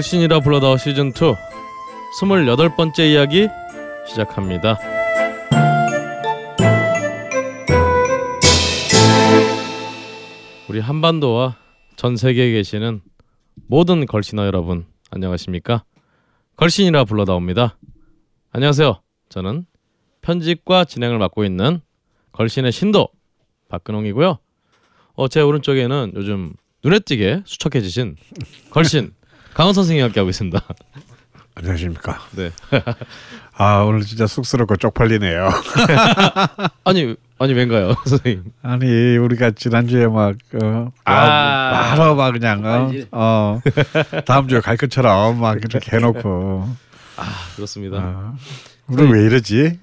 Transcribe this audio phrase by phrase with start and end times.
[0.00, 1.12] 걸신이라 불러다오 시즌 2
[2.20, 3.48] 28번째 이야기
[4.06, 4.78] 시작합니다.
[10.68, 11.58] 우리 한반도와
[11.96, 13.02] 전 세계에 계시는
[13.68, 15.84] 모든 걸신어 여러분 안녕하십니까?
[16.56, 17.76] 걸신이라 불러다옵니다.
[18.52, 19.02] 안녕하세요.
[19.28, 19.66] 저는
[20.22, 21.82] 편집과 진행을 맡고 있는
[22.32, 23.08] 걸신의 신도
[23.68, 24.38] 박근홍이고요.
[25.16, 28.16] 어, 제 오른쪽에는 요즘 눈에 띄게 수척해지신
[28.70, 29.12] 걸신
[29.54, 30.60] 강원 선생님이 함께 하고 있습니다.
[31.54, 32.20] 안녕하십니까.
[32.36, 32.50] 네.
[33.56, 35.50] 아 오늘 진짜 쑥스럽고 쪽팔리네요.
[36.84, 38.44] 아니 아니 왠가요, 선생님?
[38.62, 41.94] 아니 우리가 지난주에 막 어, 아.
[41.94, 43.18] 바로 막 그냥 어, 아.
[43.18, 43.60] 어
[44.24, 46.68] 다음 주에 갈 것처럼 막 이렇게 해놓고
[47.56, 47.98] 그렇습니다.
[47.98, 48.36] 어,
[48.86, 49.78] 우리 왜 이러지?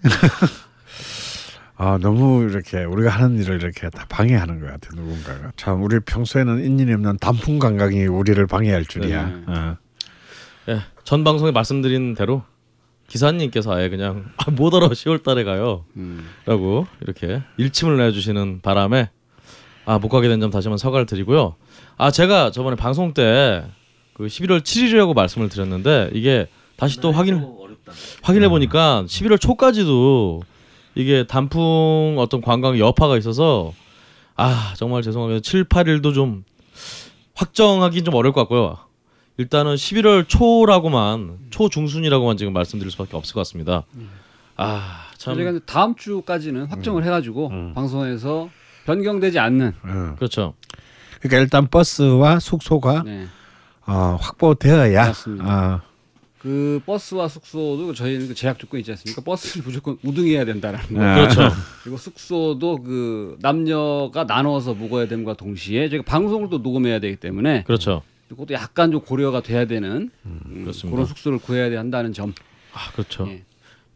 [1.80, 6.64] 아 너무 이렇게 우리가 하는 일을 이렇게 다 방해하는 것 같아 누군가가 참 우리 평소에는
[6.66, 9.26] 인연이 없는 단풍 감각이 우리를 방해할 줄이야.
[9.28, 9.44] 네.
[9.48, 9.78] 어.
[10.70, 12.44] 예, 전 방송에 말씀드린 대로
[13.08, 15.86] 기사님께서 아예 그냥 아, 못 알아 10월달에 가요.
[15.98, 16.28] 음.
[16.46, 19.10] 라고 이렇게 일침을 내주시는 바람에
[19.86, 21.56] 아 못 가게 된 점 다시 한번 사과를 드리고요.
[21.98, 23.64] 아 제가 저번에 방송 때
[24.14, 27.40] 그 11월 7일이라고 말씀을 드렸는데 이게 다시 또 확인
[28.24, 30.42] 확인해 보니까 11월 초까지도
[30.98, 33.72] 이게 단풍 어떤 관광 여파가 있어서
[34.36, 35.42] 아 정말 죄송합니다.
[35.42, 36.44] 7, 8일도 좀
[37.36, 38.78] 확정하기 좀 어려울 것 같고요.
[39.38, 43.84] 일단은 11월 초라고만 초중순이라고만 지금 말씀드릴 수밖에 없을 것 같습니다.
[44.56, 45.36] 아 참.
[45.36, 48.50] 저희가 다음 주까지는 확정을 해가지고 방송에서
[48.86, 50.16] 변경되지 않는 어.
[50.18, 50.56] 그렇죠.
[51.20, 53.28] 그러니까 일단 버스와 숙소가 네.
[53.86, 55.46] 어, 확보되어야 맞습니다.
[55.46, 55.82] 어,
[56.48, 59.22] 그 버스와 숙소도 저희는 그 제약 조건이 있지 않습니까?
[59.22, 61.04] 버스를 무조건 우등해야 된다라는 거.
[61.04, 61.16] 네.
[61.16, 61.42] 그렇죠.
[61.84, 68.02] 그리고 숙소도 그 남녀가 나눠서 묵어야 됨과 동시에 저희가 방송을 또 녹음해야 되기 때문에 그렇죠.
[68.30, 70.96] 그것도 약간 좀 고려가 돼야 되는 음, 그렇습니다.
[70.96, 72.34] 그런 숙소를 구해야 한다는 점.
[72.74, 73.28] 아 그렇죠.
[73.28, 73.44] 예.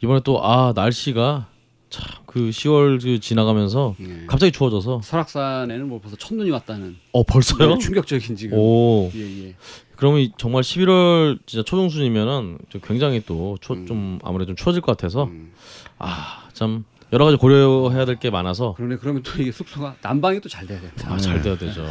[0.03, 1.47] 이번에 또 아 날씨가
[1.91, 4.25] 참그 10월 그 지나가면서 예.
[4.25, 7.75] 갑자기 추워져서 설악산에는 뭐 벌써 첫눈이 왔다는 어 벌써요?
[7.75, 8.57] 네, 충격적인 지금.
[8.57, 9.55] 오 예, 예.
[9.97, 15.51] 그러면 이- 정말 11월 진짜 초중순이면은 좀 굉장히 또좀 아무래도 좀 추워질 것 같아서 음.
[15.99, 20.47] 아 참 여러 가지 고려해야 될 게 많아서 그러네 그러면 또 이게 숙소가 난방이 또
[20.49, 21.13] 잘 돼야 된다.
[21.13, 21.83] 아 잘 돼야 되죠.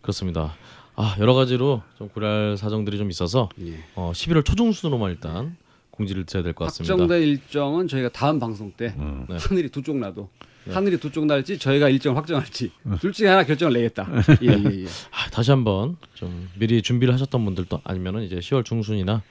[0.00, 0.54] 그렇습니다.
[0.96, 3.82] 아 여러 가지로 좀 고려할 사정들이 좀 있어서 예.
[3.94, 5.56] 어 11월 초중순으로만 일단
[5.92, 6.92] 공지를 드려야 될 것 같습니다.
[6.94, 9.36] 확정된 일정은 저희가 다음 방송 때 네.
[9.38, 10.28] 하늘이 두 쪽 나도
[10.70, 12.70] 하늘이 두 쪽 날지 저희가 일정 확정할지
[13.00, 14.08] 둘 중에 하나 결정을 내겠다.
[14.42, 14.52] 예 예
[14.84, 14.86] 예.
[15.10, 19.22] 아, 다시 한번 좀 미리 준비를 하셨던 분들도 아니면은 이제 10월 중순이나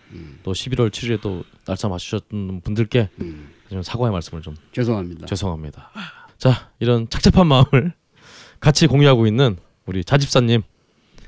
[0.44, 3.50] 또 11월 7일에 또 날짜 맞추셨던 분들께 음.
[3.70, 5.26] 좀 사과의 말씀을 좀 죄송합니다.
[5.26, 5.90] 죄송합니다.
[6.38, 7.94] 자 이런 착잡한 마음을
[8.60, 10.62] 같이 공유하고 있는 우리 자집사님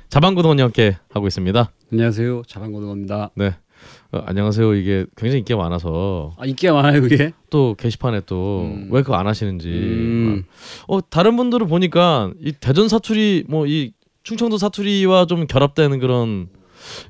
[0.10, 1.72] 자방고등원님 함께 하고 있습니다.
[1.92, 3.32] 안녕하세요 자방고등어입니다.
[3.36, 3.56] 네.
[4.12, 4.76] 어, 안녕하세요.
[4.76, 7.32] 이게 굉장히 인기가 많아서 아 인기가 많아요 그게.
[7.50, 8.88] 또 게시판에 또 음.
[8.92, 10.44] 왜 그거 안 하시는지 음.
[10.88, 13.92] 어 다른 분들은 보니까 이 대전 사투리 뭐 이
[14.24, 16.48] 충청도 사투리와 좀 결합되는 그런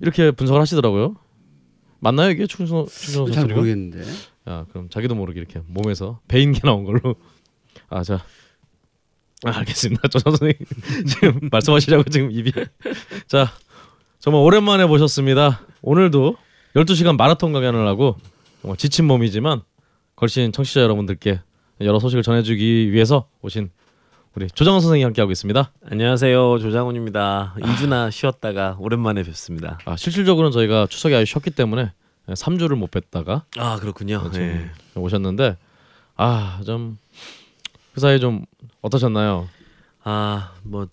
[0.02, 1.16] 이렇게 분석을 하시더라고요.
[2.00, 3.60] 맞나요 이게 충청 충청도 잘 사투리가?
[3.60, 4.02] 모르겠는데.
[4.46, 7.16] 아 그럼 자기도 모르게 이렇게 몸에서 배인게 나온 걸로
[7.90, 8.16] 아자
[9.46, 10.08] 아, 알겠습니다.
[10.08, 10.56] 저 선생님
[11.08, 12.52] 지금 말씀하시자고 지금 입이
[13.28, 13.52] 자
[14.20, 15.62] 정말 오랜만에 모셨습니다.
[15.82, 16.36] 오늘도
[16.76, 18.18] 12시간 마라톤 강연을 하고
[18.62, 19.62] 정말 지친 몸이지만
[20.16, 21.42] 걸신 청취자 여러분들께
[21.82, 23.70] 여러 소식을 전해주기 위해서 오신
[24.36, 25.72] 우리 조정원 선생님 함께하고 있습니다.
[25.92, 27.54] 안녕하세요 조장훈입니다.
[27.60, 29.78] 2주나 쉬었다가 오랜만에 뵙습니다.
[29.86, 31.92] 아, 실질적으로는 저희가 추석에 아주 쉬었기 때문에
[32.28, 34.30] 3주를 못 뵀다가 아 그렇군요.
[34.32, 34.72] 네.
[34.96, 35.58] 오셨는데
[36.16, 36.98] 아 좀
[37.94, 38.44] 그 사이 좀
[38.82, 39.48] 어떠셨나요?
[40.04, 40.88] 아 뭐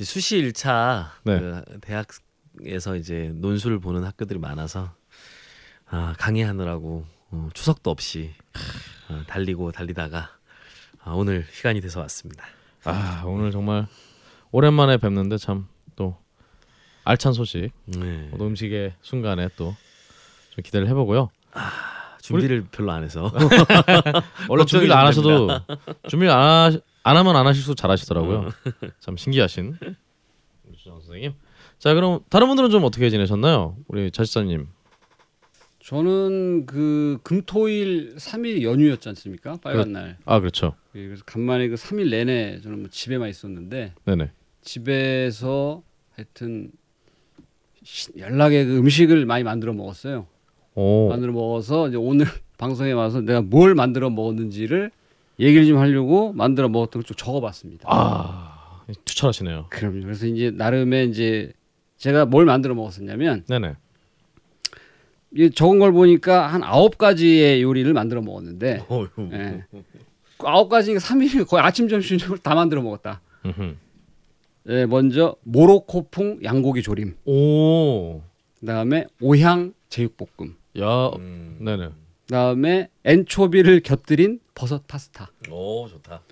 [0.00, 1.38] 수시 1차 네.
[1.38, 2.06] 그 대학
[2.64, 4.94] 에서 이제 논술을 보는 학교들이 많아서
[5.88, 8.32] 아 강의하느라고 어, 추석도 없이
[9.08, 10.30] 어, 달리고 달리다가
[11.02, 12.44] 아, 오늘 시간이 돼서 왔습니다.
[12.84, 13.86] 아 오늘 정말
[14.52, 16.14] 오랜만에 뵙는데 참 또
[17.04, 18.30] 알찬 소식 네.
[18.36, 19.74] 또 음식의 순간에 또
[20.50, 21.28] 좀 기대를 해보고요.
[22.22, 23.30] 준비를 별로 안 해서
[24.48, 25.48] 원래 준비를 안좀 하셔도
[26.08, 26.40] 준비를 안,
[26.72, 28.50] 하, 안 하면 안 하실수록 잘하시더라고요.
[29.00, 29.76] 참 신기하신
[30.64, 31.34] 우리 주장 선생님.
[31.78, 33.76] 자 그럼 다른 분들은 좀 어떻게 지내셨나요?
[33.88, 34.68] 우리 자식사님.
[35.80, 39.56] 저는 그 금토일 3일 연휴였지 않습니까?
[39.62, 40.16] 빨간 날.
[40.24, 40.74] 아 그렇죠.
[40.96, 44.30] 예, 그래서 간만에 그 3일 내내 저는 뭐 집에만 있었는데 네네.
[44.62, 45.82] 집에서
[46.16, 46.72] 하여튼
[47.84, 50.26] 시- 연락에 그 음식을 많이 만들어 먹었어요.
[50.74, 51.08] 오.
[51.08, 52.26] 만들어 먹어서 이제 오늘
[52.58, 54.90] 방송에 와서 내가 뭘 만들어 먹었는지를
[55.38, 57.86] 얘기를 좀 하려고 만들어 먹었던 걸 좀 적어봤습니다.
[57.88, 59.66] 아 추천하시네요.
[59.68, 60.00] 그럼요.
[60.02, 61.52] 그래서 이제 나름의 이제
[61.96, 63.74] 제가 뭘 만들어 먹었었냐면 네네.
[65.34, 68.86] 이 적은 걸 보니까 한 아홉 가지의 요리를 만들어 먹었는데.
[69.32, 69.64] 예.
[70.38, 73.20] 그 아홉 가지니까 3일 거의 아침 점심 저녁을 다 만들어 먹었다.
[73.44, 73.74] 음흠.
[74.68, 77.16] 예, 먼저 모로코풍 양고기 조림.
[77.24, 78.22] 오.
[78.60, 80.56] 그다음에 오향 제육볶음.
[80.80, 81.08] 야.
[81.18, 81.58] 음.
[81.60, 81.90] 네네.
[82.26, 85.30] 그다음에 엔초비를 곁들인 버섯 파스타.
[85.50, 86.22] 오 좋다.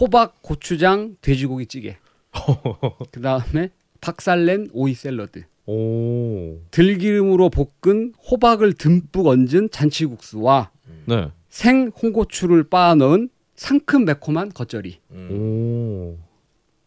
[0.00, 1.96] 호박 고추장 돼지고기 찌개.
[3.12, 3.70] 그다음에
[4.00, 5.44] 박살낸 오이 샐러드.
[5.66, 6.60] 오.
[6.70, 10.70] 들기름으로 볶은 호박을 듬뿍 얹은 잔치국수와
[11.06, 11.30] 네.
[11.48, 15.00] 생 홍고추를 빻아 넣은 상큼 매콤한 겉절이.
[15.12, 15.30] 음.
[15.30, 16.18] 오.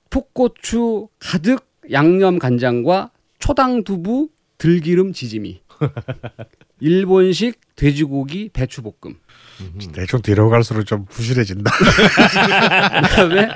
[0.09, 5.61] 풋고추 가득 양념 간장과 초당 두부 들기름 지짐이.
[6.81, 9.15] 일본식 돼지고기 배추볶음.
[9.93, 11.71] 대충 뒤로 갈수록 좀 부실해진다.
[13.09, 13.49] 그다음에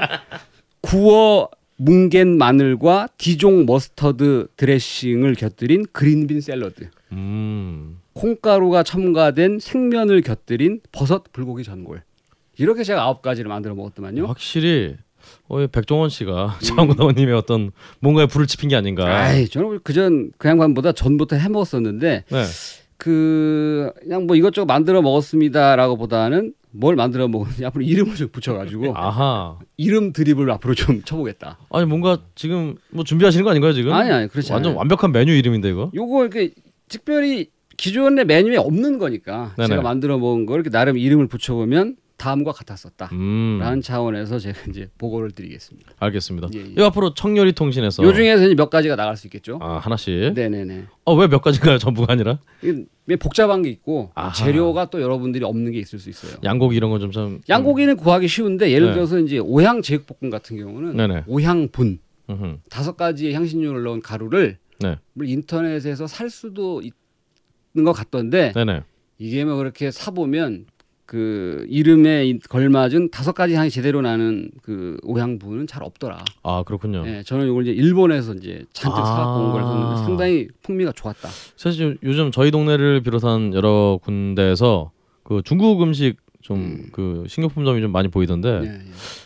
[0.81, 6.89] 구워 뭉갠 마늘과 디종 머스터드 드레싱을 곁들인 green bean 샐러드.
[7.11, 7.99] 음.
[8.13, 12.03] 콩가루가 첨가된 생면을 곁들인 버섯 불고기 전골.
[12.57, 14.27] 이렇게 제가 아홉 가지를 만들어 먹었더만요.
[14.27, 14.95] 확실히
[15.47, 19.05] 어, 이 백종원 씨가 장군아님의 어떤 뭔가에 불을 지핀 게 아닌가.
[19.05, 22.43] 아이 저는 그전 그 양반보다 전부터 해 먹었었는데 네.
[22.97, 29.57] 그 그냥 뭐 이것저것 만들어 먹었습니다라고 보다는 뭘 만들어 먹었는지 앞으로 이름을 좀 붙여가지고 아하.
[29.77, 31.59] 이름 드립을 앞으로 좀 쳐보겠다.
[31.69, 33.93] 아니 뭔가 지금 뭐 준비하시는 거 아닌가요 지금?
[33.93, 34.79] 아니 아니 그렇지 완전 않아요.
[34.79, 35.91] 완벽한 메뉴 이름인데 이거.
[35.93, 36.51] 요거 이렇게
[36.89, 37.47] 특별히
[37.77, 39.67] 기존의 메뉴에 없는 거니까 네네.
[39.67, 43.09] 제가 만들어 먹은 걸 이렇게 나름 이름을 붙여보면 다음과 같았었다.
[43.11, 43.57] 음.
[43.59, 45.91] 라는 차원에서 제가 이제 보고를 드리겠습니다.
[45.99, 46.47] 알겠습니다.
[46.55, 46.63] 예, 예.
[46.63, 49.59] 이거 앞으로 청열이 통신에서 요 중에서 이제 몇 가지가 나갈 수 있겠죠.
[49.61, 50.33] 아 하나씩.
[50.33, 50.85] 네네네.
[51.03, 51.77] 어왜 몇 가지인가요?
[51.83, 54.31] 전부가 아니라 이게 왜 복잡한 게 있고 아하.
[54.31, 56.37] 재료가 또 여러분들이 없는 게 있을 수 있어요.
[56.45, 57.41] 양고기 이런 건좀 참.
[57.49, 58.93] 양고기는 구하기 쉬운데 예를 네.
[58.93, 61.23] 들어서 이제 오향 제육볶음 같은 경우는 네네.
[61.27, 61.99] 오향분
[62.29, 62.57] 음흠.
[62.69, 64.97] 다섯 가지의 향신료를 넣은 가루를 네.
[65.21, 68.83] 인터넷에서 살 수도 있는 것 같던데 네네.
[69.17, 70.67] 이게 뭐 그렇게 사 보면
[71.05, 76.23] 그 이름에 이- 걸맞은 다섯 가지 향이 제대로 나는 그 오향분은 잘 없더라.
[76.43, 77.03] 아 그렇군요.
[77.05, 79.05] 예, 저는 이걸 이제 일본에서 이제 잔뜩 아.
[79.05, 81.29] 사갖고 온 걸 썼는데 상당히 풍미가 좋았다.
[81.57, 84.91] 사실 요즘 저희 동네를 비롯한 여러 군데에서
[85.23, 86.85] 그 중국 음식 좀 음.
[86.91, 88.79] 그 식료품점이 좀 많이 보이던데 예, 예.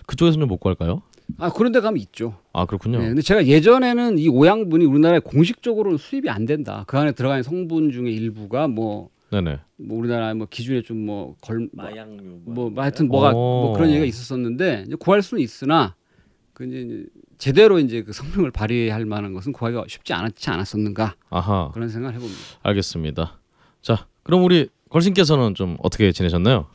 [0.07, 1.01] 그쪽에서는 좀 못 구할까요?
[1.39, 2.35] 아 그런 데 가면 있죠.
[2.53, 2.99] 아 그렇군요.
[2.99, 6.85] 네, 근데 제가 예전에는 이 오양분이 우리나라에 공식적으로는 수입이 안 된다.
[6.87, 9.59] 그 안에 들어가는 성분 중에 일부가 뭐, 네네.
[9.77, 13.33] 뭐 우리나라 뭐 기준에 좀 뭐걸 뭐, 마약류 뭐 하여튼 뭐가 어.
[13.33, 15.95] 뭐 그런 얘기가 있었었는데 이제 구할 수는 있으나
[16.53, 17.05] 그 이제
[17.37, 21.71] 제대로 이제 그 성능을 발휘할 만한 것은 구하기가 쉽지 않았지 않았었는가 아하.
[21.73, 22.39] 그런 생각을 해봅니다.
[22.63, 23.39] 알겠습니다.
[23.81, 26.67] 자 그럼 우리 걸신께서는 좀 어떻게 지내셨나요?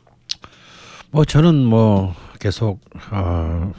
[1.11, 2.79] 뭐 저는 뭐 계속
[3.11, 3.73] 어,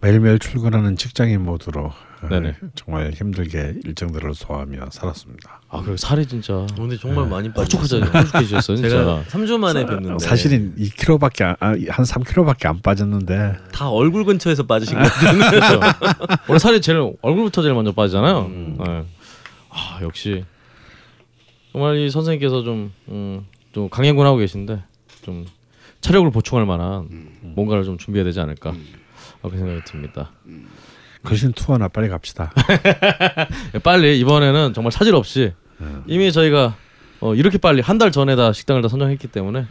[0.00, 1.92] 매일매일 출근하는 직장인 모드로 어,
[2.28, 2.54] 네네.
[2.74, 5.60] 정말 힘들게 일정들을 소화하며 살았습니다.
[5.68, 8.00] 아 그리고 살이 진짜 근데 정말 많이 홀쭉하죠.
[8.10, 8.76] 빠졌어요.
[8.76, 14.64] 제가 3주 만에 뵀는데 사실은 2kg밖에 안, 아, 한 3kg밖에 안 빠졌는데 다 얼굴 근처에서
[14.64, 15.38] 빠지신 것 같아요.
[15.50, 15.80] 그렇죠.
[16.48, 18.40] 원래 살이 제일 얼굴부터 제일 먼저 빠지잖아요.
[18.46, 18.76] 음.
[18.78, 19.04] 네.
[19.70, 20.44] 아 역시
[21.72, 24.82] 정말 이 선생님께서 좀, 음, 좀 강행군 하고 계신데
[25.22, 25.46] 좀
[26.00, 27.08] 체력을 보충할 만한
[27.42, 28.74] 뭔가를 좀 준비해야 되지 않을까
[29.40, 30.32] 그렇게 생각이 듭니다.
[31.24, 32.52] 거신 투어나 빨리 갑시다.
[33.74, 35.52] 예, 빨리 이번에는 정말 차질 없이
[36.06, 36.74] 이미 저희가
[37.20, 39.66] 어, 이렇게 빨리 한 달 전에 다 식당을 다 선정했기 때문에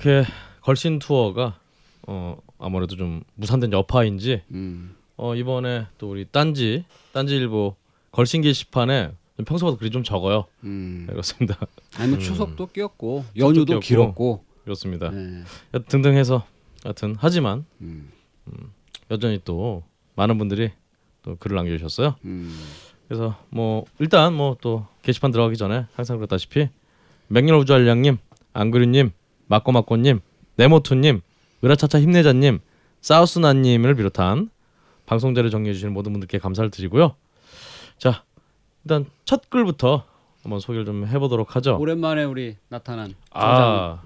[0.00, 0.24] 이렇게
[0.60, 1.58] 걸신 투어가
[2.06, 4.94] 어, 아무래도 좀 무산된 여파인지 음.
[5.16, 7.74] 어 이번에 또 우리 딴지 딴지일보
[8.12, 10.46] 걸신 게시판에 좀 평소보다 글이 좀 적어요.
[10.62, 11.04] 음.
[11.06, 11.58] 네, 그렇습니다.
[11.96, 13.80] 아니 뭐 추석도 끼었고 연휴도 끼었고.
[13.80, 15.10] 길었고 그렇습니다.
[15.10, 15.42] 네.
[15.88, 16.44] 등등해서
[16.84, 18.10] 하여튼 하지만 음.
[19.10, 19.82] 여전히 또
[20.14, 20.70] 많은 분들이
[21.22, 22.14] 또 글을 남겨주셨어요.
[22.24, 22.56] 음.
[23.08, 26.68] 그래서 뭐 일단 뭐 또 게시판 들어가기 전에 항상 그렇다시피
[27.28, 28.18] 맹렬 우주알량님,
[28.52, 29.10] 안그류님,
[29.48, 30.20] 마꼬마꼬님,
[30.56, 31.20] 네모투님,
[31.64, 32.60] 으라차차 힘내자님,
[33.00, 34.50] 사우스나님을 비롯한
[35.06, 37.14] 방송자를 정리해 주시는 모든 분들께 감사를 드리고요.
[37.98, 38.22] 자
[38.84, 40.04] 일단 첫 글부터
[40.42, 41.76] 한번 소개를 좀 해보도록 하죠.
[41.78, 43.14] 오랜만에 우리 나타난.
[43.30, 44.02] 아,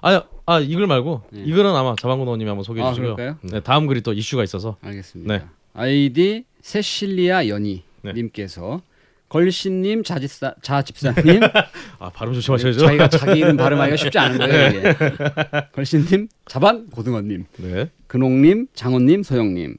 [0.00, 1.42] 아, 아, 이 글 말고 예.
[1.42, 3.16] 이 글은 아마 자방구노님이 한번 소개해 아, 주시고요.
[3.16, 3.38] 그럴까요?
[3.42, 5.36] 네, 다음 글이 또 이슈가 있어서 알겠습니다.
[5.36, 5.44] 네.
[5.74, 8.12] 아이디 세실리아 연희 네.
[8.12, 8.80] 님께서
[9.28, 11.40] 걸신님, 자집사, 자집사님,
[11.98, 12.78] 아 발음 조심하셔야죠.
[12.78, 14.68] 자기가 자기 이름 발음하기가 쉽지 않은 거예요.
[14.68, 14.94] 이게.
[15.72, 17.90] 걸신님, 자반, 고등어님, 네.
[18.06, 19.76] 근홍님, 장원님, 소영님.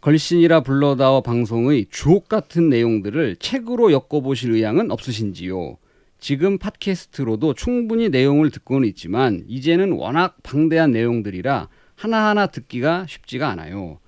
[0.00, 5.76] 걸신이라 불러다오 방송의 주옥 같은 내용들을 책으로 엮어보실 의향은 없으신지요?
[6.18, 13.99] 지금 팟캐스트로도 충분히 내용을 듣고는 있지만 이제는 워낙 방대한 내용들이라 하나하나 듣기가 쉽지가 않아요.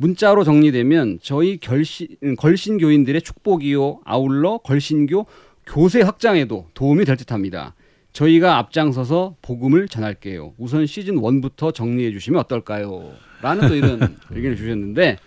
[0.00, 4.00] 문자로 정리되면 저희 결신, 걸신 교인들의 축복이요.
[4.04, 5.26] 아울러 걸신교
[5.66, 7.74] 교세 확장에도 도움이 될 듯합니다.
[8.14, 10.54] 저희가 앞장서서 복음을 전할게요.
[10.56, 13.12] 우선 시즌 1부터 정리해 주시면 어떨까요?
[13.42, 15.18] 라는 또 이런 의견을 주셨는데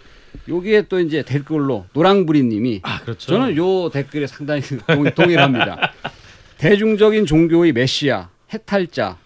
[0.50, 3.28] 여기에 또 이제 댓글로 노랑부리 님이 아 그렇죠.
[3.28, 5.94] 저는 요 댓글에 상당히 동, 동일합니다.
[6.58, 9.20] 대중적인 종교의 메시아, 해탈자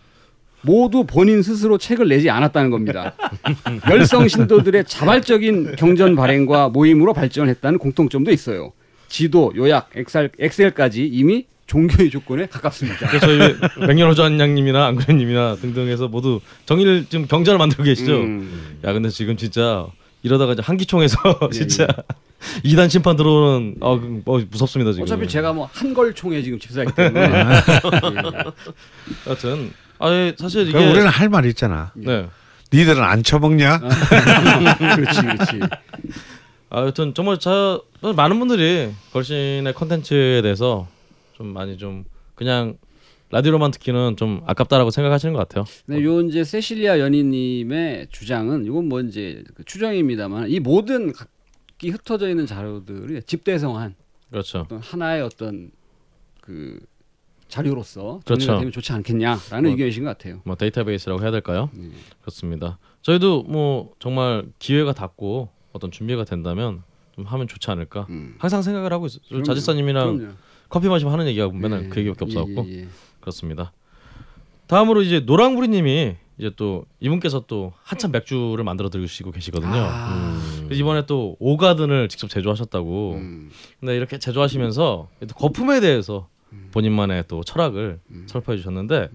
[0.62, 3.14] 모두 본인 스스로 책을 내지 않았다는 겁니다.
[3.90, 8.74] 열성 신도들의 자발적인 경전 발행과 모임으로 발전했다는 공통점도 있어요.
[9.08, 13.08] 지도, 요약, 엑셀, 엑셀까지 이미 종교의 조건에 가깝습니다.
[13.08, 18.22] 그래서 저희 백년호전 양님이나 안그래님이나 등등해서 모두 정의를 지금 경자를 만들고 계시죠.
[18.22, 19.86] 음, 야 근데 지금 진짜
[20.24, 21.88] 이러다가 이제 한기총에서 예, 진짜
[22.64, 25.04] 이단 심판 들어오는 어, 그, 어 무섭습니다 지금.
[25.04, 27.30] 어차피 제가 뭐 한걸총에 지금 집사이기 때문에
[29.28, 31.92] 여튼 아 예, 사실 이게 우리는 할 말이 있잖아.
[31.96, 32.28] 네.
[32.74, 33.80] 니들은 안 처먹냐?
[34.78, 35.60] 그렇지, 그렇지.
[36.70, 40.88] 아, 여튼 정말 저 많은 분들이 걸신의 컨텐츠에 대해서
[41.34, 42.04] 좀 많이 좀
[42.36, 42.78] 그냥
[43.30, 45.66] 라디오로만 듣기는 좀 아깝다라고 생각하시는 것 같아요.
[45.86, 52.30] 네, 요 이제 세실리아 연인님의 주장은 이건 뭐 이제 그 추정입니다만 이 모든 각기 흩어져
[52.30, 53.96] 있는 자료들이 집대성한
[54.30, 54.60] 그렇죠.
[54.60, 55.72] 어떤 하나의 어떤
[56.42, 56.80] 그
[57.48, 58.46] 자료로서 그렇죠.
[58.46, 60.42] 정리가 되면 좋지 않겠냐라는 뭐, 의견이신 것 같아요.
[60.44, 61.70] 뭐 데이터베이스라고 해야 될까요?
[61.74, 61.90] 네.
[62.22, 62.78] 그렇습니다.
[63.02, 66.84] 저희도 뭐 정말 기회가 닿고 어떤 준비가 된다면
[67.16, 68.08] 좀 하면 좋지 않을까.
[68.10, 68.36] 음.
[68.38, 69.22] 항상 생각을 하고 있어요.
[69.28, 69.44] 그럼요.
[69.44, 70.34] 자지사님이랑 그럼요.
[70.70, 72.88] 커피 마시면 하는 얘기가 맨날 예, 그 얘기밖에 예, 없어갖고 예, 예.
[73.22, 73.72] 그렇습니다.
[74.68, 79.72] 다음으로 이제 노랑부리님이 이제 또 이분께서 또 한참 맥주를 만들어 드시고 계시거든요.
[79.74, 83.14] 아, 그래서 이번에 또 오가든을 직접 제조하셨다고.
[83.16, 83.50] 음.
[83.80, 86.37] 근데 이렇게 제조하시면서 또 거품에 대해서 음.
[86.72, 89.10] 본인만의 또 철학을 설파해 주셨는데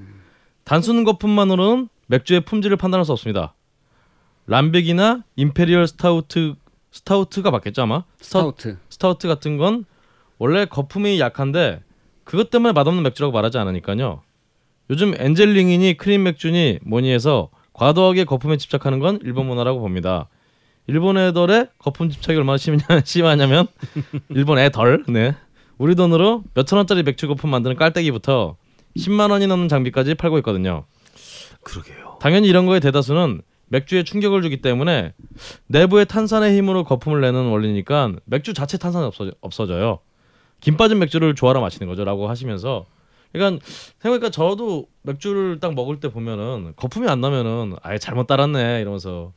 [0.65, 3.55] 단순 거품만으로는 맥주의 품질을 판단할 수 없습니다.
[4.47, 6.55] lambic이나 imperial stout
[6.91, 8.79] stout가 맞겠죠 아마 stou, stout.
[8.91, 9.85] stout 같은 건
[10.39, 11.81] 원래 거품이 약한데
[12.25, 14.23] 그것 때문에 맛없는 맥주라고 말하지 않으니까요.
[14.91, 20.29] 요즘 angel ring이니 크림 맥주니 뭐니 해서 과도하게 거품에 집착하는 건 일본 문화라고 봅니다.
[20.87, 23.67] 일본 애들의 거품 집착이 얼마나 심냐, 심하냐면
[24.29, 25.35] 일본 애덜 네
[25.83, 28.55] 우리 돈으로 몇천 원짜리 맥주 거품 만드는 깔때기부터
[28.97, 30.85] 10만 원이 넘는 장비까지 팔고 있거든요.
[31.65, 32.19] 그러게요.
[32.21, 35.13] 당연히 이런 거의 대다수는 맥주에 충격을 주기 때문에
[35.67, 39.99] 내부의 탄산의 힘으로 거품을 내는 원리니까 맥주 자체 탄산이 없어져, 없어져요.
[40.61, 42.87] 김 빠진 맥주를 조아라 마시는 거죠라고 하시면서
[43.33, 43.67] 그러니까
[43.99, 49.33] 생각해보니까 저도 맥주를 딱 먹을 때 보면은 거품이 안 나면은 아예 잘못 따랐네 이러면서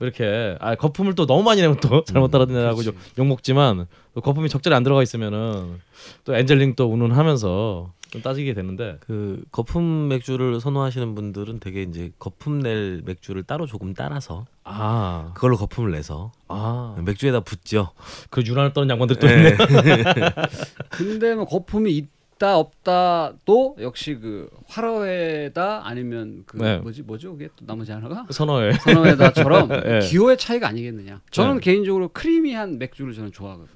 [0.00, 2.98] 이렇게 아 거품을 또 너무 많이 내면 또 잘못 따랐네라고 그렇지.
[3.18, 5.80] 욕 먹지만 또 거품이 적절히 안 들어가 있으면은
[6.24, 12.60] 또 엔젤링 또 운운하면서 좀 따지게 되는데 그 거품 맥주를 선호하시는 분들은 되게 이제 거품
[12.60, 17.90] 낼 맥주를 따로 조금 따라서 아 그걸로 거품을 내서 아, 맥주에다 붓죠.
[18.30, 19.34] 그 유난을 떠는 양반들 또 네.
[19.34, 19.56] 있네.
[20.90, 26.78] 근데 뭐 거품이 있다 없다도 역시 그 화로에다 아니면 그 네.
[26.78, 29.98] 뭐지 뭐죠 그게 또 나머지 하나가 선어에 선호에다처럼 예.
[30.00, 31.20] 기호의 차이가 아니겠느냐.
[31.30, 31.60] 저는 네.
[31.60, 33.72] 개인적으로 크리미한 맥주를 저는 좋아하거든요.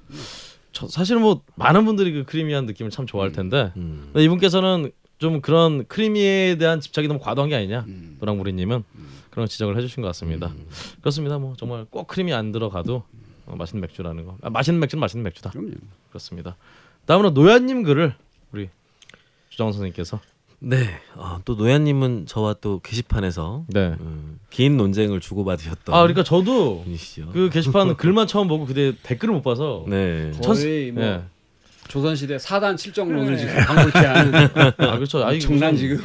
[0.71, 4.09] 저 사실 뭐 많은 분들이 그 크리미한 느낌을 참 좋아할 텐데 음.
[4.13, 8.17] 근데 이분께서는 좀 그런 크리미에 대한 집착이 너무 과도한 게 아니냐 음.
[8.19, 8.83] 노랑부리님은
[9.31, 10.47] 그런 지적을 해주신 것 같습니다.
[10.47, 10.65] 음.
[10.99, 11.37] 그렇습니다.
[11.37, 13.03] 뭐 정말 꼭 크림이 안 들어가도
[13.45, 14.37] 어, 맛있는 맥주라는 거.
[14.41, 15.49] 아, 맛있는 맥주는 맛있는 맥주다.
[15.49, 15.71] 그럼요.
[16.09, 16.55] 그렇습니다.
[17.05, 18.13] 다음으로 노야님 글을
[18.51, 18.69] 우리
[19.49, 20.19] 주장원 선생님께서
[20.61, 20.99] 네.
[21.15, 23.95] 아, 또 노야님은 저와 또 게시판에서 네.
[23.99, 27.29] 음, 긴 논쟁을 주고받으셨던 아 그러니까 저도 분이시죠.
[27.31, 30.31] 그 게시판 글만 처음 보고 그때 댓글을 못 봐서 네.
[30.43, 31.21] 거의 뭐 예.
[31.87, 34.33] 조선시대 사단 칠정론을 지금 방불케 하는
[34.77, 35.23] 아 그렇죠.
[35.23, 36.01] 아, 무슨- 지금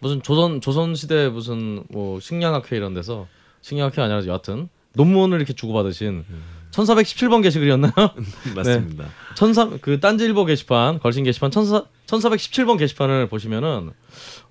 [0.00, 3.26] 무슨 조선 조선 시대 무슨 뭐 식량학회 이런 데서
[3.62, 6.24] 식량학회 아니라 여하튼 논문을 이렇게 주고받으신
[6.72, 7.92] 1417번 게시글이었나요?
[8.56, 9.06] 맞습니다.
[9.34, 13.90] 천사 그 딴지일보 게시판 걸신 게시판 천사 1417번 게시판을 보시면은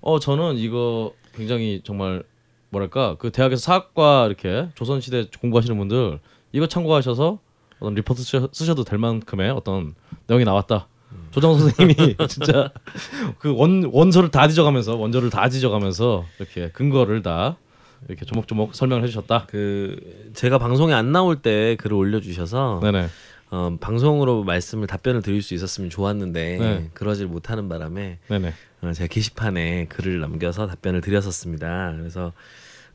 [0.00, 2.22] 어 저는 이거 굉장히 정말
[2.70, 6.20] 뭐랄까 그 대학에서 사학과 이렇게 조선 시대 공부하시는 분들
[6.52, 7.38] 이거 참고하셔서
[7.80, 9.94] 어떤 리포트 쓰셔- 쓰셔도 될 만큼의 어떤
[10.26, 10.88] 내용이 나왔다.
[11.32, 12.70] 조정 선생님이 진짜
[13.38, 17.56] 그 원 원서를 다 뒤져가면서 원저를 다 뒤져가면서 이렇게 근거를 다
[18.08, 19.46] 이렇게 조목조목 설명을 해주셨다.
[19.48, 23.08] 그 제가 방송에 안 나올 때 글을 올려주셔서 네네.
[23.50, 26.90] 어, 방송으로 말씀을 답변을 드릴 수 있었으면 좋았는데 네.
[26.94, 28.54] 그러질 못하는 바람에 네네.
[28.82, 31.94] 어, 제가 게시판에 글을 남겨서 답변을 드렸었습니다.
[31.98, 32.32] 그래서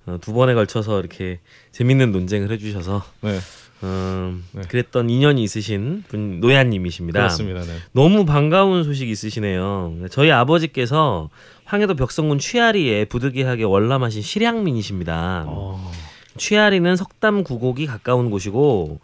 [0.07, 1.39] 어, 두 번에 걸쳐서 이렇게
[1.71, 3.37] 재밌는 논쟁을 해주셔서 네.
[3.83, 4.61] 음, 네.
[4.63, 7.19] 그랬던 인연이 있으신 분 노야님이십니다.
[7.19, 7.61] 그렇습니다.
[7.61, 7.73] 네.
[7.91, 10.07] 너무 반가운 소식이 있으시네요.
[10.09, 11.29] 저희 아버지께서
[11.67, 15.43] 황해도 벽성군 취하리에 부득이하게 월남하신 실향민이십니다.
[15.47, 15.91] 어.
[16.37, 18.99] 취하리는 석담 구곡이 가까운 곳이고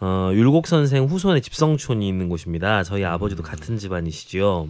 [0.00, 2.82] 어, 율곡 선생 후손의 집성촌이 있는 곳입니다.
[2.84, 4.66] 저희 아버지도 같은 집안이시지요.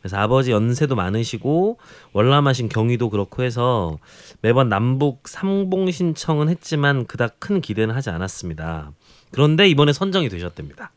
[0.00, 1.78] 그래서 아버지 연세도 많으시고
[2.12, 3.98] 월남하신 경위도 그렇고 해서
[4.40, 8.90] 매번 남북 삼봉 신청은 했지만 그닥 큰 기대는 하지 않았습니다.
[9.30, 10.90] 그런데 이번에 선정이 되셨답니다.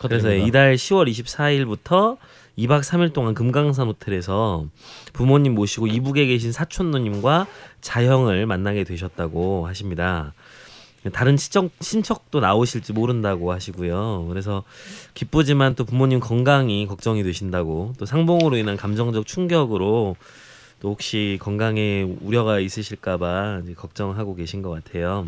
[0.00, 0.46] 그래서 축하드립니다.
[0.46, 2.18] 이달 10월 24일부터
[2.58, 4.66] 2박 3일 동안 금강산 호텔에서
[5.12, 7.46] 부모님 모시고 이북에 계신 사촌 누님과
[7.80, 10.32] 자형을 만나게 되셨다고 하십니다.
[11.12, 14.26] 다른 친척, 친척도 나오실지 모른다고 하시고요.
[14.28, 14.64] 그래서
[15.14, 20.16] 기쁘지만 또 부모님 건강이 걱정이 되신다고 또 상봉으로 인한 감정적 충격으로
[20.80, 25.26] 또 혹시 건강에 우려가 있으실까봐 걱정하고 계신 것 같아요.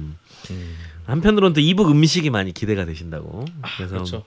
[0.50, 0.76] 음.
[1.06, 3.44] 한편으로는 또 이북 음식이 많이 기대가 되신다고.
[3.76, 4.24] 그래서 그렇죠.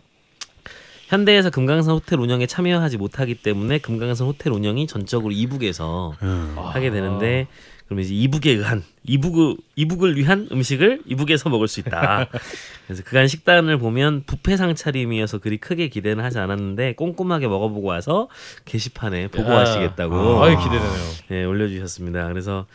[1.12, 6.56] 현대에서 금강산 호텔 운영에 참여하지 못하기 때문에 금강산 호텔 운영이 전적으로 이북에서 음.
[6.58, 7.48] 하게 되는데
[7.86, 12.28] 그러면 이제 이북에 의한 이북 이북을 위한 음식을 이북에서 먹을 수 있다.
[12.88, 18.30] 그래서 그간 식단을 보면 뷔페 상차림이어서 그리 크게 기대는 하지 않았는데 꼼꼼하게 먹어보고 와서
[18.64, 21.12] 게시판에 보고하시겠다고 아유 기대되네요.
[21.28, 22.30] 네, 올려주셨습니다.
[22.30, 22.68] 그래서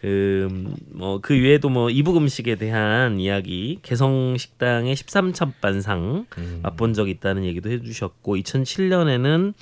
[0.00, 0.48] 그
[0.98, 6.60] 뭐 그 외에도 뭐 이북 음식에 대한 이야기 개성 식당의 13첩반상 음.
[6.62, 9.54] 맛본 적이 있다는 얘기도 해주셨고 2007년에는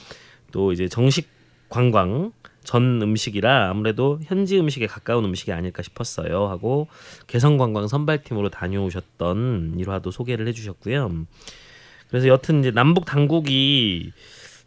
[0.53, 1.29] 또 이제 정식
[1.69, 2.33] 관광
[2.65, 6.89] 전 음식이라 아무래도 현지 음식에 가까운 음식이 아닐까 싶었어요 하고
[7.27, 11.27] 개성 관광 선발팀으로 다녀오셨던 일화도 소개를 해주셨고요.
[12.09, 14.13] 그래서 여튼 이제 남북 당국이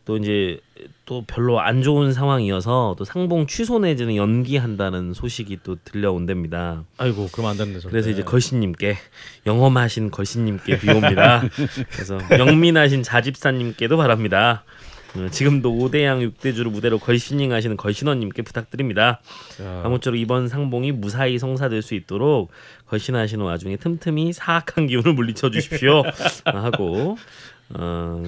[0.09, 0.59] 또 이제
[1.05, 6.83] 또 별로 안 좋은 상황이어서 또 상봉 취소 내지는 연기한다는 소식이 또 들려온답니다.
[6.97, 7.87] 아이고 그러면 안 되는데.
[7.87, 8.97] 그래서 이제 걸신님께
[9.45, 11.43] 영험하신 걸신님께 비옵니다.
[11.93, 14.63] 그래서 영민하신 자집사님께도 바랍니다.
[15.15, 19.21] 어, 지금도 5대양 6대주를 무대로 걸신잉 하시는 걸신원님께 부탁드립니다.
[19.61, 22.51] 야, 아무쪼록 이번 상봉이 무사히 성사될 수 있도록
[22.87, 26.03] 걸신하시는 와중에 틈틈이 사악한 기운을 물리쳐 주십시오
[26.45, 27.17] 하고
[27.75, 28.23] 어,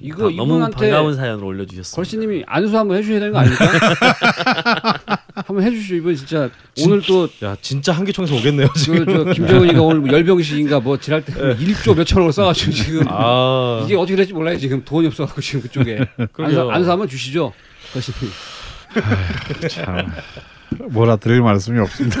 [0.00, 1.94] 이거 바- 너무 이분한테 반가운 사연을 올려주셨습니다.
[1.96, 3.64] 걸씨님이 안수 한번 해주셔야 되는 거 아닙니까?
[5.46, 5.94] 한번 해주시죠.
[5.94, 6.50] 이번 진짜
[6.84, 9.04] 오늘 또 야 진짜 한기총에서 오겠네요 지금.
[9.06, 13.94] 저, 저 김정은이가 오늘 뭐 열병식인가 뭐 지랄 때 1조 몇천억을 써가지고 지금 아 이게
[13.96, 16.04] 어떻게 될지 몰라요 지금 돈이 없어갖고 지금 그쪽에
[16.38, 16.70] 안수.
[16.70, 17.52] 안수 한번 주시죠
[17.92, 18.30] 걸씨님
[19.68, 20.12] 참
[20.90, 22.20] 뭐라 드릴 말씀이 없습니다.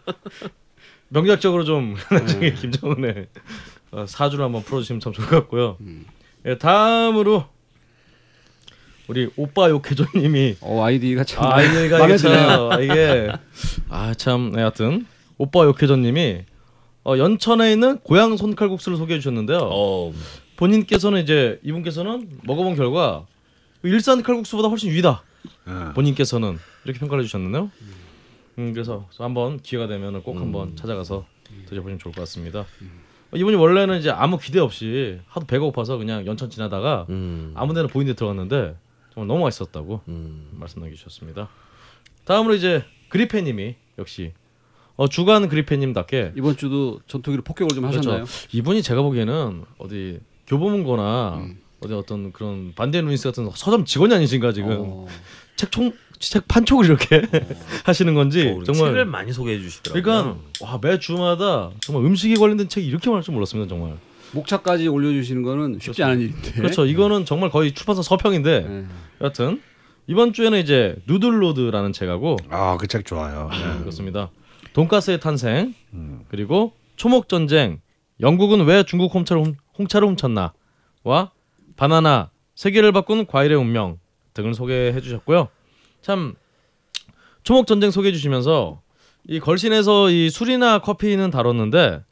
[1.08, 2.18] 명작적으로 좀 네.
[2.20, 3.26] 나중에 김정은의
[3.92, 5.76] 어, 사주를 한번 풀어주시면 참 좋을 것 같고요.
[5.80, 6.06] 음.
[6.46, 7.46] 예, 다음으로
[9.08, 12.16] 우리 오빠 욕해줘님이 어 아이디가 참아 마음에 이게.
[12.16, 13.32] 참 이게
[13.88, 15.04] 아참 네, 하여튼
[15.36, 16.44] 오빠 욕해줘님이
[17.02, 19.58] 어, 연천에 있는 고향 손칼국수를 소개해 주셨는데요.
[19.72, 20.12] 어,
[20.56, 23.26] 본인께서는 이제 이분께서는 먹어본 결과
[23.82, 25.22] 일산 칼국수보다 훨씬 위다.
[25.66, 25.92] 어.
[25.94, 27.70] 본인께서는 이렇게 평가를 해주셨는데요.
[28.58, 31.26] 음, 그래서 한번 기회가 되면 꼭 한번 찾아가서
[31.66, 32.60] 드셔보시면 좋을 것 같습니다.
[32.60, 32.64] 어,
[33.34, 38.12] 이분이 원래는 이제 아무 기대 없이 하도 배가 고파서 그냥 연천 지나다가 음, 아무데나 보이는
[38.12, 38.76] 데 들어갔는데
[39.14, 40.48] 정말 너무 맛있었다고 음.
[40.52, 41.48] 말씀 남겨주셨습니다.
[42.24, 44.32] 다음으로 이제 그리페님이 역시
[44.96, 48.24] 어, 주간 그리페님답게 이번 주도 전투기로 폭격을 좀 하셨나요?
[48.52, 51.46] 이분이 제가 보기에는 어디 교보문고나
[51.82, 55.06] 어디 어떤 그런 반대 루인스 같은 서점 직원이 아니신가 지금 어,
[55.56, 57.22] 책총 책 판촉을 이렇게
[57.84, 60.02] 하시는 건지 어, 정말 책을 많이 소개해 주시더라고요.
[60.02, 63.96] 그러니까 와 매 주마다 정말 음식에 관련된 책이 이렇게 많을 줄 몰랐습니다 정말.
[64.32, 66.52] 목차까지 올려주시는 거는 쉽지 않은 일인데.
[66.52, 66.86] 그렇죠.
[66.86, 68.84] 이거는 정말 거의 출판사 서평인데 네.
[69.20, 69.60] 여하튼
[70.06, 73.48] 이번 주에는 이제 누들로드라는 책하고 아 그 책 좋아요.
[73.50, 74.30] 네, 그렇습니다.
[74.74, 75.74] 돈가스의 탄생
[76.28, 77.80] 그리고 초목 전쟁
[78.20, 81.32] 영국은 왜 중국 홍차를, 훔, 홍차를 훔쳤나와
[81.76, 83.98] 바나나 세계를 바꾼 과일의 운명
[84.34, 85.48] 등을 소개해 주셨고요
[86.02, 86.34] 참
[87.42, 88.80] 초목 전쟁 소개해 주시면서
[89.28, 92.02] 이 걸신에서 이 술이나 커피는 다뤘는데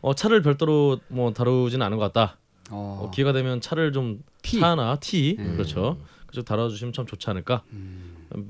[0.00, 2.36] 어, 차를 별도로 뭐 다루지는 않은 것 같다.
[2.70, 4.60] 어, 어, 기회가 되면 차를 좀 티.
[4.60, 5.36] 차나 티.
[5.38, 5.52] 음.
[5.54, 5.98] 그렇죠.
[6.26, 7.62] 그쪽 다뤄주시면 참 좋지 않을까?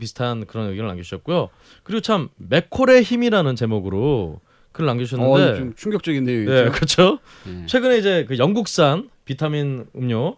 [0.01, 1.49] 비슷한 그런 의견을 남겨주셨고요.
[1.85, 4.41] 그리고 참 맥콜의 힘이라는 제목으로
[4.73, 5.59] 글을 어, 남겨주셨는데.
[5.59, 6.53] 좀 충격적인 내용이죠.
[6.53, 7.19] 네 그렇죠.
[7.47, 7.67] 네.
[7.67, 10.37] 최근에 이제 그 영국산 비타민 음료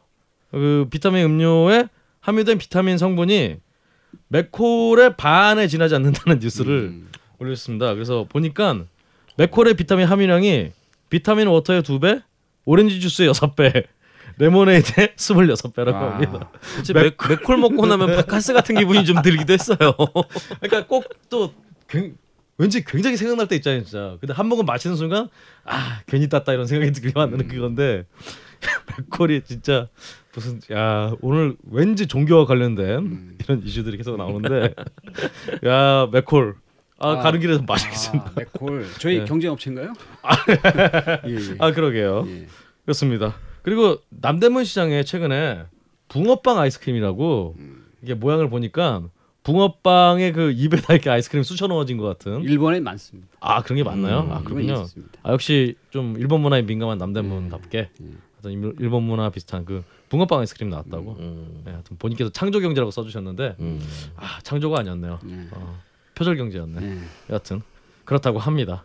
[0.51, 1.89] 그 비타민 음료에
[2.21, 3.57] 함유된 비타민 성분이
[4.29, 7.09] 맥콜의 반에 지나지 않는다는 뉴스를 음.
[7.39, 7.95] 올렸습니다.
[7.95, 8.85] 그래서 보니까
[9.37, 10.73] 맥콜의 비타민 함유량이
[11.09, 12.21] 비타민 워터의 두 배,
[12.65, 13.87] 오렌지 주스 6배,
[14.39, 16.13] 레모네이드 26배라고 아.
[16.13, 16.51] 합니다.
[16.95, 19.77] 맥, 맥콜 먹고 나면 바카스 같은 기분이 좀 들기도 했어요.
[20.61, 21.53] 그러니까 꼭 또
[22.59, 24.17] 왠지 굉장히 생각날 때 있잖아요, 진짜.
[24.21, 25.29] 근데 한 모금 마시는 순간
[25.65, 28.05] 아 괜히 땄다 이런 생각이 들게 만드는 그건데
[28.99, 29.89] 맥콜이 진짜
[30.35, 34.75] 무슨 야 오늘 왠지 종교와 관련된 이런 이슈들이 계속 나오는데
[35.67, 36.55] 야 맥콜
[36.99, 37.17] 아, 아.
[37.17, 38.27] 가는 길에 좀 마시겠습니다.
[38.27, 39.25] 아, 맥콜 저희 네.
[39.25, 39.93] 경쟁 업체인가요?
[41.27, 41.57] 예, 예.
[41.59, 42.25] 아 그러게요.
[42.29, 42.47] 예.
[42.85, 43.35] 그렇습니다.
[43.63, 45.65] 그리고 남대문 시장에 최근에
[46.09, 47.57] 붕어빵 아이스크림이라고
[48.03, 49.03] 이게 모양을 보니까
[49.43, 53.29] 붕어빵에 그 입에다 이렇게 아이스크림 쑤셔 넣어진 것 같은 일본에 많습니다.
[53.41, 54.21] 아 그런 게 맞나요?
[54.21, 54.87] 음, 아 그건 그렇군요.
[55.23, 57.87] 아 역시 좀 일본 문화에 민감한 남대문답게 하
[58.49, 61.17] 일- 일본 문화 비슷한 그 붕어빵 아이스크림 나왔다고.
[61.21, 63.81] 음, 네, 하여튼 본인께서 창조 경제라고 써주셨는데 음.
[64.17, 65.19] 아 창조가 아니었네요.
[65.25, 65.49] 네.
[65.53, 65.79] 어,
[66.15, 66.81] 표절 경제였네.
[66.81, 66.99] 네.
[67.31, 67.63] 여하튼
[68.05, 68.85] 그렇다고 합니다.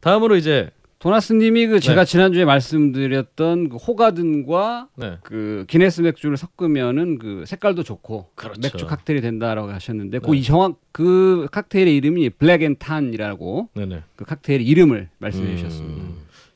[0.00, 2.10] 다음으로 이제 도나스님이 그 제가 네.
[2.10, 5.18] 지난주에 말씀드렸던 그 호가든과 네.
[5.24, 8.60] 그 기네스 맥주를 섞으면은 그 색깔도 좋고 그렇죠.
[8.60, 10.24] 맥주 칵테일이 된다라고 하셨는데 네.
[10.24, 13.70] 그이 정확 그 칵테일의 이름이 블랙앤탄이라고.
[14.14, 15.56] 그 칵테일 이름을 말씀해 음.
[15.56, 16.08] 주셨습니다.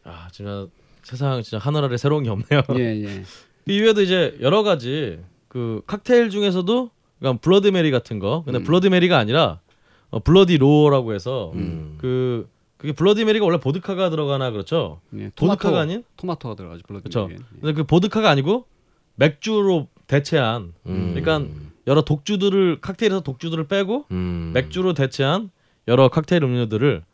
[0.04, 0.68] 아 진짜
[1.06, 2.62] 세상 진짜 하늘아래 새로운 게 없네요.
[2.78, 3.22] 예, 예.
[3.72, 6.90] 이 외에도 이제 여러 가지 그 칵테일 중에서도
[7.20, 8.42] 그러니까 Blood Mary 같은 거.
[8.44, 8.64] 근데 음.
[8.64, 9.60] Blood Mary가 아니라
[10.10, 11.94] 어, Bloody 로라고 해서 음.
[11.98, 15.00] 그 그게 Bloody Mary가 원래 보드카가 들어가나 그렇죠?
[15.16, 15.30] 예.
[15.36, 16.02] 보드카가 아닌?
[16.16, 16.82] 토마토가 들어가죠.
[16.88, 17.28] Blood 그렇죠.
[17.28, 17.40] Mary엔.
[17.40, 17.60] 예.
[17.60, 18.66] 근데 그 보드카가 아니고
[19.14, 21.14] 맥주로 대체한 음.
[21.14, 21.48] 그러니까
[21.86, 24.50] 여러 독주들을 칵테일에서 독주들을 빼고 음.
[24.54, 25.50] 맥주로 대체한
[25.86, 27.04] 여러 칵테일 음료들을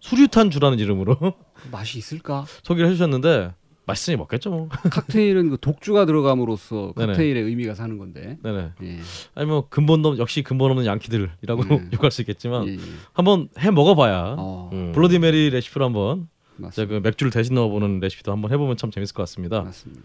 [0.00, 1.16] 수류탄 주라는 이름으로
[1.70, 2.44] 맛이 있을까?
[2.62, 3.52] 소개를 해주셨는데
[3.86, 4.68] 맛있으니 먹겠죠 뭐.
[4.90, 7.12] 칵테일은 그 독주가 들어감으로써 네네.
[7.12, 8.38] 칵테일의 의미가 사는 건데.
[8.42, 8.72] 네네.
[8.82, 8.98] 예.
[9.34, 11.90] 아니 뭐 근본 없 역시 근본 없는 양키들이라고 음.
[11.94, 12.78] 욕할 수 있겠지만 예, 예.
[13.12, 14.92] 한번 해 먹어봐야 어, 음.
[14.92, 16.28] Bloody Mary 레시피로 한번.
[16.76, 19.62] 그 맥주를 대신 넣어보는 레시피도 한번 해보면 참 재밌을 것 같습니다.
[19.62, 20.02] 맞습니다.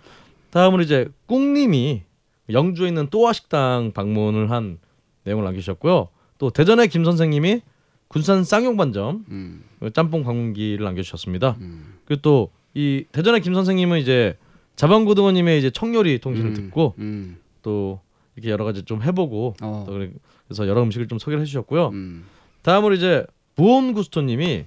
[0.52, 2.04] 다음으로 이제 꿍님이
[2.50, 4.78] 영주에 있는 또아 식당 방문을 한
[5.26, 6.08] 내용을 남기셨고요.
[6.38, 7.62] 또 대전의 김 선생님이
[8.08, 11.58] 군산 쌍용반점 음, 짬뽕 방문기를 남겨주셨습니다.
[11.62, 11.96] 음.
[12.06, 14.36] 그리고 또 이 대전의 김 선생님은 이제
[14.76, 17.38] 자방고등어님의 이제 청요리 통신을 음, 듣고 음.
[17.62, 18.02] 또
[18.36, 19.86] 이렇게 여러 가지 좀 해보고 어.
[19.88, 20.12] 그래-
[20.46, 21.88] 그래서 여러 음식을 좀 소개를 해주셨고요.
[21.94, 22.26] 음.
[22.64, 24.66] 다음으로 이제 부온구스토님이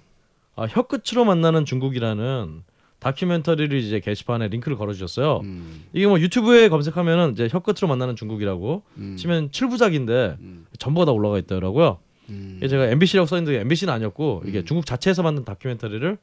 [0.57, 2.63] 아, 혀끝으로 만나는 중국이라는
[2.99, 5.41] 다큐멘터리를 이제 게시판에 링크를 걸어주셨어요.
[5.45, 5.85] 음.
[5.93, 9.17] 이게 뭐 유튜브에 검색하면은 이제 혀끝으로 만나는 중국이라고 음.
[9.17, 10.67] 치면 7부작인데 음.
[10.79, 11.99] 전부가 다 올라가 있더라고요.
[12.29, 12.61] 음.
[12.69, 14.65] 제가 MBC라고 써있는데 MBC는 아니었고 이게 음.
[14.65, 16.19] 중국 자체에서 만든 다큐멘터리를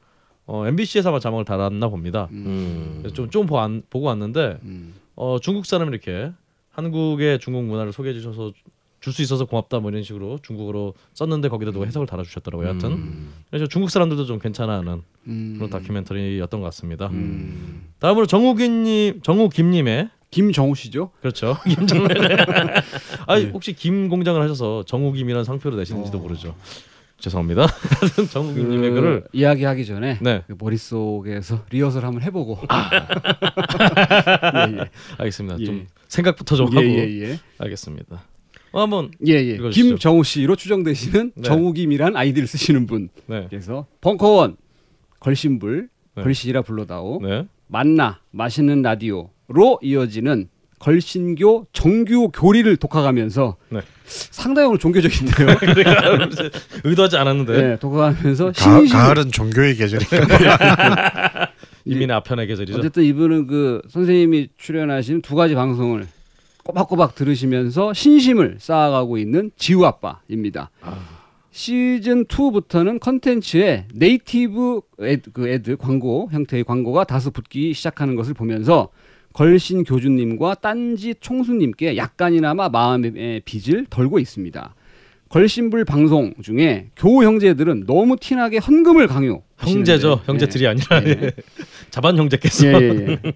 [0.46, 2.28] 어, MBC에서 자막을 달았나 봅니다.
[2.30, 2.98] 음.
[2.98, 4.94] 그래서 좀, 좀 보, 안, 보고 왔는데 음.
[5.16, 6.32] 어, 중국 사람이 이렇게
[6.70, 8.52] 한국의 중국 문화를 소개해 주셔서
[9.00, 12.68] 줄 수 있어서 고맙다 뭐 이런 식으로 중국어로 썼는데 거기다 누가 해석을 달아 주셨더라고요.
[12.68, 13.32] 여하튼 음.
[13.50, 15.54] 그래서 중국 사람들도 좀 괜찮아하는 음.
[15.56, 17.06] 그런 다큐멘터리였던 것 같습니다.
[17.08, 17.86] 음.
[18.00, 21.12] 다음으로 정우김님, 정우김님의 김정우 씨죠?
[21.20, 21.56] 그렇죠.
[21.70, 22.14] 김정래.
[23.26, 26.20] 아니 혹시 김 공장을 하셔서 정우김이라는 상표를 내시는지도 어.
[26.20, 26.54] 모르죠.
[27.18, 27.66] 죄송합니다.
[28.00, 32.58] 하여튼 정우김님의 글을 그 이야기하기 전에 네 그 머릿속에서 리허설 한번 해보고
[34.68, 34.90] 예, 예.
[35.18, 35.58] 알겠습니다.
[35.60, 35.64] 예.
[35.64, 37.38] 좀 생각부터 좀 예, 하고 예, 예.
[37.58, 38.22] 알겠습니다.
[38.72, 39.54] 어, 한번 예, 예.
[39.54, 39.88] 읽어주시죠.
[39.88, 41.42] 김정우 씨로 추정되시는 네.
[41.42, 43.08] 정우김이란 아이디를 쓰시는 분.
[43.26, 43.48] 네,
[44.02, 44.56] 벙커원
[45.20, 46.22] 걸신불 네.
[46.22, 47.46] 걸신이라 불러다오 네.
[47.66, 53.80] 만나 맛있는 라디오로 이어지는 걸신교 정규 교리를 독학하면서 네.
[54.04, 55.48] 상당히 오늘 종교적인데요.
[56.84, 61.50] 의도하지 않았는데 네, 독학하면서 가, 가을은 종교의 계절이니까
[61.84, 62.78] 이민의 아편의 계절이죠.
[62.78, 66.06] 어쨌든 이분은 그 선생님이 출연하신 두 가지 방송을
[66.64, 70.70] 꼬박꼬박 들으시면서 신심을 쌓아가고 있는 지우 아빠입니다.
[71.52, 78.90] 시즌 2부터는 컨텐츠에 native ad, 그 ad 광고 형태의 광고가 다소 붙기 시작하는 것을 보면서
[79.36, 84.74] 걸신 교주님과 딴지 총수님께 약간이나마 마음의 빚을 덜고 있습니다.
[85.28, 89.42] 걸신불 방송 중에 교 형제들은 너무 티나게 헌금을 강요.
[89.58, 90.22] 형제죠.
[90.24, 91.32] 형제들이 아니라 예.
[91.90, 93.32] 자반 형제께서 예, 예, 예.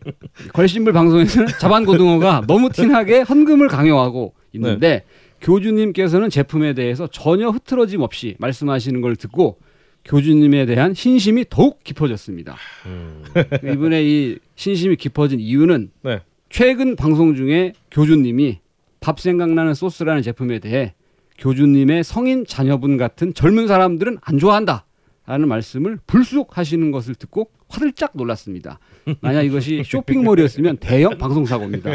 [0.54, 5.04] 걸신불 방송에서는 자반 고등어가 너무 티나게 헌금을 강요하고 있는데
[5.42, 9.58] 교주님께서는 제품에 대해서 전혀 흐트러짐 없이 말씀하시는 걸 듣고
[10.04, 12.56] 교주님에 대한 신심이 더욱 깊어졌습니다.
[12.86, 13.24] 음.
[13.64, 16.20] 이분의 이 신심이 깊어진 이유는 네.
[16.48, 18.60] 최근 방송 중에 교주님이
[19.00, 20.94] 밥 생각나는 소스라는 제품에 대해
[21.38, 24.84] 교주님의 성인 자녀분 같은 젊은 사람들은 안 좋아한다.
[25.26, 28.80] 라는 말씀을 불쑥 하시는 것을 듣고 화들짝 놀랐습니다.
[29.20, 31.90] 만약 이것이 쇼핑몰이었으면 대형 방송사고입니다.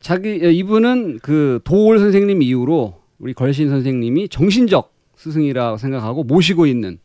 [0.00, 4.93] 자기 이분은 그 도올 선생님 이후로 우리 걸신 선생님이 정신적
[5.24, 6.98] 스승이라고 생각하고 모시고 있는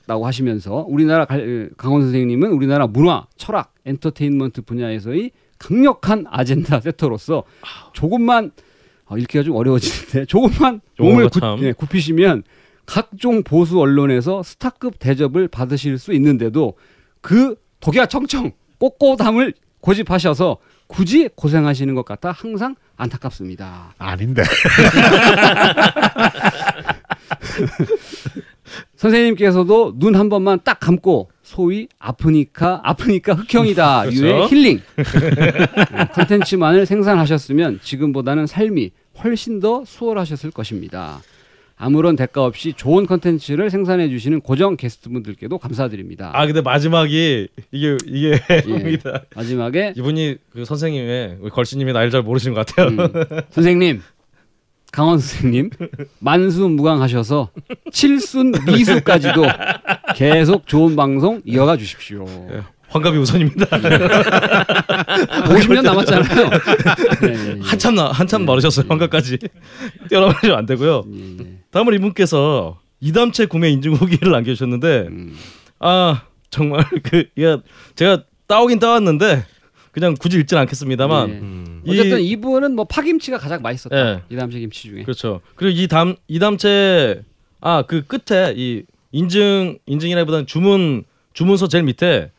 [0.00, 7.44] 하셨다고 하시면서 우리나라 갈- 강원 선생님은 우리나라 문화, 철학, 엔터테인먼트 분야에서의 강력한 아젠다 세터로서
[7.92, 8.50] 조금만
[9.06, 11.58] 어, 읽기가 좀 어려워지는데 조금만 몸을 참.
[11.62, 12.42] 예, 굽히시면
[12.86, 16.74] 각종 보수 언론에서 스타급 대접을 받으실 수 있는데도
[17.20, 23.94] 그 독야 청청 꼬꼬담을 고집하셔서 굳이 고생하시는 것 같아 항상 안타깝습니다.
[23.98, 24.42] 아닌데.
[28.96, 34.22] 선생님께서도 눈 한 번만 딱 감고 소위 아프니까 아프니까 흑형이다 그렇죠.
[34.22, 38.90] 유의 힐링 어, 컨텐츠만을 생산하셨으면 지금보다는 삶이
[39.24, 41.20] 훨씬 더 수월하셨을 것입니다.
[41.76, 46.30] 아무런 대가 없이 좋은 컨텐츠를 생산해 주시는 고정 게스트분들께도 감사드립니다.
[46.34, 48.98] 아 근데 마지막이 이게 이게 예.
[49.34, 52.88] 마지막에 이분이 그 선생님의 우리 걸씨님이 나이를 잘 모르시는 것 같아요.
[52.88, 52.98] 음,
[53.50, 54.02] 선생님
[54.92, 55.70] 강원 선생님
[56.18, 57.50] 만수무강하셔서
[57.92, 59.44] 칠순 미수까지도
[60.16, 62.24] 계속 좋은 방송 이어가 주십시오.
[62.88, 63.66] 환갑이 우선입니다.
[65.46, 66.50] 50년 남았잖아요.
[67.22, 67.60] 예, 예, 예.
[67.62, 68.86] 한참 나 한참 멀으셨어요.
[68.88, 69.38] 환갑까지
[70.10, 71.04] 뛰어넘으시면 안 되고요.
[71.70, 75.36] 다음은 이분께서 이담채 구매 인증 후기를 남겨주셨는데 음.
[75.78, 77.26] 아 정말 그
[77.94, 79.44] 제가 따오긴 따왔는데
[79.92, 81.32] 그냥 굳이 읽진 않겠습니다만 예.
[81.34, 81.82] 음.
[81.84, 83.96] 이- 어쨌든 이분은 뭐 파김치가 가장 맛있었다.
[83.96, 84.22] 예.
[84.30, 85.02] 이담채 김치 중에.
[85.02, 85.40] 그렇죠.
[85.56, 87.22] 그리고 이담 이담채
[87.60, 92.30] 아 그 끝에 이 인증 인증이라기보다는 주문 주문서 제일 밑에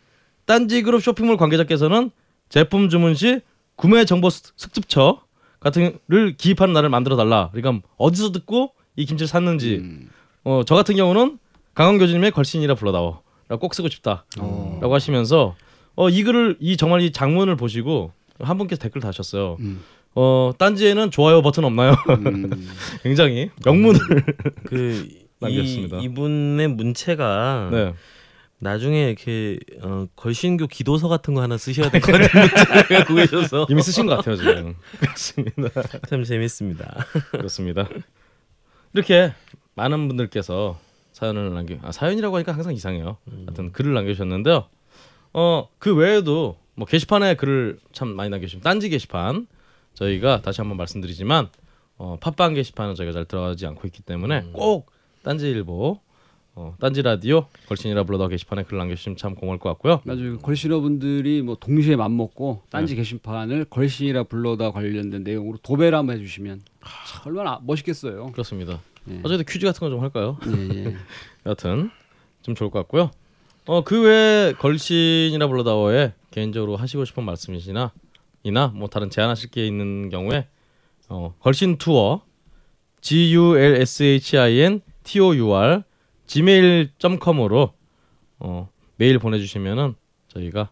[0.46, 2.12] 딴지 그룹 쇼핑몰 관계자께서는
[2.50, 3.42] 제품 주문 시
[3.76, 5.22] 구매 정보 습- 습득처
[5.60, 7.50] 같은 를 기입하는 날을 만들어 달라.
[7.54, 10.10] 그러니까 어디서 듣고 이 김치를 샀는지 음.
[10.44, 11.38] 어저 같은 경우는
[11.74, 13.20] 강원 교주님의 걸신이라 불러다오.
[13.48, 14.26] 라고 꼭 쓰고 싶다.
[14.40, 14.80] 어.
[14.82, 15.56] 라고 하시면서
[16.02, 19.58] 어 이 글을 이 정말 이 장문을 보시고 한 분께서 댓글 다셨어요.
[19.60, 19.82] 음.
[20.16, 21.94] 어 딴지에는 좋아요 버튼 없나요?
[22.10, 22.68] 음.
[23.04, 24.00] 굉장히 명문을
[24.66, 25.08] 그
[25.40, 25.98] 남겼습니다.
[25.98, 27.94] 이, 이분의 문체가 네.
[28.60, 33.68] 나중에 이렇게 어, 걸신교 기도서 같은 거 하나 쓰셔야 될 것 같은 문체를 갖고 계셔서
[33.72, 34.76] 이미 쓰신 것 같아요 지금.
[35.00, 35.70] 그렇습니다.
[36.10, 37.06] 참 재밌습니다.
[37.32, 37.88] 그렇습니다.
[38.94, 39.34] 이렇게
[39.76, 40.78] 많은 분들께서
[41.14, 43.18] 사연을 남겨 아, 사연이라고 하니까 항상 이상해요.
[43.46, 44.66] 하여튼 글을 남겨주셨는데요.
[45.34, 49.48] 어 그 외에도 뭐 게시판에 글을 참 많이 남겨주시면 딴지 게시판
[49.94, 51.50] 저희가 다시 한번 말씀드리지만
[51.98, 54.92] 어, 팟빵 게시판은 저희가 잘 들어가지 않고 있기 때문에 꼭
[55.24, 56.00] 딴지일보
[56.56, 60.02] 어, 딴지 라디오 걸신이라 불러다 게시판에 글 남겨주시면 참 고마울 것 같고요.
[60.04, 60.38] 맞아요.
[60.40, 66.62] 걸신어 분들이 뭐 동시에 맘먹고 딴지 게시판을 걸신이라 불러다 관련된 내용으로 도배를 한번 해주시면
[67.08, 68.32] 참 얼마나 멋있겠어요.
[68.34, 68.82] 그렇습니다.
[69.10, 69.20] 예.
[69.24, 70.38] 어제도 퀴즈 같은 거 좀 할까요?
[70.48, 70.96] 예, 예.
[71.46, 71.90] 여튼
[72.42, 73.12] 좀 좋을 것 같고요.
[73.68, 77.92] 어 그 외에 걸신이라 불러다오에 개인적으로 하시고 싶은 말씀이시나
[78.44, 80.48] 이나 뭐 다른 제안하실 게 있는 경우에
[81.10, 82.22] 어 걸신 투어
[83.02, 85.84] G U L S H I N T O U R
[86.26, 87.74] gmail.com으로
[88.40, 89.96] 어 메일 보내주시면은
[90.30, 90.72] 저희가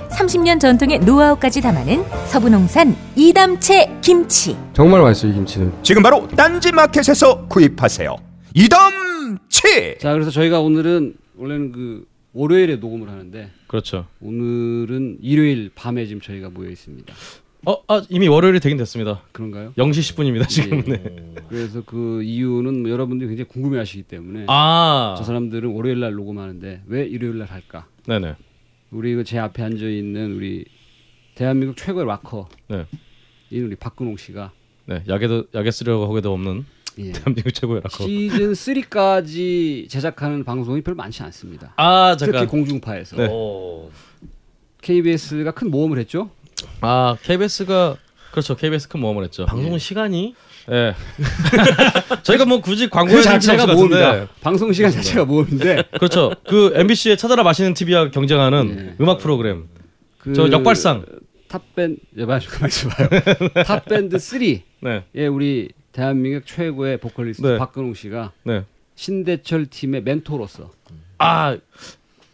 [0.11, 4.55] 30년 전통의 노하우까지 담아낸 서부농산 이담채 김치.
[4.73, 5.71] 정말 맛있어요 이 김치는.
[5.83, 8.15] 지금 바로 딴지 마켓에서 구입하세요.
[8.53, 9.97] 이담채.
[9.99, 14.05] 자, 그래서 저희가 오늘은 원래는 그 월요일에 녹음을 하는데 그렇죠.
[14.21, 17.13] 오늘은 일요일 밤에 지금 저희가 모여 있습니다.
[17.65, 19.21] 어, 아, 이미 월요일이 되긴 됐습니다.
[19.31, 19.73] 그런가요?
[19.77, 20.79] 0시 10분입니다 지금.
[20.87, 20.91] 예.
[20.93, 21.33] 네.
[21.47, 26.81] 그래서 그 이유는 뭐 여러분들이 굉장히 궁금해 하시기 때문에 아, 저 사람들은 월요일 날 녹음하는데
[26.87, 27.85] 왜 일요일 날 할까?
[28.07, 28.35] 네네.
[28.91, 30.65] 우리 그제 앞에 앉아 있는 우리
[31.35, 32.85] 대한민국 최고의 락커 네.
[33.49, 34.51] 이 우리 박근홍 씨가
[34.85, 36.65] 네, 약에도 약에 쓰려고 하게도 없는
[36.97, 37.11] 예.
[37.13, 38.05] 대한민국 최고의 락커.
[38.05, 41.73] 시즌 3까지 제작하는 방송이 별로 많지 않습니다.
[41.77, 42.47] 아 특히 잠깐.
[42.47, 43.27] 공중파에서 네.
[43.31, 43.89] 오.
[44.81, 46.29] KBS가 큰 모험을 했죠.
[46.81, 47.95] 아 KBS가
[48.31, 48.55] 그렇죠.
[48.55, 49.45] KBS 큰 모험을 했죠.
[49.45, 50.35] 방송 시간이
[50.71, 50.95] 예.
[52.23, 53.65] 저희가 뭐 굳이 광고해 그 자체가.
[53.65, 54.27] 같은데.
[54.41, 56.33] 방송 시간 자체가 모험인데 그렇죠.
[56.47, 59.03] 그 MBC의 찾아라 마시는 TV와 경쟁하는 예.
[59.03, 59.67] 음악 프로그램.
[60.19, 61.05] 그 저 역발상.
[61.47, 63.09] 탑밴 여봐 가만 있어봐요.
[63.65, 65.27] 탑밴드 3의 네.
[65.27, 67.57] 우리 대한민국 최고의 보컬리스트 네.
[67.57, 68.63] 박근홍 씨가 네.
[68.95, 70.71] 신대철 팀의 멘토로서
[71.17, 71.57] 아.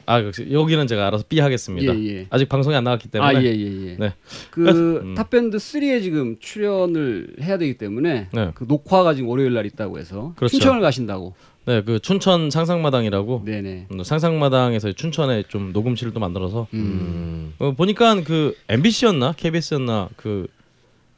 [0.07, 1.93] 아, 역시 여기는 제가 알아서 B 하겠습니다.
[1.93, 2.27] 예, 예.
[2.29, 3.35] 아직 방송이 안 나갔기 때문에.
[3.35, 3.97] 아, 예, 예, 예.
[3.99, 4.13] 네.
[4.49, 5.15] 그 음.
[5.15, 8.51] 탑밴드 3에 지금 출연을 해야 되기 때문에 네.
[8.55, 10.53] 그 녹화가 지금 월요일 날 있다고 해서 그렇죠.
[10.53, 11.35] 신청을 가신다고.
[11.65, 13.87] 네, 그 춘천 상상마당이라고 네네.
[13.91, 17.53] 음, 상상마당에서 춘천에 좀 녹음실을 또 만들어서 음.
[17.59, 20.47] 어, 보니까 그 MBC였나 KBS였나 그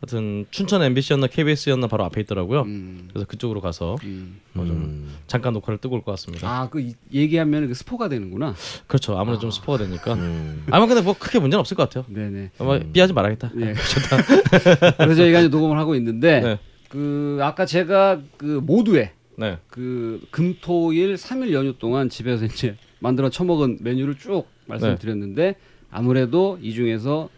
[0.02, 2.62] 하여튼 춘천 MBC였나 KBS였나 바로 앞에 있더라고요.
[2.62, 3.10] 음.
[3.10, 4.40] 그래서 그쪽으로 가서 음.
[4.54, 5.16] 뭐좀 음.
[5.28, 6.48] 잠깐 녹화를 뜨고 올 것 같습니다.
[6.50, 8.56] 아, 그 이- 얘기하면 그 스포가 되는구나.
[8.88, 9.18] 그렇죠.
[9.20, 10.14] 아무래도 좀 스포가 되니까.
[10.14, 10.64] 음.
[10.72, 12.06] 아마 근데 뭐 크게 문제는 없을 것 같아요.
[12.08, 12.52] 네네.
[12.60, 13.52] 아마 삐하지 말아야겠다.
[13.60, 13.74] 예.
[14.98, 16.60] 그래서 저희가 이제 녹음을 하고 있는데 네.
[16.88, 19.58] 그 아까 제가 그 모두에 네.
[19.68, 25.56] 그 금토일 3일 연휴 동안 집에서 이제 만들어 처먹은 메뉴를 쭉 말씀드렸는데
[25.92, 27.30] 아무래도 이 중에서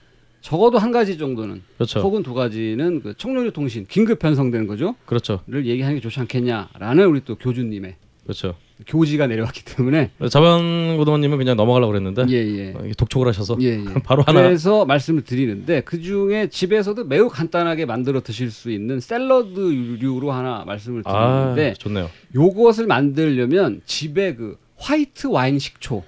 [0.42, 2.00] 적어도 한 가지 정도는 그렇죠.
[2.02, 4.96] 혹은 두 가지는 그 청룡리 통신 긴급 편성되는 거죠.
[5.06, 5.42] 그렇죠.
[5.48, 8.56] 를 얘기하는 게 좋지 않겠냐라는 우리 또 교주님의 그렇죠.
[8.88, 12.74] 교지가 내려왔기 때문에 자반고등어님은 그냥 넘어가려고 그랬는데 예예.
[12.76, 13.86] 어, 이게 독촉을 하셔서 예, 예.
[14.04, 20.32] 바로 하나 그래서 말씀을 드리는데 그 중에 집에서도 매우 간단하게 만들어 드실 수 있는 샐러드류로
[20.32, 22.10] 하나 말씀을 아 드리는데 좋네요.
[22.34, 26.04] 요것을 만들려면 집에 그 화이트 와인 식초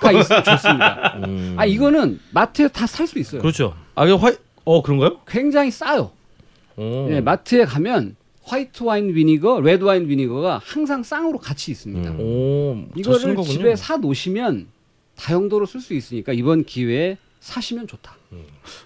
[0.00, 1.20] 가 있으면 좋습니다.
[1.24, 1.54] 음.
[1.56, 3.40] 아 이거는 마트에 다 살 수 있어요.
[3.40, 3.74] 그렇죠.
[3.94, 5.20] 아 이거 화이 어 그런가요?
[5.26, 6.10] 굉장히 싸요.
[6.76, 7.08] 오.
[7.10, 12.10] 예, 마트에 가면 white wine vinegar, red wine vinegar가 항상 쌍으로 같이 있습니다.
[12.12, 12.20] 음.
[12.20, 13.36] 오, 이거를.
[13.44, 14.68] 집에 사 놓으시면
[15.16, 18.16] 다용도로 쓸 수 있으니까 이번 기회에 사시면 좋다.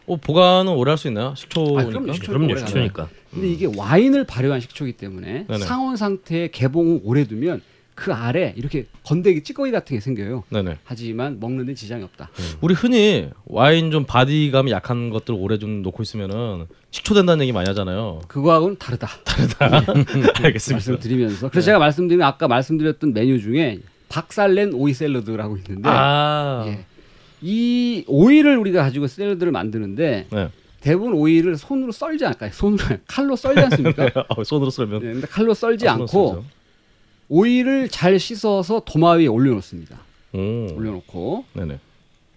[0.07, 1.35] 어, 보관은 오래 할 수 있나요?
[1.37, 1.81] 식초니까.
[1.81, 2.13] 아, 그럼요.
[2.13, 2.57] 식초 그럼요.
[2.57, 3.09] 식초니까.
[3.33, 5.65] 근데 이게 와인을 발효한 식초이기 때문에 네네.
[5.65, 7.61] 상온 상태에 개봉 후 오래 두면
[8.03, 10.43] 그 아래 이렇게 건더기 찌꺼기 같은 게 생겨요.
[10.49, 10.79] 네네.
[10.83, 12.31] 하지만 먹는 데 지장이 없다.
[12.61, 17.69] 우리 흔히 와인 좀 바디감이 약한 것들 오래 좀 놓고 있으면은 식초 된다는 얘기 많이
[17.69, 18.23] 하잖아요.
[18.27, 19.09] 그거하고는 다르다.
[20.43, 20.91] 알겠습니다.
[20.91, 26.85] 말씀드리면서 그래서 제가 말씀드린 아까 말씀드렸던 메뉴 중에 박살낸 오이 샐러드라고 있는데 아, 예.
[27.41, 30.49] 이 오이를 우리가 가지고 샐러드를 만드는데 네.
[30.81, 32.51] 대부분 오이를 손으로 썰지 않을까요?
[32.53, 34.11] 손으로 칼로 썰지 않습니까?
[34.29, 36.45] 어, 손으로 썰면 네, 근데 칼로 썰지 아, 않고 썰죠.
[37.29, 39.99] 오이를 잘 씻어서 도마 위에 올려놓습니다.
[40.35, 40.39] 오,
[40.75, 41.79] 올려놓고 네네.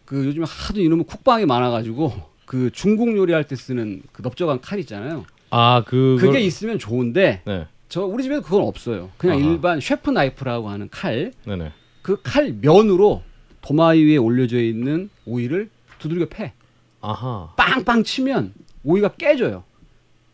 [0.06, 2.14] 그 요즘에 하도 이놈의 쿡방이 많아가지고
[2.46, 5.26] 그 중국 요리할 때 쓰는 그 넓적한 칼 있잖아요.
[5.50, 9.10] 아, 그 그게 있으면 좋은데 네, 저 우리 집에도 그건 없어요.
[9.18, 9.48] 그냥 아하.
[9.50, 11.32] 일반 셰프 나이프라고 하는 칼.
[11.46, 11.72] 네네.
[12.02, 13.24] 그 칼 면으로
[13.62, 15.70] 도마 위에 올려져 있는 오이를
[16.00, 16.54] 두들겨 패.
[17.02, 17.54] 아하.
[17.58, 19.64] 빵빵 치면 오이가 깨져요.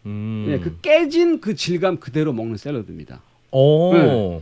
[0.06, 0.46] 음.
[0.50, 3.22] 네, 그 깨진 그 질감 그대로 먹는 샐러드입니다.
[3.52, 3.94] 오.
[3.94, 4.42] 네.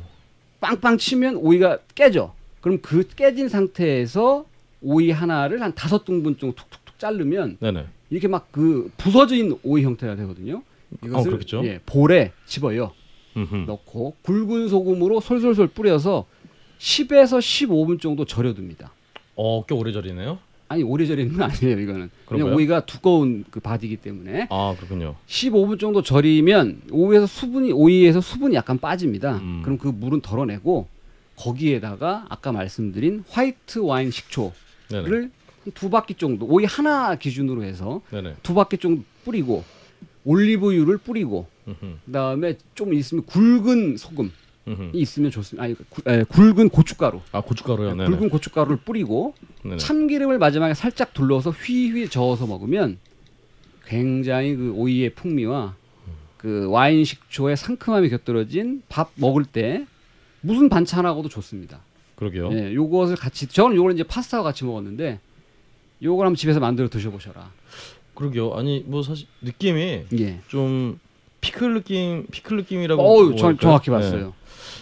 [0.59, 2.33] 빵빵 치면 오이가 깨져.
[2.61, 4.45] 그럼 그 깨진 상태에서
[4.81, 7.85] 오이 하나를 한 다섯 등분 정도 툭툭툭 자르면 네네.
[8.09, 10.63] 이렇게 막 그 부서진 오이 형태가 되거든요.
[11.03, 11.63] 이것을 어.
[11.63, 12.91] 예, 볼에 집어요.
[13.37, 13.55] 음흠.
[13.67, 16.25] 넣고 굵은 소금으로 솔솔솔 뿌려서
[16.79, 18.91] 10에서 15분 정도 절여둡니다.
[19.35, 20.39] 어, 꽤 오래 절이네요.
[20.69, 22.09] 아니 오래 절이는 건 아니에요 이거는.
[22.25, 22.53] 그냥?
[22.53, 25.15] 오이가 두꺼운 그 바디기 때문에 아, 그렇군요.
[25.27, 29.37] 15분 정도 절이면 오이에서 수분이 오이에서 수분이 약간 빠집니다.
[29.37, 29.61] 음.
[29.63, 30.87] 그럼 그 물은 덜어내고
[31.35, 34.51] 거기에다가 아까 말씀드린 화이트 와인 식초를
[34.89, 35.29] 네네.
[35.63, 38.35] 한두 바퀴 정도 오이 하나 기준으로 해서 네네.
[38.43, 39.63] 두 바퀴 정도 뿌리고
[40.23, 41.97] 올리브유를 뿌리고 음흠.
[42.05, 44.29] 그다음에 좀 있으면 굵은 소금이
[44.69, 44.91] 음흠.
[44.93, 45.63] 있으면 좋습니다.
[45.63, 47.95] 아니 구- 에, 굵은 고춧가루, 아, 고춧가루요.
[47.95, 48.09] 네네.
[48.15, 49.77] 굵은 고춧가루를 뿌리고 네네.
[49.77, 52.99] 참기름을 마지막에 살짝 둘러서 휘휘 저어서 먹으면
[53.85, 55.75] 굉장히 그 오이의 풍미와
[56.37, 59.85] 그 와인 식초의 상큼함이 곁들여진 밥 먹을 때
[60.41, 61.81] 무슨 반찬하고도 좋습니다.
[62.15, 62.51] 그러게요.
[62.53, 65.19] 예, 요것을 같이 저는 요걸 이제 파스타와 같이 먹었는데
[66.03, 67.51] 요걸 한번 집에서 만들어 드셔보셔라.
[68.13, 68.53] 그러게요.
[68.53, 70.39] 아니, 뭐 사실 느낌이 예.
[70.47, 70.99] 좀
[71.41, 73.35] 피클 느낌, 피클 느낌이라고.
[73.37, 73.57] 정, 할까요?
[73.61, 73.97] 정확히 네.
[73.97, 74.33] 봤어요.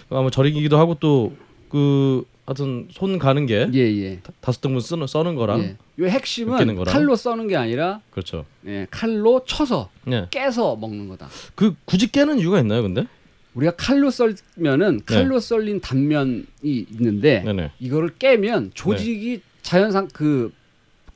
[0.10, 4.20] 아마 절이기도 하고 또그 하여튼 손 가는 게 예, 예.
[4.22, 5.78] 다- 다섯 등분 쓰는 써는 거랑 예.
[6.00, 6.86] 요 핵심은 거랑.
[6.94, 8.46] 칼로 써는 게 아니라 그렇죠.
[8.66, 10.28] 예, 칼로 쳐서 네.
[10.32, 11.28] 깨서 먹는 거다.
[11.56, 13.06] 그 굳이 깨는 이유가 있나요, 근데?
[13.54, 17.44] 우리가 칼로 썰면은 칼로 썰린 단면이 있는데 네.
[17.54, 17.72] 네네.
[17.80, 20.54] 이거를 깨면 조직이 자연상 그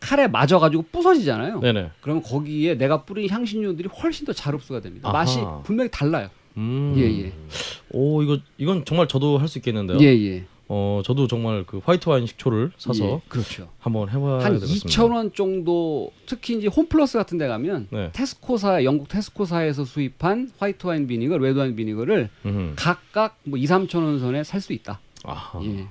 [0.01, 1.59] 칼에 맞아가지고 부서지잖아요.
[1.61, 1.91] 네네.
[2.01, 5.07] 그러면 거기에 내가 뿌린 향신료들이 훨씬 더 잘 흡수가 됩니다.
[5.07, 5.19] 아하.
[5.19, 6.29] 맛이 분명히 달라요.
[6.57, 6.93] 음.
[6.97, 7.33] 예, 예.
[7.91, 9.97] 오 이거 이건 정말 저도 할 수 있겠는데요.
[10.01, 10.43] 예, 예.
[10.73, 13.67] 어 저도 정말 그 화이트 와인 식초를 사서 예, 그렇죠.
[13.79, 14.87] 한번 해봐야 한 되겠습니다.
[14.87, 18.09] 2천 원 정도 특히 이제 홈플러스 같은 데 가면 네.
[18.13, 22.73] 테스코사 영국 테스코사에서 수입한 white wine vinegar, red wine vinegar를 음흠.
[22.77, 25.01] 각각 뭐 2, 3천 원 선에 살 수 있다.
[25.63, 25.85] 예.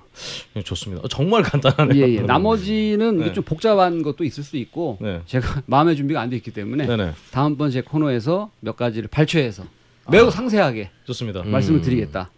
[0.57, 1.03] 예, 좋습니다.
[1.05, 2.03] 어, 정말 간단하네요.
[2.05, 2.21] 예, 예.
[2.23, 3.27] 나머지는 네.
[3.27, 5.21] 이게 좀 복잡한 것도 있을 수 있고 네.
[5.27, 7.13] 제가 마음의 준비가 안 돼 있기 때문에 네네.
[7.33, 9.65] 다음번 제 코너에서 몇 가지를 발췌해서
[10.11, 10.31] 매우 아.
[10.31, 11.41] 상세하게 좋습니다.
[11.43, 11.51] 음.
[11.51, 12.31] 말씀을 드리겠다.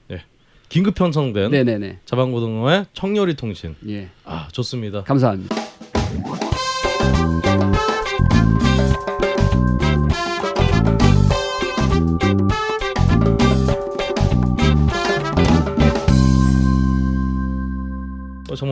[0.68, 2.00] 긴급 편성된 네네네.
[2.06, 3.76] 자반고등어의 청요리 통신.
[3.88, 4.08] 예.
[4.24, 5.02] 아 좋습니다.
[5.04, 5.54] 감사합니다.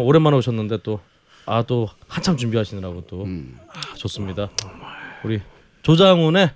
[0.03, 1.01] 오랜만에 오셨는데 또
[1.47, 3.59] 아 또 한참 준비하시느라고 또 음.
[3.69, 4.51] 아, 좋습니다.
[5.25, 5.41] 우리
[5.83, 6.51] 조장훈의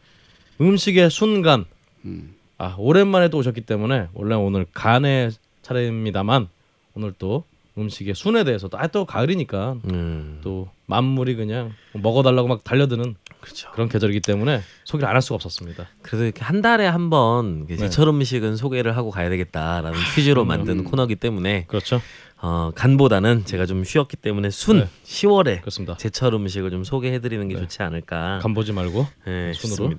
[0.61, 1.65] 음식의 순간.
[2.05, 2.35] 음.
[2.59, 5.31] 아 오랜만에 또 오셨기 때문에 원래 오늘 간의
[5.63, 6.49] 차례입니다만
[6.95, 7.45] 오늘 또
[7.77, 10.39] 음식의 순에 대해서 또, 아, 또 가을이니까 음.
[10.43, 13.71] 또 만물이 그냥 먹어달라고 막 달려드는 그렇죠.
[13.73, 15.87] 그런 계절이기 때문에 소개를 안 할 수가 없었습니다.
[16.03, 17.77] 그래도 이렇게 한 달에 한번 네.
[17.77, 22.01] 제철 음식은 소개를 하고 가야 되겠다라는 퀴즈로 만든 코너기 때문에 그렇죠.
[22.47, 24.89] 어, 간보다는 제가 좀 쉬었기 때문에 순 네.
[25.07, 25.97] 10월에 그렇습니다.
[25.97, 27.61] 제철 음식을 좀 소개해 드리는 게 네.
[27.61, 28.41] 좋지 않을까.
[28.43, 29.95] 간 보지 말고 네, 순으로?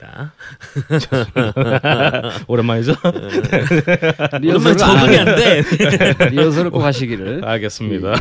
[2.48, 2.94] 오랜만이죠?
[3.04, 5.62] 오랜만에 리허설을 적응이 안안 돼.
[5.62, 6.30] 해.
[6.30, 7.44] 리허설을 꼭 하시기를.
[7.46, 8.14] 알겠습니다.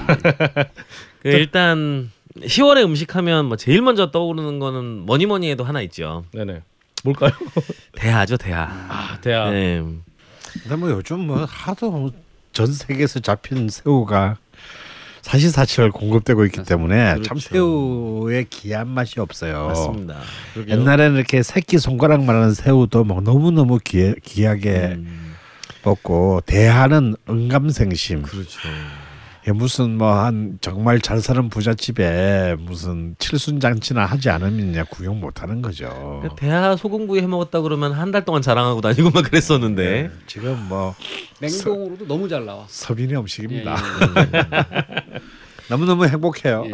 [1.23, 2.11] 그 일단
[2.41, 6.25] 10월에 음식 하면 뭐 제일 먼저 떠오르는 거는 뭐니 뭐니 해도 하나 있죠.
[6.33, 6.63] 네네.
[7.05, 7.31] 뭘까요?
[7.97, 8.69] 대하죠, 대하.
[8.89, 9.51] 아 대학.
[9.53, 9.83] 네.
[10.63, 12.11] 근데 뭐 요즘 뭐 하도
[12.53, 14.39] 전 세계에서 잡힌 새우가
[15.23, 17.41] 사시사철 공급되고 있기 때문에 참 그렇죠.
[17.41, 19.69] 새우의 귀한 맛이 없어요.
[19.69, 20.19] 맞습니다.
[20.53, 20.77] 그러게요.
[20.77, 25.35] 옛날에는 이렇게 새끼 손가락만한 새우도 막 너무 너무 귀, 귀하게 음,
[25.83, 28.23] 먹고 대하는 은감생심.
[28.23, 28.61] 그렇죠.
[29.47, 35.43] 예, 무슨 뭐 한 정말 잘 사는 부잣집에 무슨 칠순잔치나 하지 않으면 그냥 구경 못
[35.43, 36.23] 하는 거죠.
[36.39, 40.11] 대하 소금구이 해 먹었다 그러면 한 달 동안 자랑하고 다니고 막 그랬었는데.
[40.27, 40.95] 지금 뭐
[41.41, 42.65] 냉동으로도 너무 잘 나와.
[42.69, 43.77] 서민의 음식입니다.
[44.33, 45.19] 예,
[45.69, 46.65] 너무 너무 행복해요.
[46.67, 46.71] 예.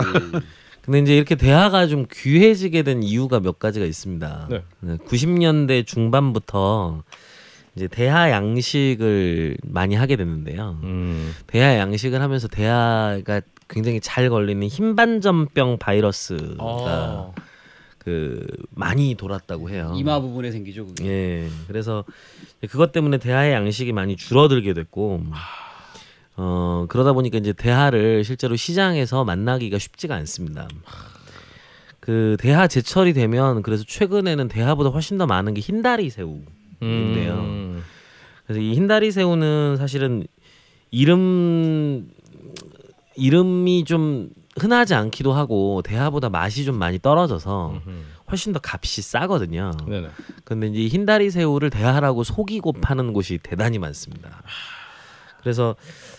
[0.82, 4.48] 근데 이제 이렇게 대하가 좀 귀해지게 된 이유가 몇 가지가 있습니다.
[4.50, 4.96] 네.
[5.08, 7.02] 90년대 중반부터
[7.80, 10.78] 이제 대하 양식을 많이 하게 됐는데요.
[10.82, 11.34] 음.
[11.46, 17.32] 대하 양식을 하면서 대하가 굉장히 잘 걸리는 흰반점병 바이러스가 아.
[17.96, 19.94] 그 많이 돌았다고 해요.
[19.96, 21.06] 이마 부분에 생기죠 그게.
[21.06, 21.48] 예.
[21.68, 22.04] 그래서
[22.68, 25.22] 그것 때문에 대하의 양식이 많이 줄어들게 됐고
[26.36, 30.68] 어 그러다 보니까 이제 대하를 실제로 시장에서 만나기가 쉽지가 않습니다.
[31.98, 36.42] 그 대하 제철이 되면 그래서 최근에는 대하보다 훨씬 더 많은 게 흰다리 새우.
[36.80, 37.34] 인데요.
[37.34, 37.82] 음.
[38.46, 40.26] 그래서 이 흰다리 새우는 사실은
[40.90, 42.08] 이름
[43.16, 47.80] 이름이 좀 흔하지 않기도 하고 대하보다 맛이 좀 많이 떨어져서.
[48.30, 49.72] 훨씬 더 값이 싸거든요.
[49.86, 50.08] 네네.
[50.44, 54.42] 근데 이제 흰다리 새우를 대하라고 속이고 파는 곳이 대단히 많습니다.
[55.40, 55.74] 그래서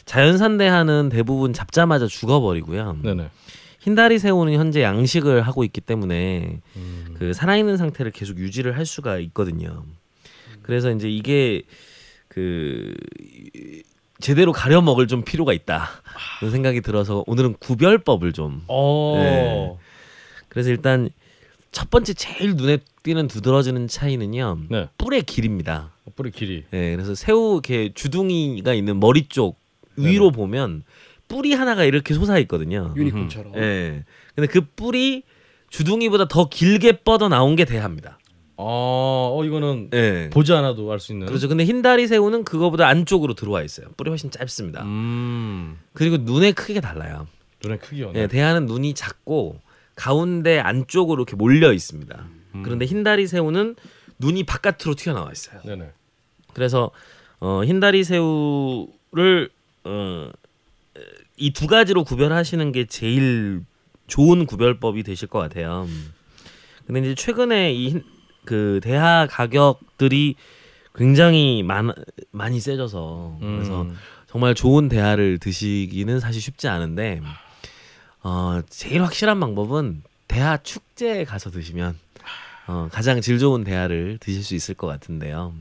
[0.05, 2.97] 자연산 대하는 대부분 잡자마자 죽어버리고요.
[3.01, 3.29] 네네.
[3.79, 7.15] 흰다리 새우는 현재 양식을 하고 있기 때문에 음.
[7.17, 9.83] 그 살아있는 상태를 계속 유지를 할 수가 있거든요.
[10.63, 11.63] 그래서 이제 이게
[12.27, 12.93] 그
[14.19, 15.89] 제대로 가려 먹을 좀 필요가 있다.
[16.39, 18.63] 그런 생각이 들어서 오늘은 구별법을 좀.
[18.67, 19.15] 어.
[19.17, 19.73] 네.
[20.47, 21.09] 그래서 일단
[21.71, 24.59] 첫 번째 제일 눈에 띄는 두드러지는 차이는요.
[24.69, 24.89] 네.
[24.97, 25.91] 뿔의 길입니다.
[26.15, 26.65] 뿌리 길이.
[26.71, 29.57] 네, 그래서 새우 이렇게 주둥이가 있는 머리 쪽
[29.95, 30.83] 위로 보면
[31.27, 32.93] 뿔이 하나가 이렇게 솟아 있거든요.
[32.97, 33.55] 유니콘처럼.
[33.55, 34.03] 예.
[34.35, 35.23] 근데 그 뿔이
[35.69, 38.19] 주둥이보다 더 길게 뻗어 나온 게 대합니다.
[38.61, 40.29] 어, 어 이거는 예.
[40.31, 41.27] 보지 않아도 알 수 있는.
[41.27, 41.47] 그렇죠.
[41.47, 43.87] 근데 흰다리 새우는 그거보다 안쪽으로 들어와 있어요.
[43.97, 44.83] 뿔이 훨씬 짧습니다.
[44.83, 45.77] 음.
[45.93, 47.27] 그리고 눈의 크기가 달라요.
[47.63, 48.11] 눈의 크기요.
[48.15, 49.59] 예, 대하는 눈이 작고
[49.95, 52.25] 가운데 안쪽으로 이렇게 몰려 있습니다.
[52.55, 52.63] 음.
[52.63, 53.75] 그런데 흰다리 새우는
[54.19, 55.61] 눈이 바깥으로 튀어나와 있어요.
[55.65, 55.89] 네네.
[56.53, 56.91] 그래서
[57.39, 59.49] 어, 흰다리 새우를
[59.83, 60.29] 어,
[61.37, 63.63] 이 두 가지로 구별하시는 게 제일
[64.07, 65.87] 좋은 구별법이 되실 것 같아요.
[66.85, 67.99] 근데 이제 최근에 이
[68.45, 70.35] 그 대하 가격들이
[70.95, 71.91] 굉장히 많,
[72.31, 73.95] 많이 세져서 그래서 음.
[74.27, 77.21] 정말 좋은 대하를 드시기는 사실 쉽지 않은데
[78.23, 81.97] 어, 제일 확실한 방법은 대하 축제에 가서 드시면
[82.67, 85.53] 어, 가장 질 좋은 대하를 드실 수 있을 것 같은데요.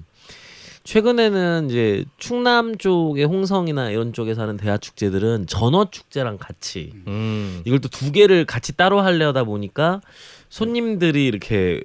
[0.85, 7.62] 최근에는 이제 충남 쪽의 홍성이나 이런 쪽에서 하는 대하 축제들은 전어 축제랑 같이 음.
[7.64, 10.01] 이걸 또 두 개를 같이 따로 하려다 보니까
[10.49, 11.83] 손님들이 이렇게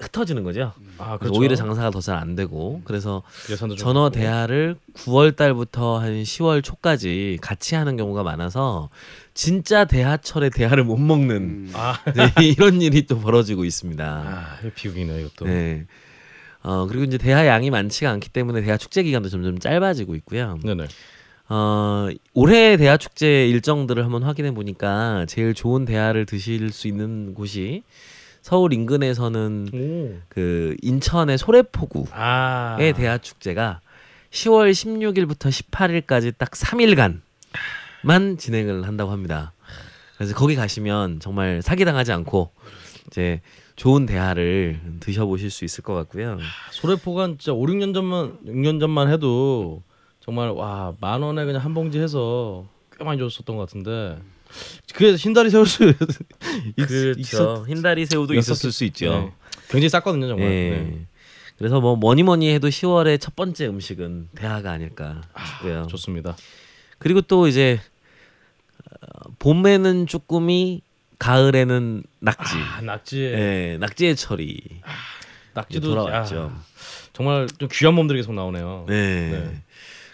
[0.00, 0.72] 흩어지는 거죠.
[0.98, 1.38] 아, 그렇죠.
[1.38, 3.22] 오히려 장사가 더 잘 안 되고 그래서
[3.76, 4.10] 전어.
[4.10, 8.88] 대하를 9월 달부터 한 10월 초까지 같이 하는 경우가 많아서
[9.34, 11.70] 진짜 대하철에 대하를 못 먹는 음.
[11.74, 14.04] 아, 네, 이런 일이 또 벌어지고 있습니다.
[14.04, 15.44] 아, 비극이네 이것도.
[15.46, 15.86] 네.
[16.62, 20.58] 어 그리고 이제 대하 양이 많지가 않기 때문에 대하 축제 기간도 점점 짧아지고 있고요.
[20.62, 20.86] 네네.
[21.48, 27.82] 어 올해 대하 축제 일정들을 한번 확인해 보니까 제일 좋은 대하를 드실 수 있는 곳이
[28.42, 30.18] 서울 인근에서는 오.
[30.28, 32.76] 그 인천의 소래포구 아.
[32.78, 33.80] 의 대하 축제가
[34.30, 39.52] 10월 16일부터 18일까지 딱 3일간만 진행을 한다고 합니다.
[40.16, 42.50] 그래서 거기 가시면 정말 사기당하지 않고
[43.08, 43.40] 이제
[43.76, 46.38] 좋은 대하를 드셔보실 수 있을 것 같고요.
[46.70, 49.82] 소래포가 진짜 5, 6년 전만 6년 전만 해도
[50.20, 52.66] 정말 와 만 원에 그냥 한 봉지 해서
[52.96, 54.18] 꽤 많이 줬었던 것 같은데
[54.94, 55.94] 그래서 흰다리 새우를
[56.76, 57.64] 그렇죠.
[57.68, 59.10] 흰다리 새우도 있었을 수 있죠.
[59.10, 59.32] 네.
[59.68, 60.46] 굉장히 쌌거든요 정말.
[60.46, 60.70] 예.
[60.70, 61.06] 네.
[61.56, 65.86] 그래서 뭐 뭐니 뭐니 해도 10월의 첫 번째 음식은 대하가 아닐까 싶고요.
[65.88, 66.36] 좋습니다.
[66.98, 67.80] 그리고 또 이제
[69.00, 70.82] 어, 봄에는 쭈꾸미,
[71.18, 72.56] 가을에는 낙지.
[72.56, 73.22] 아, 낙지.
[73.22, 74.60] 예, 낙지의 철이
[75.54, 76.36] 낙지도 돌아왔죠.
[76.36, 76.62] 야,
[77.12, 78.86] 정말 좀 귀한 몸들이 계속 나오네요.
[78.88, 79.30] 네.
[79.30, 79.62] 네.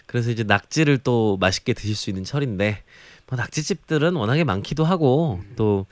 [0.05, 2.83] 그래서 이제 낙지를 또 맛있게 드실 수 있는 철인데
[3.29, 5.85] 뭐 낙지집들은 워낙에 많기도 하고 또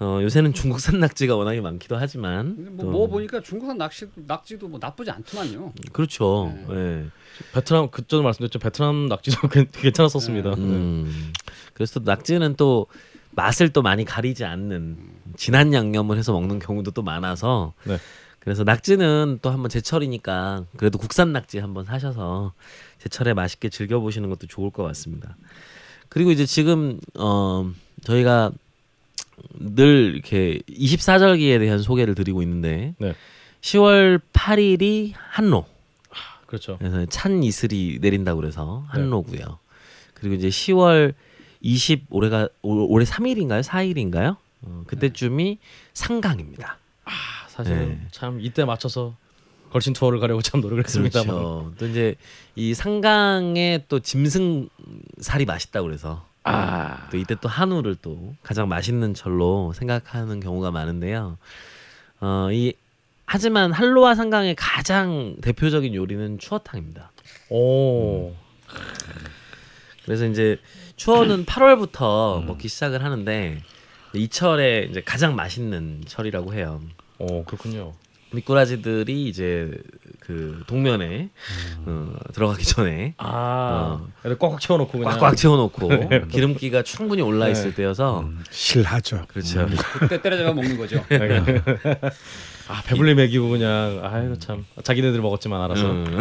[0.00, 5.72] 어, 요새는 중국산 낙지가 워낙에 많기도 하지만 또뭐 먹어보니까 중국산 낙지 낙지도 뭐 나쁘지 않더만요.
[5.92, 6.52] 그렇죠.
[6.70, 7.06] 예.
[7.54, 10.50] 베트남 그전에 말씀드렸죠 베트남 낙지도 괜- 괜찮았었습니다.
[10.56, 10.60] 네.
[10.62, 11.32] 음.
[11.74, 12.86] 그래서 또 낙지는 또
[13.32, 14.98] 맛을 또 많이 가리지 않는
[15.36, 17.96] 진한 양념을 해서 먹는 경우도 또 많아서 네.
[18.40, 22.54] 그래서 낙지는 또 한번 제철이니까 그래도 국산 낙지 한번 사셔서
[22.98, 25.36] 제철에 맛있게 즐겨 보시는 것도 좋을 것 같습니다.
[26.12, 27.70] 그리고 이제 지금 어
[28.04, 28.52] 저희가
[29.54, 33.14] 늘 이렇게 24절기에 대한 소개를 드리고 있는데 네.
[33.62, 35.66] 10월 8일이 한로
[36.46, 36.76] 그렇죠.
[36.78, 39.58] 그래서 찬 이슬이 내린다고 그래서 한로고요.
[40.12, 41.14] 그리고 이제 10월
[41.62, 43.62] 20 올해가 올- 올해 3일인가요?
[43.62, 44.36] 4일인가요?
[44.62, 45.58] 어, 그때쯤이
[45.94, 46.76] 상강입니다.
[47.06, 47.10] 아,
[47.48, 47.82] 사실 네.
[48.04, 49.16] 은참 이때 맞춰서
[49.72, 51.26] 걸신 투어를 가려고 참 노력을 했습니다만.
[51.26, 51.72] 그렇죠.
[51.78, 52.14] 또 이제
[52.54, 54.68] 이 상강에 또 짐승
[55.18, 61.38] 살이 맛있다고 그래서 아, 또 이때 또 한우를 또 가장 맛있는 철로 생각하는 경우가 많은데요.
[62.20, 62.74] 어, 이
[63.24, 67.10] 하지만 한로와 상강의 가장 대표적인 요리는 추어탕입니다.
[67.48, 68.34] 오,
[70.04, 70.58] 그래서 이제
[70.96, 73.62] 추어는 8월부터 먹기 시작을 하는데
[74.14, 76.82] 이 철에 이제 가장 맛있는 철이라고 해요.
[77.18, 77.94] 오 그렇군요.
[78.32, 79.70] 미꾸라지들이 이제
[80.20, 81.30] 그 동면에
[81.86, 84.34] 어, 들어가기 전에 아, 어.
[84.38, 85.88] 꽉꽉 채워놓고 그냥 꽉꽉 채워놓고
[86.30, 87.76] 기름기가 충분히 올라 있을 네.
[87.76, 89.24] 때여서 실하죠.
[89.28, 89.66] 그렇죠.
[89.98, 91.04] 그때 때려잡아 먹는 거죠.
[92.68, 95.90] 아 배불리 먹이고 그냥 아이고 참 자기네들 먹었지만 알아서.
[95.90, 96.20] 음.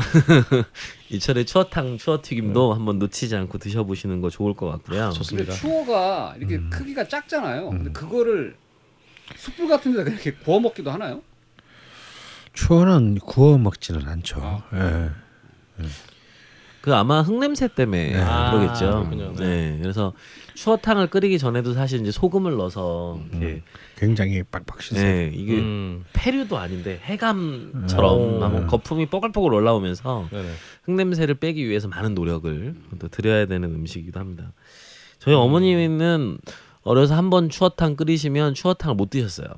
[1.09, 4.99] 이 철에 추어탕, 추어튀김도 한번 놓치지 않고 드셔보시는 거 좋을 것 같고요.
[4.99, 5.53] 근데 좋습니다.
[5.53, 7.70] 추어가 이렇게 크기가 작잖아요.
[7.70, 8.55] 근데 그거를
[9.36, 11.22] 숯불 같은 데다 이렇게 구워 먹기도 하나요?
[12.54, 14.64] 추어는 구워 먹지는 않죠.
[14.74, 15.10] 예.
[16.82, 18.86] 그 아마 흙냄새 때문에 아, 그러겠죠.
[19.08, 19.34] 그렇군요.
[19.36, 19.78] 네.
[19.82, 20.14] 그래서
[20.56, 23.62] 추어탕을 끓이기 전에도 사실 이제 소금을 넣어서 이렇게
[23.97, 24.95] 굉장히 빡빡 씻어.
[24.99, 28.39] 네, 이게 음, 페류도 아닌데 해감처럼 오.
[28.39, 30.49] 막 거품이 뽀글뽀글 올라오면서 네네.
[30.86, 34.52] 흙냄새를 빼기 위해서 많은 노력을 또 드려야 되는 음식이기도 합니다.
[35.20, 36.39] 저희 어머니는
[36.82, 39.49] 어려서 한 번 추어탕 끓이시면 추어탕을 못 드셨어요.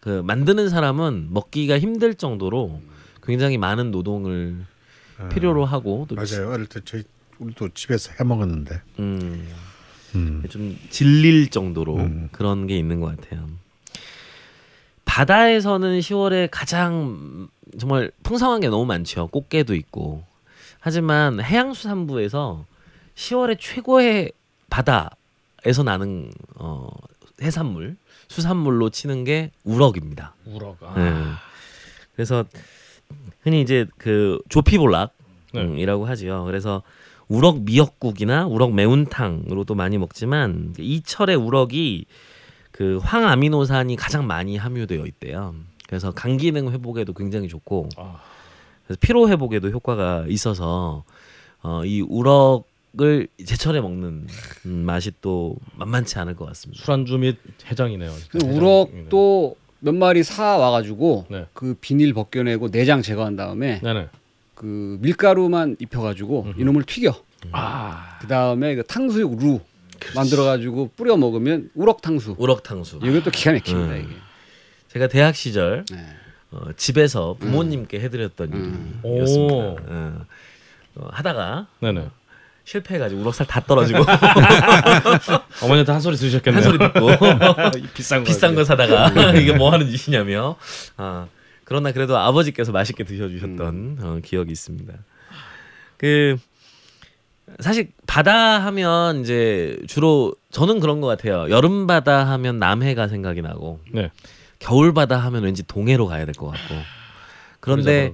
[0.00, 2.80] 그 만드는 사람은 먹기가 힘들 정도로
[3.22, 4.64] 굉장히 많은 노동을
[5.32, 6.50] 필요로 하고 또 맞아요.
[6.50, 7.02] 어릴 때 저희
[7.38, 8.80] 우리도 집에서 해 먹었는데.
[8.98, 9.48] 음,
[10.14, 10.42] 음.
[10.48, 12.28] 좀 질릴 정도로 음.
[12.32, 13.48] 그런 게 있는 것 같아요.
[15.04, 17.48] 바다에서는 10월에 가장
[17.78, 19.28] 정말 풍성한 게 너무 많죠.
[19.28, 20.24] 꽃게도 있고.
[20.78, 22.64] 하지만 해양수산부에서
[23.14, 24.32] 10월에 최고의
[24.70, 26.88] 바다에서 나는 어,
[27.42, 27.96] 해산물,
[28.30, 30.34] 수산물로 치는 게 우럭입니다.
[30.46, 30.78] 우럭.
[30.82, 30.94] 아.
[30.96, 31.12] 네.
[32.14, 32.44] 그래서
[33.42, 36.08] 흔히 이제 그 조피볼락이라고 네.
[36.08, 36.44] 하지요.
[36.44, 36.82] 그래서
[37.26, 42.04] 우럭 미역국이나 우럭 매운탕으로도 많이 먹지만 이 철에 우럭이
[42.70, 45.56] 그 황아미노산이 가장 많이 함유되어 있대요.
[45.88, 48.20] 그래서 간 기능 회복에도 굉장히 좋고 아.
[48.84, 51.02] 그래서 피로 회복에도 효과가 있어서
[51.62, 52.69] 어, 이 우럭
[53.00, 54.26] 을 제철에 먹는
[54.66, 56.82] 음, 맛이 또 만만치 않을 것 같습니다.
[56.82, 57.36] 술안주 및
[57.70, 58.12] 해장이네요.
[58.30, 58.38] 그.
[58.44, 61.46] 우럭도 몇 마리 사 와가지고 네.
[61.52, 64.08] 그 비닐 벗겨내고 내장 제거한 다음에 네네.
[64.54, 67.14] 그 밀가루만 입혀가지고 이놈을 튀겨.
[67.52, 68.18] 아.
[68.20, 69.60] 그 다음에 그 탕수육 루
[70.16, 72.34] 만들어가지고 뿌려 먹으면 우럭 탕수.
[72.38, 72.98] 우럭 탕수.
[73.02, 74.04] 이것도 기가 막힙니다 음.
[74.04, 74.14] 이게.
[74.88, 76.06] 제가 대학 시절 네.
[76.50, 79.00] 어, 집에서 부모님께 해드렸던 음.
[79.04, 79.22] 오.
[79.22, 79.76] 어,
[80.96, 82.08] 어, 하다가 네네.
[82.74, 83.98] 실패해가지고 우럭살 다 떨어지고
[85.62, 86.62] 어머니한테 한 소리 들으셨겠네요.
[86.62, 87.08] 한 소리 듣고
[87.94, 88.24] 비싼 거.
[88.28, 90.56] 비싼 거 사다가 이게 뭐 하는 짓이냐며.
[90.96, 91.26] 아,
[91.64, 94.92] 그러나 그래도 아버지께서 맛있게 드셔주셨던 어, 기억이 있습니다.
[95.96, 96.36] 그
[97.58, 101.50] 사실 바다 하면 이제 주로 저는 그런 것 같아요.
[101.50, 104.10] 여름 바다 하면 남해가 생각이 나고 네.
[104.60, 106.74] 겨울 바다 하면 왠지 동해로 가야 될 것 같고.
[107.58, 108.12] 그런데.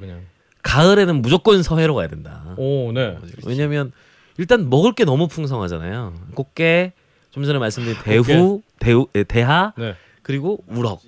[0.62, 2.42] 가을에는 무조건 서해로 가야 된다.
[2.56, 3.16] 오, 네.
[3.44, 3.92] 왜냐면
[4.38, 6.14] 일단 먹을 게 너무 풍성하잖아요.
[6.34, 6.92] 꽃게,
[7.30, 9.94] 좀 전에 말씀드린 대후, 대우, 에, 대하, 네.
[10.22, 11.00] 그리고 우럭,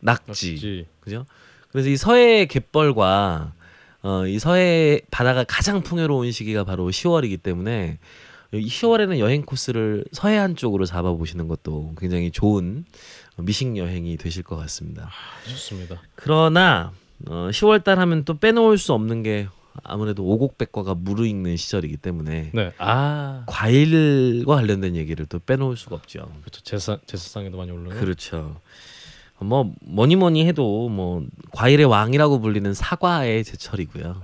[0.00, 0.86] 낙지, 낙지.
[1.00, 1.26] 그죠?
[1.70, 3.52] 그래서 이 서해 갯벌과
[4.02, 7.98] 어, 이 서해 바다가 가장 풍요로운 시기가 바로 10월이기 때문에
[8.50, 12.84] 그리고 10월에는 여행 코스를 서해안 쪽으로 잡아보시는 것도 굉장히 좋은
[13.36, 15.10] 미식 여행이 되실 것 같습니다.
[15.48, 16.00] 좋습니다.
[16.14, 16.92] 그러나
[17.28, 19.48] 어, 10월달 하면 또 빼놓을 수 없는 게
[19.82, 22.72] 아무래도 오곡백과가 무르익는 시절이기 때문에 네.
[22.78, 26.30] 아 과일과 관련된 얘기를 또 빼놓을 수가 없죠.
[26.42, 26.62] 그렇죠.
[26.62, 27.98] 제사 제사상에도 많이 올라요.
[28.00, 28.60] 그렇죠.
[29.38, 34.22] 뭐 뭐니 뭐니 해도 뭐 과일의 왕이라고 불리는 사과의 제철이고요.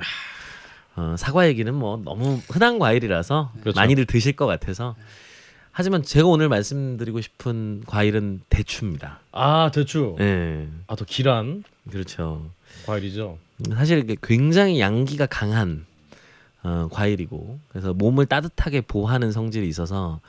[0.96, 3.78] 어, 사과 얘기는 뭐 너무 흔한 과일이라서 그렇죠.
[3.78, 4.94] 많이들 드실 것 같아서
[5.70, 9.20] 하지만 제가 오늘 말씀드리고 싶은 과일은 대추입니다.
[9.32, 10.16] 아 대추.
[10.20, 12.50] 예, 아또 기란 그렇죠.
[12.86, 13.38] 과일이죠.
[13.75, 15.85] 사실 굉장히 양기가 강한
[16.63, 20.21] 어, 과일이고 그래서 몸을 따뜻하게 보호하는 성질이 있어서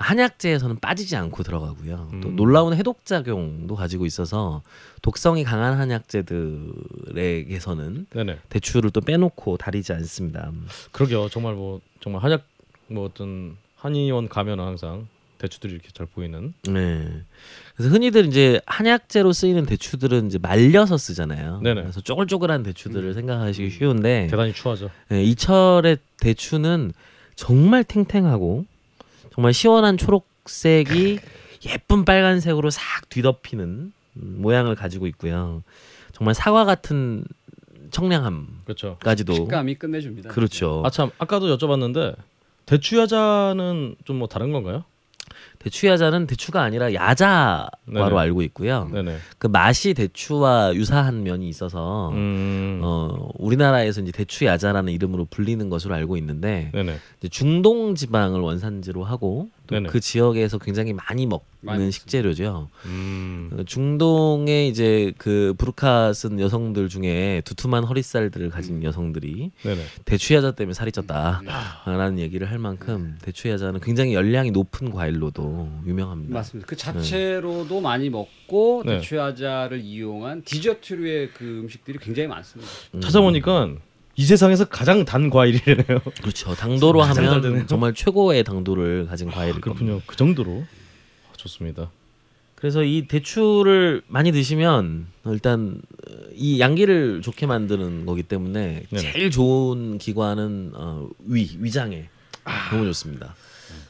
[0.00, 2.08] 한약재에서는 빠지지 않고 들어가고요.
[2.22, 2.36] 또 음.
[2.36, 4.62] 놀라운 해독 작용도 가지고 있어서
[5.02, 8.38] 독성이 강한 한약재들에게서는 네네.
[8.48, 10.50] 대추를 또 빼놓고 다리지 않습니다.
[10.92, 11.28] 그러게요.
[11.28, 12.44] 정말 뭐 정말 한약
[12.86, 15.06] 뭐 어떤 한의원 가면은 항상
[15.40, 16.52] 대추들이 이렇게 잘 보이는.
[16.68, 17.22] 네.
[17.74, 21.60] 그래서 흔히들 이제 한약재로 쓰이는 대추들은 이제 말려서 쓰잖아요.
[21.62, 21.80] 네네.
[21.82, 24.90] 그래서 쪼글쪼글한 대추들을 생각하시기 쉬운데 대단히 추하죠.
[25.08, 26.92] 네, 이철의 대추는
[27.36, 28.66] 정말 탱탱하고
[29.34, 31.18] 정말 시원한 초록색이
[31.72, 35.62] 예쁜 빨간색으로 싹 뒤덮이는 음, 모양을 가지고 있고요.
[36.12, 37.24] 정말 사과 같은
[37.92, 39.34] 청량함까지도 그렇죠.
[39.34, 40.30] 식감이 끝내줍니다.
[40.30, 40.82] 그렇죠.
[40.84, 42.14] 아 참 아까도 여쭤봤는데
[42.66, 44.84] 대추 야자는 좀 뭐 다른 건가요?
[45.60, 48.18] 대추 야자는 대추가 아니라 야자과로 네네.
[48.18, 48.88] 알고 있고요.
[48.92, 49.18] 네네.
[49.38, 52.80] 그 맛이 대추와 유사한 면이 있어서 음.
[52.82, 56.72] 어, 우리나라에서 이제 대추 야자라는 이름으로 불리는 것으로 알고 있는데.
[57.18, 59.88] 이제 중동 지방을 원산지로 하고 또.
[59.90, 61.90] 그 지역에서 굉장히 많이 먹는.
[61.90, 62.68] 식재료죠.
[62.86, 63.50] 음.
[63.52, 68.84] 어, 중동에 이제 그 부르카 쓴 여성들 중에 두툼한 허리살들을 가진 음.
[68.84, 69.82] 여성들이 네네.
[70.06, 76.32] 대추야자 때문에 살이 쪘다라는 얘기를 할 만큼 대추야자는 굉장히 열량이 높은 과일로도 유명합니다.
[76.32, 76.66] 맞습니다.
[76.66, 78.96] 그 자체로도 많이 먹고 네.
[78.96, 82.70] 대추야자를 이용한 디저트류의 그 음식들이 굉장히 많습니다.
[82.94, 83.74] 음, 찾아보니까
[84.16, 86.00] 이 세상에서 가장 단 과일이래요.
[86.20, 86.54] 그렇죠.
[86.54, 87.66] 당도로 하면.
[87.66, 89.74] 정말 최고의 당도를 가진 과일일 겁니다.
[89.74, 90.02] 그렇군요.
[90.06, 90.64] 그 정도로
[91.30, 91.90] 아, 좋습니다.
[92.54, 99.12] 그래서 이 대추를 많이 드시면 일단 어, 이 양기를 좋게 만드는 거기 때문에 네네.
[99.12, 102.10] 제일 좋은 기관은 어, 위 위장에
[102.44, 102.70] 아.
[102.70, 103.34] 너무 좋습니다.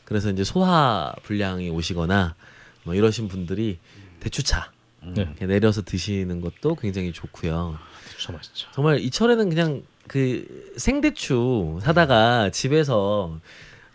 [0.04, 2.36] 그래서 이제 소화 불량이 오시거나
[2.84, 3.78] 뭐 이러신 분들이
[4.20, 4.70] 대추차
[5.14, 5.34] 네.
[5.40, 7.76] 내려서 드시는 것도 굉장히 좋고요.
[8.10, 8.68] 대추 참 맛있죠.
[8.72, 13.38] 정말 이철에는 그냥 그 생대추 사다가 집에서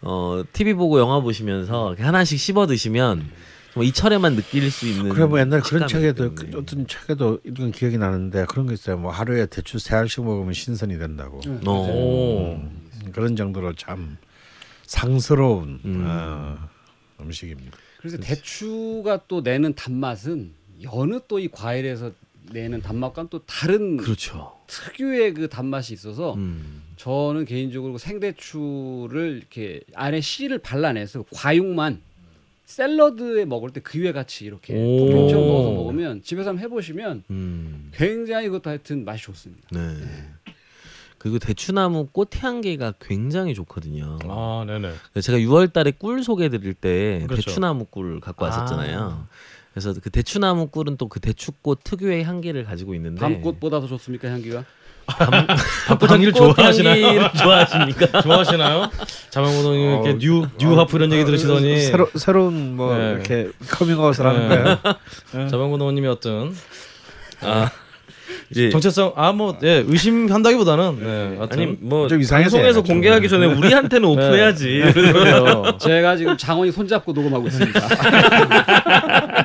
[0.01, 3.29] 어 TV 보고 영화 보시면서 하나씩 씹어 드시면
[3.73, 6.33] 정말 이철에만 느낄 수 있는 그래 뭐 옛날 그런 책에도.
[6.33, 8.97] 그 어떤 책에도 이런 기억이 나는데 그런 거 있어요.
[8.97, 11.41] 뭐 하루에 대추 세 알씩 먹으면 신선이 된다고.
[11.65, 11.69] 어.
[11.69, 12.53] 오.
[12.61, 14.15] 음, 그런 정도로 참
[14.85, 16.05] 상스러운 음.
[16.07, 16.57] 어,
[17.19, 17.77] 음식입니다.
[17.99, 22.11] 그래서 대추가 또 내는 단맛은 여느 또 이 과일에서
[22.51, 24.57] 내는 단맛과는 또 다른 그렇죠.
[24.67, 26.83] 특유의 그 단맛이 있어서 음.
[26.97, 32.01] 저는 개인적으로 그 생대추를 이렇게 안에 씨를 발라내서 과육만
[32.65, 34.97] 샐러드에 먹을 때그 위에 같이 이렇게 오.
[34.99, 37.91] 토핑처럼 넣어서 먹으면 집에서 한번 해보시면 음.
[37.93, 39.67] 굉장히 그것도 하여튼 맛이 좋습니다.
[39.71, 39.79] 네.
[41.17, 44.19] 그리고 대추나무 꽃향기가 굉장히 좋거든요.
[44.25, 44.93] 아 네네.
[45.21, 47.41] 제가 6월달에 꿀 소개드릴 때 그렇죠.
[47.41, 48.49] 대추나무 꿀 갖고 아.
[48.49, 49.27] 왔었잖아요.
[49.75, 54.63] 그래서 그 대추나무 꿀은 또 그 대추꽃 특유의 향기를 가지고 있는데 밤꽃보다 더 좋습니까 향기가?
[55.87, 57.29] 밤꽃 향기를 좋아하시나요?
[57.37, 58.21] 좋아하십니까?
[58.23, 58.89] 좋아하시나요?
[59.29, 63.11] 자반고등어님 이렇게 어, new new half 이런 얘기 들으시더니 새로 새로운 뭐 네.
[63.11, 64.55] 이렇게 커밍아웃을 하는 네.
[64.63, 64.79] 거예요.
[65.49, 66.55] 자반고등어님이 어떤
[67.41, 67.69] 아,
[68.49, 72.81] 이제 정체성 아뭐 예, 의심한다기보다는 네, 아니 뭐좀 이상해서 방송에서.
[72.81, 74.91] 공개하기 전에 우리한테는 오픈해야지.
[74.93, 75.77] 그래요.
[75.79, 77.79] 제가 지금 장원이 손잡고 녹음하고 있습니다.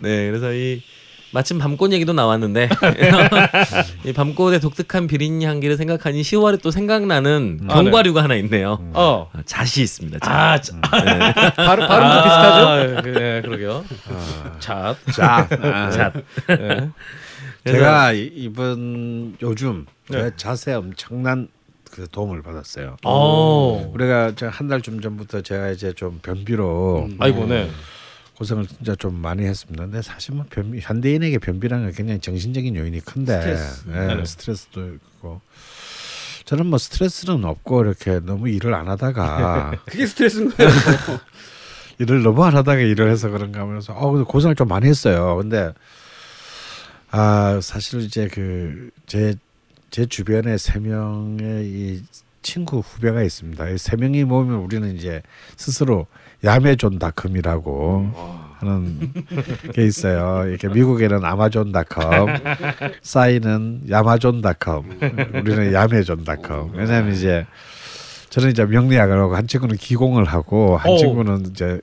[0.00, 0.82] 네, 그래서 이
[1.32, 2.68] 마침 밤꽃 얘기도 나왔는데
[4.04, 7.82] 이 밤꽃의 독특한 비린 향기를 생각하니 10월에 또 생각나는 아, 네.
[7.84, 8.78] 견과류가 하나 있네요.
[8.94, 9.30] 어.
[9.32, 10.18] 아, 잣이 있습니다.
[10.18, 10.30] 잣.
[10.30, 10.80] 아, 자,
[11.54, 12.66] 발음, 발음도 비슷하죠?
[12.68, 13.84] 아, 네, 그러게요.
[14.58, 14.96] 잣.
[15.14, 16.12] 자, 아, 잣.
[16.48, 16.88] 네.
[17.64, 20.18] 제가 이- 이번 요즘 네.
[20.18, 21.48] 제 자세 엄청난
[21.90, 22.96] 그 도움을 받았어요.
[23.04, 23.90] 어.
[23.94, 27.68] 우리가 한 달쯤 전부터 제가 이제 좀 변비로 아이고, 네.
[28.40, 29.84] 고생을 진짜 좀 많이 했습니다.
[29.84, 33.84] 근데 사실 뭐 변비, 현대인에게 변비라는 건 굉장히 정신적인 요인이 큰데 스트레스.
[33.88, 34.24] 예, 네네.
[34.24, 35.42] 스트레스도 있고
[36.46, 40.70] 저는 뭐 스트레스는 없고 이렇게 너무 일을 안 하다가 그게 스트레스인 거예요.
[42.00, 45.36] 일을 너무 안 하다가 일을 해서 그런가 하면서 어 고생을 좀 많이 했어요.
[45.36, 45.74] 근데
[47.10, 49.34] 아 사실 이제 그 제
[49.90, 52.02] 제 주변에 세 명의 이
[52.42, 53.68] 친구 후배가 있습니다.
[53.70, 55.20] 이 세 명이 모이면 우리는 이제
[55.56, 56.06] 스스로
[56.44, 58.12] 야매존닷컴이라고
[58.58, 59.12] 하는
[59.72, 60.48] 게 있어요.
[60.48, 62.28] 이렇게 미국에는 아마존닷컴,
[63.02, 64.98] 싸이는 야마존닷컴,
[65.34, 66.72] 우리는 야매존닷컴.
[66.74, 67.46] 왜냐하면 이제
[68.30, 70.96] 저는 이제 명리학을 하고 한 친구는 기공을 하고 한 오.
[70.98, 71.80] 친구는 이제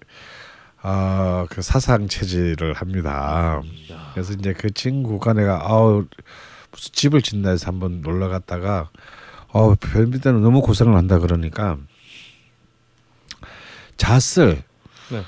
[0.82, 3.62] 어그 사상 체질을 합니다.
[4.14, 6.06] 그래서 이제 그 친구가 내가 아우
[6.72, 8.90] 무슨 집을 짓나 해서 한번 놀러 갔다가
[9.50, 11.78] 어 변비 때는 너무 고생을 한다 그러니까
[13.98, 14.64] 잣을
[15.10, 15.24] 네.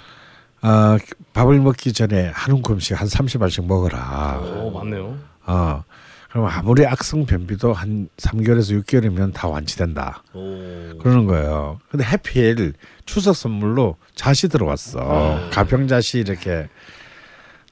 [0.61, 0.97] 어,
[1.33, 4.39] 밥을 먹기 전에 한 움큼씩 한 30알씩 먹어라.
[4.39, 5.17] 오 맞네요.
[5.45, 5.83] 어.
[6.29, 10.23] 그럼 아무리 악성 변비도 한 3개월에서 6개월이면 다 완치된다.
[10.33, 10.97] 오.
[10.99, 11.79] 그러는 거예요.
[11.89, 12.73] 근데 해필
[13.05, 15.49] 추석 선물로 잣이 들어왔어.
[15.51, 16.67] 가평잣이 이렇게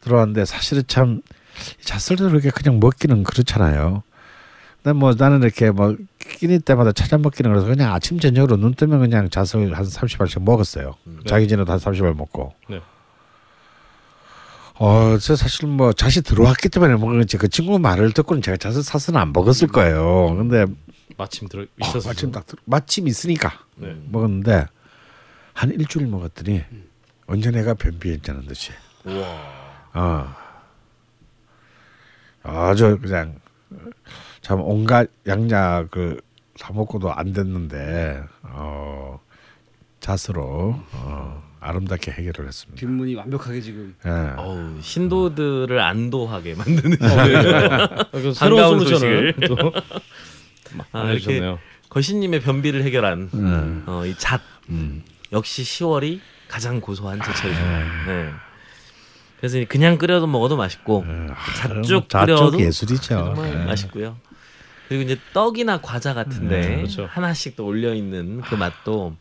[0.01, 1.21] 들어왔는데 사실은 참
[1.81, 4.01] 잣을 그렇게 그냥 먹기는 그렇잖아요.
[4.81, 5.95] 근데 뭐 나는 이렇게 뭐
[6.27, 10.95] 끼니 때마다 찾아 먹기는 그래서 그냥 아침 저녁으로 눈 뜨면 그냥 잣을 한 30알씩 먹었어요.
[11.27, 12.53] 자기 전에도 한 30알 먹고.
[12.69, 12.81] 네.
[14.79, 17.37] 어, 저 사실 뭐 잣이 들어왔기 때문에 먹은 거지.
[17.37, 20.35] 그 친구 말을 듣고는 제가 잣을 사서는 안 먹었을 거예요.
[20.37, 20.65] 근데
[21.17, 22.09] 마침 들어 어, 있었어.
[22.09, 23.95] 마침 딱 들- 마침 있으니까 네.
[24.09, 24.67] 먹었는데
[25.53, 26.63] 한 일주일 먹었더니
[27.25, 28.71] 언제 내가 변비했다는 듯이
[29.93, 30.35] 어
[32.43, 33.39] 아주 그냥
[34.47, 36.21] 참 온갖 양약을
[36.57, 39.19] 다 먹고도 안 됐는데 어
[39.99, 42.79] 잣으로 어, 아름답게 해결을 했습니다.
[42.79, 44.09] 뒷문이 완벽하게 지금 예.
[44.37, 49.47] 어우, 신도들을 안도하게 만드는 그 새로운 반가운 솔루션을 소식을.
[49.49, 49.73] 또
[50.93, 51.59] 아, 알려주셨네요.
[51.89, 53.83] 거신님의 변비를 해결한 음.
[53.85, 54.39] 어, 이 잣.
[55.33, 57.59] 역시 10월이 가장 고소한 제철이죠.
[58.07, 58.29] 네.
[59.39, 61.05] 그래서 그냥 끓여도 먹어도 맛있고
[61.57, 63.33] 잣죽 잣죽 끓여도 예술이죠.
[63.35, 63.65] 정말 예.
[63.65, 64.15] 맛있고요.
[64.87, 67.05] 그리고 이제 떡이나 과자 같은데 네, 그렇죠.
[67.09, 69.15] 하나씩 또 올려 있는 그 맛도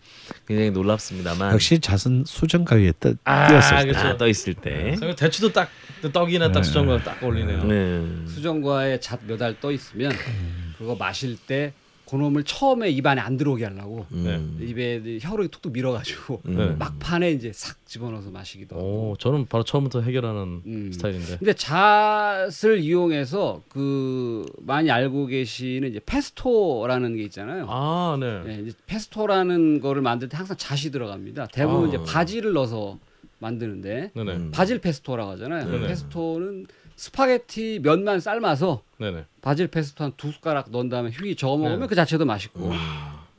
[0.46, 4.06] 굉장히 놀랍습니다만 역시 잣은 수정 가 위에 떠, 아, 띄었을 때 그렇죠.
[4.08, 4.96] 아, 떠 있을 때.
[4.96, 5.68] 생각- 대추도 딱
[6.12, 7.64] 떡이나 딱 수정과 딱 어울리네요.
[7.64, 8.26] 네.
[8.28, 10.74] 수정과에 잣 몇 알 떠 있으면 음.
[10.78, 11.72] 그거 마실 때
[12.08, 14.58] 그놈을 처음에 입안에 안 들어오게 하려고 음.
[14.60, 16.76] 입에 혀로 툭툭 밀어가지고 음.
[16.78, 18.86] 막판에 이제 싹 집어넣어서 마시기도 하고.
[19.10, 20.92] 오, 저는 바로 처음부터 해결하는 음.
[20.92, 21.38] 스타일인데.
[21.38, 27.66] 근데 잣을 이용해서 그 많이 알고 계시는 이제 페스토라는 게 있잖아요.
[27.68, 28.42] 아, 네.
[28.44, 31.48] 네, 페스토라는 거를 만들 때 항상 잣이 들어갑니다.
[31.48, 31.88] 대부분 아.
[31.88, 32.98] 이제 바질을 넣어서
[33.40, 34.32] 만드는데 네네.
[34.32, 34.50] 음.
[34.52, 35.70] 바질 페스토라고 하잖아요.
[35.70, 35.88] 네네.
[35.88, 39.24] 페스토는 스파게티 면만 삶아서 네네.
[39.42, 41.86] 바질 페스토 한 두 숟가락 넣은 다음에 휘 저어 먹으면 네.
[41.86, 42.78] 그 자체도 맛있고 음.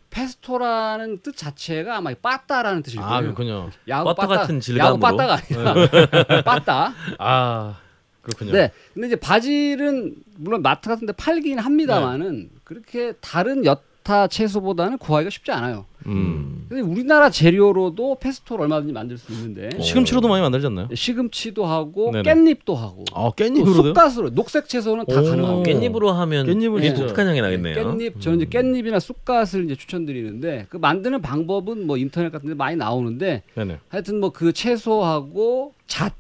[0.10, 3.22] 페스토라는 뜻 자체가 아마 빻다라는 뜻일 아, 거예요.
[3.24, 3.70] 그렇군요.
[3.88, 5.00] 야구 빠따 빠따 같은 야구 질감으로.
[5.00, 5.74] 빠따가 아니라
[6.44, 6.94] 빻다.
[7.20, 7.76] 아,
[8.22, 8.52] 그렇군요.
[8.52, 8.72] 네.
[8.94, 13.66] 근데 이제 바질은 물론 마트 같은 데 팔긴 합니다만은 그렇게 다른
[14.08, 15.86] 여타 채소보다는 구하기가 쉽지 않아요.
[16.06, 16.66] 음.
[16.70, 20.88] 근데 우리나라 재료로도 페스토를 얼마든지 만들 수 있는데 시금치로도 많이 만들지 않나요?
[20.94, 22.24] 시금치도 하고 네네.
[22.34, 23.88] 깻잎도 하고 아, 또 깻잎으로도요?
[23.88, 25.24] 쑥갓으로 녹색 채소는 다 오.
[25.24, 27.76] 가능하고 깻잎으로 하면 깻잎은 꽤 진짜- 독특한 향이 나겠네요.
[27.76, 32.78] 깻잎 저는 이제 깻잎이나 쑥갓을 이제 추천드리는데 그 만드는 방법은 뭐 인터넷 같은 데 많이
[32.78, 33.80] 나오는데 네네.
[33.90, 36.14] 하여튼 뭐 그 채소하고 잣,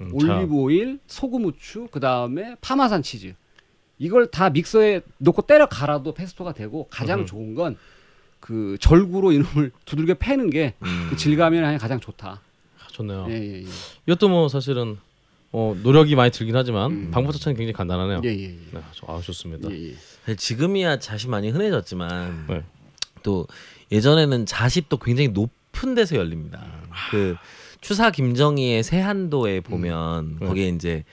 [0.00, 3.34] 음, 자, 올리브 오일, 소금 후추, 그 다음에 파마산 치즈.
[4.02, 7.24] 이걸 다 믹서에 넣고 때려 갈아도 페스토가 되고 가장.
[7.26, 7.76] 좋은 건
[8.40, 11.12] 그 절구로 이놈을 두들겨 패는 게그 음.
[11.16, 12.28] 질감이 가장 좋다.
[12.80, 13.26] 아, 좋네요.
[13.28, 13.66] 예, 예, 예.
[14.04, 14.98] 이것도 뭐 사실은
[15.52, 17.10] 어, 노력이 많이 들긴 하지만 음.
[17.12, 18.20] 방법 자체는 굉장히 간단하네요.
[18.24, 18.46] 예, 예, 예.
[18.72, 19.70] 네, 저- 아, 좋습니다.
[19.70, 19.92] 예,
[20.28, 20.34] 예.
[20.34, 22.64] 지금이야 잣이 많이 흔해졌지만 네.
[23.22, 23.46] 또
[23.92, 26.64] 예전에는 잣이 또 굉장히 높은 데서 열립니다.
[27.12, 27.36] 그
[27.80, 30.46] 추사 김정희의 세한도에 보면 네.
[30.48, 31.04] 거기에 이제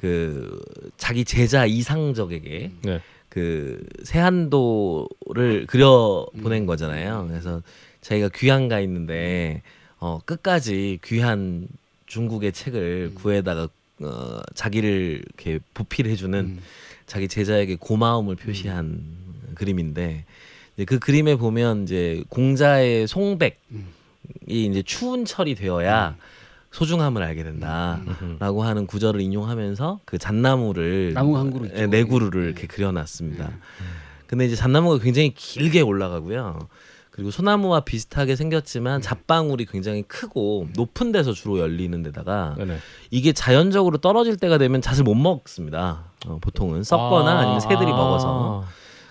[0.00, 0.58] 그
[0.96, 3.00] 자기 제자 이상적에게 네.
[3.28, 7.26] 그 세한도를 그려 보낸 거잖아요.
[7.28, 7.62] 그래서
[8.00, 9.60] 자기가 귀한 가 있는데
[9.98, 11.68] 어 끝까지 귀한
[12.06, 13.68] 중국의 책을 구해다가
[14.00, 16.60] 어 자기를 이렇게 보필해 주는 음.
[17.04, 19.02] 자기 제자에게 고마움을 표시한
[19.54, 20.24] 그림인데
[20.76, 23.88] 이제 그 그림에 보면 이제 공자의 송백이 음.
[24.48, 26.16] 이제 추운 철이 되어야
[26.72, 31.76] 소중함을 알게 된다라고 하는 구절을 인용하면서 그 잣나무를 나무 한 그루 있죠.
[31.76, 33.50] 예, 네 그루를 이렇게 그려놨습니다.
[34.26, 36.68] 근데 이제 잣나무가 굉장히 길게 올라가고요.
[37.10, 42.78] 그리고 소나무와 비슷하게 생겼지만 잣방울이 굉장히 크고 높은 데서 주로 열리는 데다가 네네.
[43.10, 46.04] 이게 자연적으로 떨어질 때가 되면 잣을 못 먹습니다.
[46.26, 47.96] 어, 보통은 썩거나 아, 아니면 새들이 아.
[47.96, 48.64] 먹어서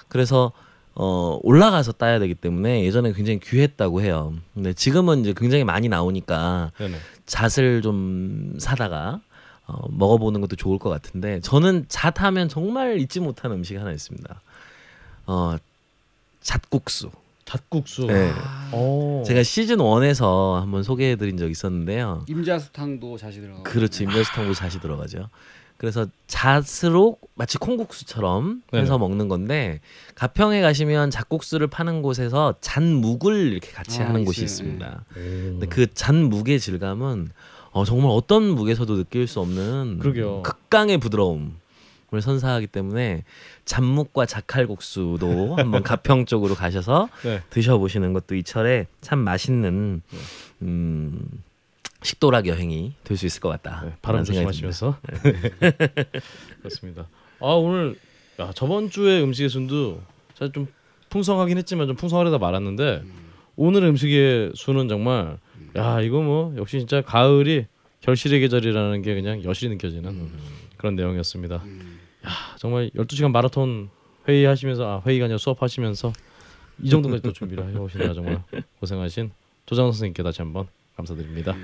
[0.08, 0.54] 그래서
[1.02, 4.34] 어, 올라가서 따야 되기 때문에 예전에 굉장히 귀했다고 해요.
[4.54, 6.98] 근데 지금은 이제 굉장히 많이 나오니까 네네.
[7.26, 9.22] 잣을 좀 사다가
[9.66, 14.42] 어, 먹어보는 것도 좋을 것 같은데 저는 잣 하면 정말 잊지 못하는 음식이 하나 있습니다.
[15.28, 15.56] 어,
[16.42, 17.12] 잣국수.
[17.46, 18.06] 잣국수.
[18.08, 18.34] 네.
[18.74, 19.24] 오.
[19.26, 22.26] 제가 시즌 1에서 한번 소개해드린 적 있었는데요.
[22.28, 23.64] 임자수탕도 자시 들어가고.
[23.64, 24.04] 그렇죠.
[24.04, 25.30] 임자수탕도 잣이 들어가죠.
[25.80, 28.98] 그래서 잣으로 마치 콩국수처럼 해서 네네.
[28.98, 29.80] 먹는 건데
[30.14, 34.68] 가평에 가시면 잣국수를 파는 곳에서 잣묵을 이렇게 같이 아, 하는 곳이 있어요.
[34.68, 35.06] 있습니다.
[35.12, 35.14] 오.
[35.16, 37.30] 근데 그 잣묵의 질감은
[37.72, 40.44] 어, 정말 어떤 묵에서도 느낄 수 없는 그러게요.
[40.44, 41.50] 극강의 부드러움을
[42.20, 43.24] 선사하기 때문에
[43.64, 47.42] 잣묵과 잣칼국수도 한번 가평 쪽으로 가셔서 네.
[47.52, 50.02] 드셔보시는 것도 이 철에 참 맛있는
[50.62, 51.22] 음,
[52.02, 53.84] 식도락 여행이 될 수 있을 것 같다.
[53.86, 54.98] 네, 발음 조심하시면서
[56.60, 57.08] 그렇습니다.
[57.40, 57.98] 아 오늘
[58.40, 60.02] 야, 저번 주에 음식의 순도
[60.34, 60.68] 사실 좀
[61.10, 63.04] 풍성하긴 했지만 좀 풍성하려다 말았는데
[63.56, 65.38] 오늘 음식의 수는 정말
[65.76, 67.66] 야 이거 뭐 역시 진짜 가을이
[68.02, 70.30] 결실의 계절이라는 게 그냥 여실히 느껴지는
[70.78, 71.56] 그런 내용이었습니다.
[71.56, 73.90] 야 정말 12시간 마라톤
[74.28, 76.14] 회의하시면서 아 회의가 아니라 수업하시면서
[76.82, 78.42] 이 정도까지 또 준비를 해오시느라 정말
[78.80, 79.32] 고생하신
[79.66, 80.68] 조장 선생님께 다시 한번
[81.00, 81.56] 감사드립니다.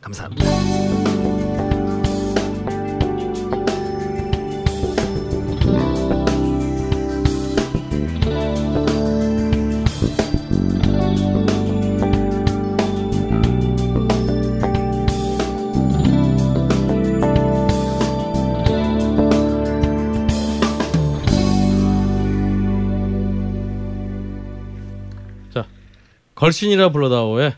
[0.00, 0.46] 감사합니다.
[26.36, 27.56] 걸신이라 불러다오의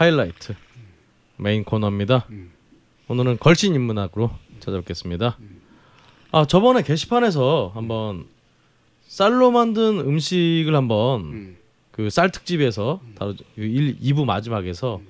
[0.00, 0.54] 하이라이트
[1.36, 2.26] 메인 코너입니다.
[3.08, 4.30] 오늘은 걸신 인문학으로
[4.60, 5.36] 찾아뵙겠습니다.
[6.32, 8.24] 아 저번에 게시판에서 한번
[9.06, 11.56] 쌀로 만든 음식을 한번 음.
[11.90, 15.02] 그쌀 특집에서 다루 1, 2부 마지막에서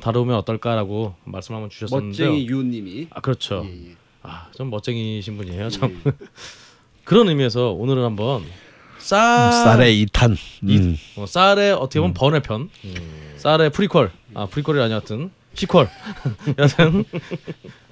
[0.00, 2.30] 다루면 어떨까라고 말씀 한번 주셨었는데요.
[2.30, 3.08] 멋쟁이 유님이.
[3.10, 3.66] 아 그렇죠.
[3.66, 3.94] 예, 예.
[4.22, 5.68] 아좀 멋쟁이신 분이에요.
[5.68, 6.12] 참 예.
[7.04, 8.42] 그런 의미에서 오늘은 한번
[8.96, 10.38] 쌀 쌀의 2탄.
[10.62, 10.96] 음.
[11.16, 12.70] 어, 쌀의 어떻게 보면 번외편
[13.40, 14.10] 쌀의 프리퀄.
[14.34, 15.30] 아 prequel이 아니 하여튼.
[15.54, 15.88] sequel.
[16.58, 17.04] 여튼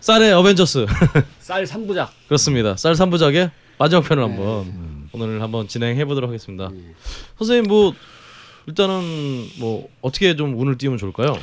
[0.00, 0.86] 쌀의 어벤져스.
[1.40, 2.08] 쌀 3부작.
[2.28, 2.76] 그렇습니다.
[2.76, 6.68] 쌀 3부작의 마지막 편을 한번 오늘 한번 진행해 보도록 하겠습니다.
[7.38, 7.94] 선생님 뭐
[8.66, 9.02] 일단은
[9.58, 11.36] 뭐 어떻게 좀 운을 띄우면 좋을까요?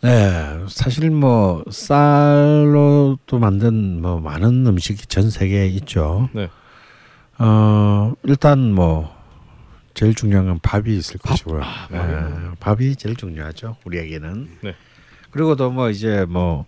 [0.00, 6.30] 네, 사실 뭐 쌀로도 만든 뭐 많은 음식이 전 세계에 있죠.
[6.32, 6.48] 네.
[7.38, 9.14] 어 일단 뭐
[9.98, 11.60] 제일 중요한 건 밥이 있을 것이고요.
[11.90, 11.98] 네,
[12.60, 13.74] 밥이 제일 중요하죠.
[13.84, 14.48] 우리에게는.
[14.62, 14.76] 네.
[15.32, 16.66] 그리고도 뭐 이제 뭐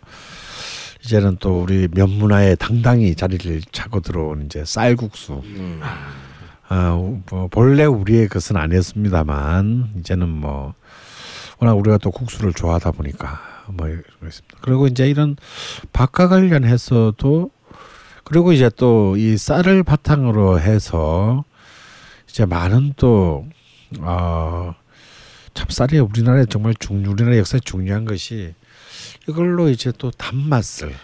[1.04, 5.42] 이제는 또 우리 면문화에 당당히 자리를 차고 들어온 이제 쌀국수.
[5.44, 5.80] 음.
[6.68, 6.90] 아,
[7.30, 10.74] 뭐 본래 우리의 것은 아니었습니다만 이제는 뭐
[11.60, 13.86] 워낙 우리가 또 국수를 좋아하다 보니까 뭐
[14.18, 14.58] 그렇습니다.
[14.60, 15.36] 그리고 이제 이런
[15.92, 17.52] 밥과 관련해서도
[18.24, 21.44] 그리고 이제 또 이 쌀을 바탕으로 해서
[22.30, 23.46] 이제 많은 또
[23.98, 24.74] 어,
[25.52, 28.54] 참 쌀이 우리나라에 정말 중 우리나라 역사에 중요한 것이
[29.28, 30.94] 이걸로 이제 또 단맛을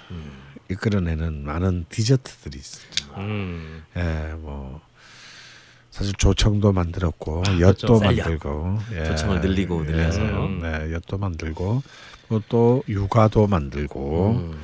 [0.71, 2.87] 이끌어내는 많은 디저트들이 있어요.
[3.19, 3.83] 음.
[3.97, 4.81] 예, 뭐
[5.91, 7.61] 사실 조청도 만들었고 그렇죠.
[7.61, 8.01] 엿도.
[8.01, 10.21] 만들고 예, 조청을 늘리고 늘려서.
[10.21, 11.83] 네, 엿도 만들고
[12.29, 14.61] 또, 또 육아도 만들고 음.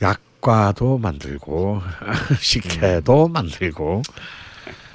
[0.00, 1.82] 약과도 만들고
[2.40, 4.02] 식혜도 만들고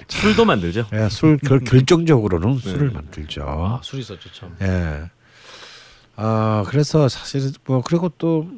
[0.07, 0.85] 술도 만들죠.
[0.93, 3.43] 예, 술 결, 결정적으로는 술을 만들죠.
[3.45, 5.09] 아 술이 있었죠 참 예.
[6.15, 8.49] 아 그래서 사실 뭐 그리고 또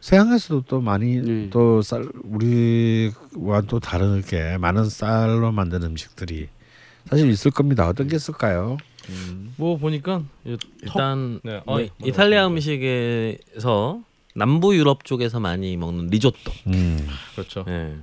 [0.00, 1.50] 서양에서도 또 많이 네.
[1.50, 6.48] 또쌀 우리와 또 다르게 많은 쌀로 만든 음식들이
[7.08, 7.88] 사실 있을 겁니다.
[7.88, 8.76] 어떤 게 있을까요?
[9.56, 14.00] 뭐 보니까 이 턱- 일단 네, 뭐 어이, 이탈리아 음식에서
[14.34, 16.52] 남부 유럽 쪽에서 많이 먹는 리조또.
[16.66, 17.08] 음.
[17.34, 17.96] 그렇죠 예.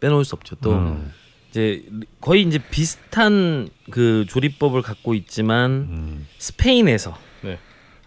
[0.00, 0.56] 빼놓을 수 없죠.
[0.56, 1.12] 또 음.
[1.50, 1.84] 이제
[2.20, 6.26] 거의 이제 비슷한 그 조리법을 갖고 있지만 음.
[6.38, 7.58] 스페인에서 네.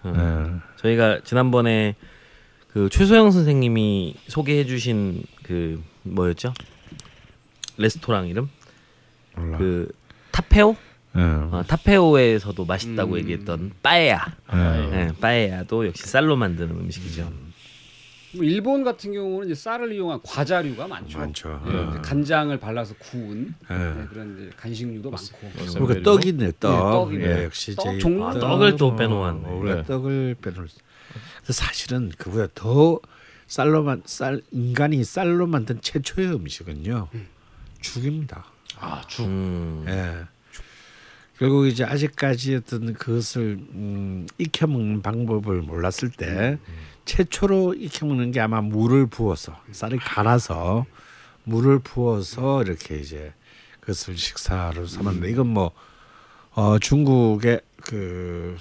[0.03, 0.59] 어, 네.
[0.77, 1.95] 저희가 지난번에
[2.71, 6.53] 그 최소영 선생님이 소개해주신 그 뭐였죠?
[7.77, 8.49] 레스토랑 이름
[9.35, 9.57] 몰라.
[9.57, 9.91] 그
[10.31, 10.75] 타페오
[11.17, 11.21] 예.
[11.21, 13.17] 어, 타페오에서도 맛있다고 음.
[13.19, 14.57] 얘기했던 빠에야 예.
[14.93, 17.48] 예, 빠에야도 역시 쌀로 만드는 음식이죠.
[18.35, 21.17] 뭐 일본 같은 경우는 이제 쌀을 이용한 과자류가 많죠.
[21.17, 21.61] 많죠.
[21.67, 22.01] 예, 어.
[22.01, 23.73] 간장을 발라서 구운 예.
[23.73, 25.51] 네, 그런 이제 간식류도 많고.
[25.57, 26.69] 그리고 우리가 떡이 있네 떡.
[26.91, 27.25] 떡이네.
[27.25, 28.23] 예, 역시 떡제 종류.
[28.25, 29.47] 아, 떡을 또 어, 빼놓았네.
[29.47, 29.83] 어, 우리가 네.
[29.83, 30.67] 떡을 빼놓을.
[31.49, 32.99] 사실은 그보다 더
[33.47, 37.07] 쌀로만 쌀 인간이 쌀로 만든 최초의 음식은요
[37.81, 38.45] 죽입니다.
[38.79, 39.85] 아 죽 음.
[39.87, 40.25] 예.
[41.39, 46.57] 결국 이제 아직까지 어떤 그것을 음, 익혀 먹는 방법을 몰랐을 때
[47.05, 50.85] 최초로 익혀 먹는 게 아마 물을 부어서 쌀을 갈아서
[51.45, 53.33] 물을 부어서 이렇게 이제
[53.79, 55.71] 그 그것을 식사로 삼았는데 이건 뭐
[56.51, 58.57] 어, 중국의 그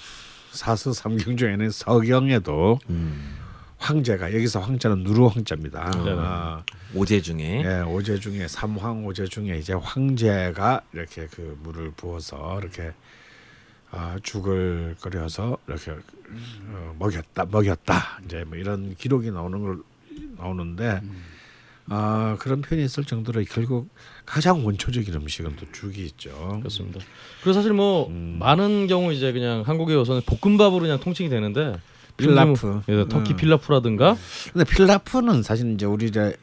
[0.53, 3.37] 사스 삼경 중에는 서경에도 음.
[3.79, 5.91] 황제가 여기서 황제는 누르 황제입니다.
[5.91, 6.17] 네네.
[6.19, 6.63] 아,
[6.95, 12.93] 오제 중에 예, 오제 중에 삼황 오제 중에 이제 황제가 이렇게 그 물을 부어서 이렇게
[13.91, 19.79] 아, 죽을 끓여서 이렇게 어, 먹였다 먹였다 이제 뭐 이런 기록이 나오는 걸
[20.37, 21.01] 나오는데
[21.87, 23.89] 아 그런 표현이 있을 정도로 결국
[24.27, 26.59] 가장 원초적인 음식은 또 죽이 있죠.
[26.59, 27.01] 그렇습니다.
[27.41, 28.37] 그리고 사실 뭐 음.
[28.39, 31.81] 많은 경우 이제 그냥 한국에 와서는 볶음밥으로 그냥 통칭이 되는데
[32.19, 32.83] 필라프.
[32.89, 33.37] 예, 터키 음.
[33.37, 34.17] 필라프라든가
[34.53, 36.37] 근데 필라프는 사실 이제 우리 이제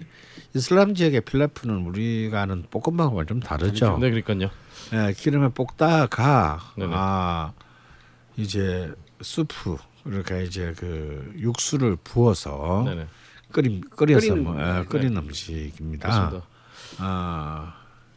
[0.56, 3.98] 이슬람 지역의 필라프는 우리가 아는 볶음밥과 좀 다르죠.
[4.00, 4.50] 네, 그러니까요.
[4.94, 6.94] 예, 기름에 볶다가 네네.
[6.96, 7.52] 아
[8.38, 12.86] 이제 수프 그러니까 이제 그 육수를 부어서.
[13.52, 16.10] 끓임 끓여서 끓이는 뭐, 예, 끓인 음식입니다.
[16.10, 16.48] 그렇습니다.
[17.00, 17.74] 아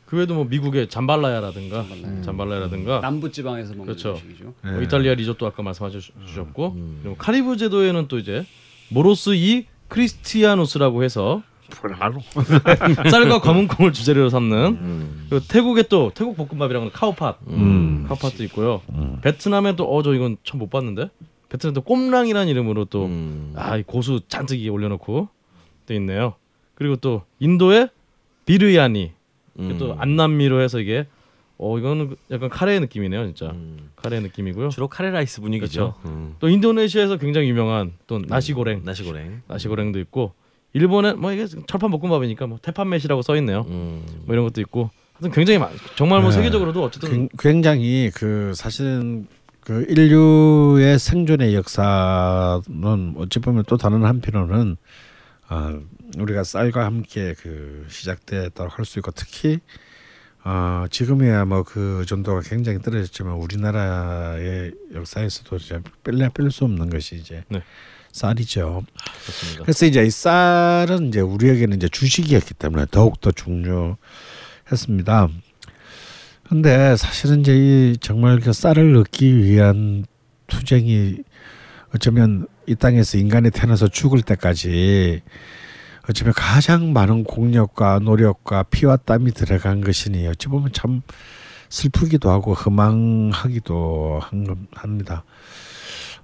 [0.08, 1.84] 그 외에도 뭐 미국의 잠발라야라든가
[2.24, 4.12] 잠발라야라든가 남부 지방에서 먹는 그렇죠.
[4.12, 4.54] 음식이죠.
[4.64, 4.70] 예.
[4.70, 7.00] 뭐 이탈리아 리조또 아까 말씀해 주셨고 음.
[7.02, 8.46] 그리고 카리브 제도에는 또 이제
[8.88, 11.42] 모로스 이 크리스티아누스라고 해서
[11.98, 12.20] 바로
[13.10, 15.26] 쌀과 검은콩을 주재료로 삼는 음.
[15.28, 18.06] 그리고 태국에 또 태국 볶음밥이라는 카오팟 음.
[18.08, 18.80] 카오팟도 있고요.
[19.20, 21.10] 베트남에 또어저 이건 처음 못 봤는데
[21.50, 23.52] 베트남 또 꼼랑이라는 이름으로 또 음.
[23.56, 25.28] 아, 이 고수 잔뜩 올려놓고
[25.84, 26.32] 또 있네요.
[26.76, 27.90] 그리고 또 인도의
[28.46, 29.17] 비르야니
[29.58, 29.76] 음.
[29.78, 31.06] 또 안남미로 해서 이게
[31.58, 33.90] 어 이거는 약간 카레 느낌이네요, 진짜 음.
[33.96, 34.68] 카레 느낌이고요.
[34.68, 35.94] 주로 카레라이스 분위기죠.
[36.04, 36.36] 음.
[36.38, 39.42] 또 인도네시아에서 굉장히 유명한 또 나시고랭, 나시고랭.
[39.48, 40.32] 나시고랭도 있고
[40.72, 43.64] 일본에 뭐 이게 철판 볶음밥이니까 뭐 鉄板飯이라고 써 있네요.
[43.68, 44.02] 음.
[44.24, 45.70] 뭐 이런 것도 있고 하여튼 굉장히 많.
[45.96, 46.36] 정말 뭐 네.
[46.36, 49.26] 세계적으로도 어쨌든 굉- 굉장히 그 사실은
[49.60, 54.76] 그 인류의 생존의 역사는 어찌 보면 또 다른 한편으로는
[55.48, 55.78] 아,
[56.16, 59.60] 우리가 쌀과 함께 그 시작됐다고 할 수 있고 특히
[60.42, 67.44] 아, 지금이야 뭐 그 정도가 굉장히 떨어졌지만 우리나라의 역사에서도 이제 뺄래 뺄수 없는 것이 이제
[67.48, 67.62] 네.
[68.12, 68.84] 쌀이죠.
[69.22, 69.62] 그렇습니다.
[69.64, 75.28] 그래서 이제 이 쌀은 이제 우리에게는 이제 주식이었기 때문에 더욱 더 중요했습니다.
[76.48, 80.06] 근데 사실은 이제 이 정말 그 쌀을 얻기 위한
[80.46, 81.18] 투쟁이
[81.94, 85.20] 어쩌면 이 땅에서 인간이 태어나서 죽을 때까지
[86.08, 91.02] 어쩌면 가장 많은 공력과 노력과 피와 땀이 들어간 것이니 어찌 보면 참
[91.68, 95.24] 슬프기도 하고 허망하기도 한 겁- 합니다.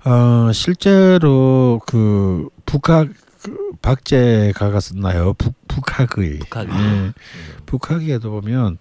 [0.05, 3.09] 어, 실제로 그 북학
[3.43, 5.35] 그 박제가가 썼나요?
[5.35, 6.75] 북 북학의 북학의.
[6.75, 7.13] 예.
[7.67, 8.79] 북학에도 보면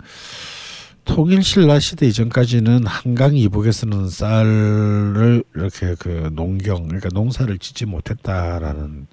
[1.04, 9.08] 통일 신라 시대 이전까지는 한강 이북에서는 쌀을 이렇게 그 농경 그러니까 농사를 짓지 못했다라는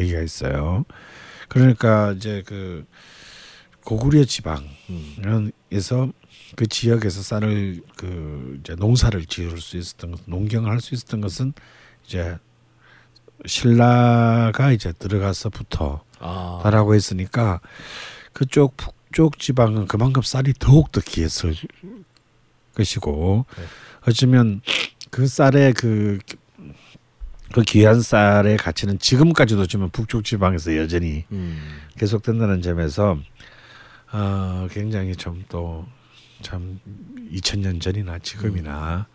[0.00, 0.84] 얘기가 있어요.
[1.48, 2.84] 그러니까 이제 그
[3.84, 6.12] 고구려 지방에서
[6.56, 11.52] 그 지역에서 쌀을 그 이제 농사를 지을 수 있었던 것, 농경을 할 수 있었던 것은
[12.04, 12.36] 이제
[13.44, 17.60] 신라가 이제 들어가서부터 아, 다라고 했으니까
[18.32, 21.54] 그쪽 북쪽 지방은 그만큼 쌀이 더욱 더 귀했을
[22.74, 23.64] 것이고 네.
[24.08, 24.60] 어쩌면
[25.10, 26.18] 그 쌀의 그,
[27.52, 31.78] 그 귀한 쌀의 가치는 지금까지도 지금 북쪽 지방에서 여전히 음.
[31.98, 33.18] 계속된다는 점에서
[34.12, 35.86] 어, 굉장히 좀 또
[36.42, 36.80] 참
[37.32, 39.06] 2000년 전이나 지금이나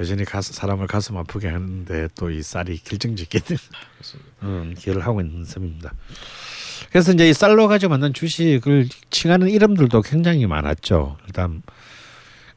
[0.00, 3.40] 여전히 가스, 사람을 가슴 아프게 하는데 또 이 쌀이 결정짓게
[4.42, 5.92] 음, 기여를 하고 있는 섬입니다.
[6.90, 11.16] 그래서 이제 이 쌀로 가지고 만든 주식을 칭하는 이름들도 굉장히 많았죠.
[11.26, 11.62] 일단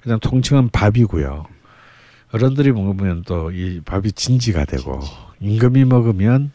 [0.02, 1.46] 그냥 통칭은 밥이고요.
[2.36, 5.00] 어른들이 먹으면 또 이 밥이 진지가 되고
[5.40, 6.52] 임금이 먹으면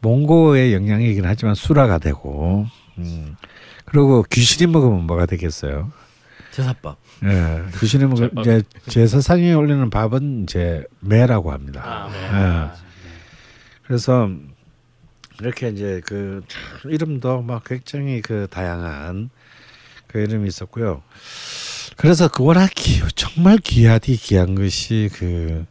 [0.00, 2.66] 몽고의 영양이긴 하지만 수라가 되고
[2.98, 3.36] 음.
[3.84, 5.90] 그리고 귀신이 먹으면 뭐가 되겠어요?
[6.52, 6.96] 제사밥.
[7.24, 12.08] 예, 귀신이 먹으면 이제 제사상에 올리는 밥은 이제 매라고 합니다.
[12.12, 12.78] 예.
[13.86, 14.28] 그래서
[15.40, 19.30] 이렇게 이제 그참 이름도 막 굉장히 그 다양한
[20.06, 21.02] 그 이름이 있었고요.
[21.98, 25.66] 그래서 그 워낙 기, 정말 귀하디 귀한 것이 그,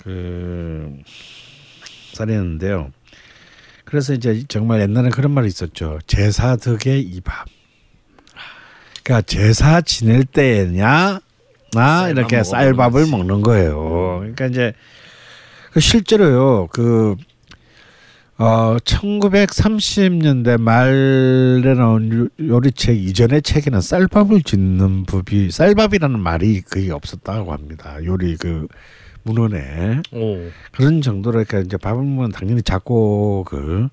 [0.00, 0.96] 그
[2.12, 2.92] 쌀이었는데요.
[3.84, 5.98] 그래서 이제 정말 옛날에 그런 말이 있었죠.
[6.06, 7.48] 제사 덕에 이 밥.
[9.02, 11.18] 그러니까 제사 지낼 때냐,
[11.72, 13.06] 나 이렇게 쌀밥을.
[13.06, 14.18] 먹는 거예요.
[14.20, 14.72] 그러니까 이제
[15.72, 16.68] 그 실제로요.
[16.68, 17.16] 그
[18.36, 27.52] 어, 1930년대 말에 나온 요- 요리책 이전의 책에는 쌀밥을 짓는 법이 쌀밥이라는 말이 거의 없었다고
[27.52, 27.96] 합니다.
[28.04, 28.66] 요리 그
[29.22, 33.88] 문헌에 오, 그런 정도로 그러니까 이제 밥을 먹으면 당연히 작곡을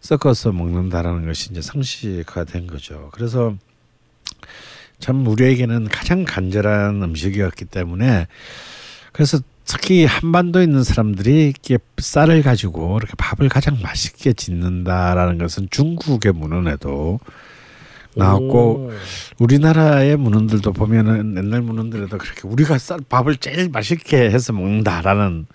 [0.00, 3.08] 섞어서 먹는다라는 것이 이제 상식화 된 거죠.
[3.12, 3.54] 그래서
[4.98, 8.26] 참 우리에게는 가장 간절한 음식이었기 때문에
[9.12, 9.38] 그래서
[9.74, 17.18] 특히 한반도에 있는 사람들이 이렇게 쌀을 가지고 이렇게 밥을 가장 맛있게 짓는다라는 것은 중국의 문헌에도
[18.14, 18.92] 나왔고
[19.38, 25.46] 우리나라의 문헌들도 보면은 옛날 문헌들에도 그렇게 우리가 쌀 밥을 제일 맛있게 해서 먹는다라는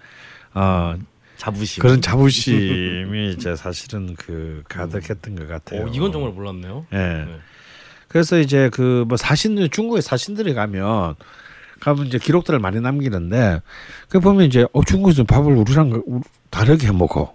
[0.54, 0.96] 어
[1.38, 1.82] 자부심.
[1.82, 5.86] 그런 자부심이 이제 사실은 그 가득했던 것 같아요.
[5.86, 6.86] 오, 이건 정말 몰랐네요.
[6.92, 6.98] 예.
[6.98, 7.26] 네.
[8.10, 11.16] 그래서 이제 그 뭐 사신 중국의 사신들이 가면
[11.80, 13.62] 가면 이제 기록들을 많이 남기는데
[14.10, 16.02] 그 보면 이제 어 중국에서 밥을 우리랑
[16.50, 17.34] 다르게 해 먹어.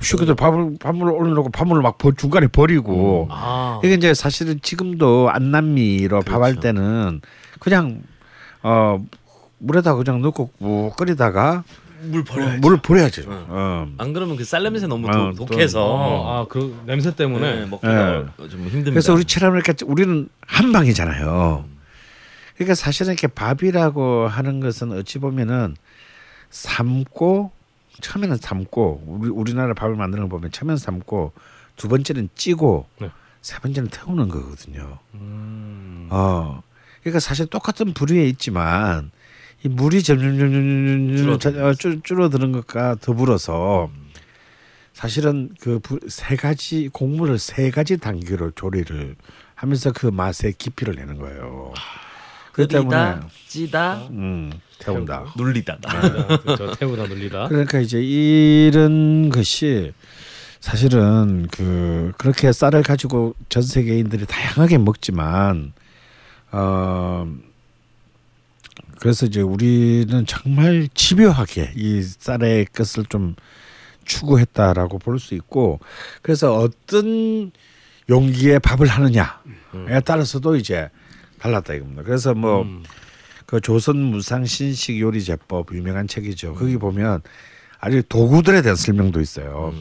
[0.00, 6.20] 쉽게들 밥을 밥을 올려놓고 밥을 막 버- 중간에 버리고 아, 이게 이제 사실은 지금도 안남미로
[6.22, 6.60] 밥할 그렇죠.
[6.60, 7.20] 때는
[7.58, 8.02] 그냥
[8.62, 9.04] 어
[9.58, 11.64] 물에다 그냥 넣고 무 끓이다가
[12.04, 13.24] 물 어, 물을 버려야죠.
[13.28, 13.44] 응.
[13.50, 13.86] 어.
[13.98, 17.56] 안 그러면 그 쌀 냄새 너무 어, 독- 또- 독해서 어, 아, 그 냄새 때문에
[17.56, 18.92] 네, 먹기가 좀 힘듭니다.
[18.92, 21.66] 그래서 우리 처럼 이렇게 우리는 한 방이잖아요.
[22.60, 25.76] 그러니까 사실은 이렇게 밥이라고 하는 것은 어찌 보면은
[26.50, 27.52] 삶고
[28.02, 31.32] 처음에는 삶고 우리 우리나라 밥을 만드는 거 보면 처음에는 삶고
[31.76, 33.10] 두 번째는 찌고 네.
[33.40, 34.98] 세 번째는 태우는 거거든요.
[35.14, 36.62] 음, 어.
[37.00, 39.10] 그러니까 사실 똑같은 부류에 있지만
[39.64, 43.90] 이 물이 점점 점점 점점 줄어드는 것과 더불어서
[44.92, 45.80] 사실은 그
[46.10, 49.16] 세 가지 곡물을 세 가지 단계로 조리를
[49.54, 51.72] 하면서 그 맛의 깊이를 내는 거예요.
[52.66, 55.34] 끓이다, 찌다, 음, 태운다.
[55.36, 57.48] 눌리다가 저 태우다 눌리다.
[57.48, 59.92] 그러니까 이제 이런 것이
[60.60, 65.72] 사실은 그 그렇게 쌀을 가지고 전 세계인들이 다양하게 먹지만
[66.52, 67.26] 어
[68.98, 73.34] 그래서 이제 우리는 정말 집요하게 이 쌀의 것을 좀
[74.04, 75.80] 추구했다라고 볼 수 있고
[76.22, 77.52] 그래서 어떤
[78.10, 80.90] 용기에 밥을 하느냐에 따라서도 이제
[81.40, 82.02] 달랐다 이겁니다.
[82.02, 82.82] 그래서 뭐 음.
[83.46, 86.54] 그 조선 무상 신식 요리 제법 유명한 책이죠.
[86.54, 87.22] 거기 보면
[87.80, 89.74] 아주 도구들에 대한 설명도 있어요.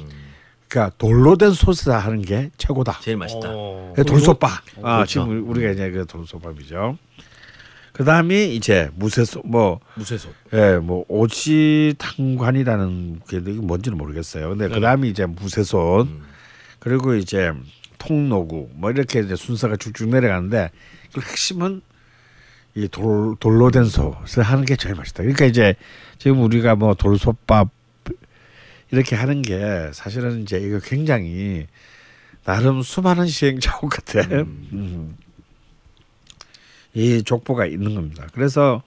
[0.67, 2.99] 그러니까 돌로 된 소스 하는 게 최고다.
[3.01, 3.47] 제일 맛있다.
[3.51, 4.51] 어, 그 돌솥밥.
[4.83, 5.05] 아, 그렇죠.
[5.05, 6.97] 지금 우리- 우리가 이제 그 돌솥밥이죠.
[7.91, 10.31] 그 다음이 이제 무쇠소 뭐 무쇠솥.
[10.53, 14.49] 예, 뭐 오지탕관이라는 게 뭔지는 모르겠어요.
[14.49, 16.07] 근데 그 다음이 이제 무쇠솥
[16.79, 17.51] 그리고 이제
[17.97, 20.69] 통노구 뭐 이렇게 이제 순서가 쭉쭉 내려가는데
[21.13, 21.81] 그 핵심은
[22.75, 25.23] 이 돌 돌로 된 솥을 하는 게 제일 맛있다.
[25.23, 25.75] 그러니까 이제
[26.17, 27.69] 지금 우리가 뭐 돌솥밥
[28.91, 31.67] 이렇게 하는 게 사실은 이제 이거 굉장히
[32.45, 34.19] 나름 수많은 시행착오 같아.
[34.31, 35.17] 음.
[36.93, 38.27] 이 족보가 있는 겁니다.
[38.33, 38.81] 그래서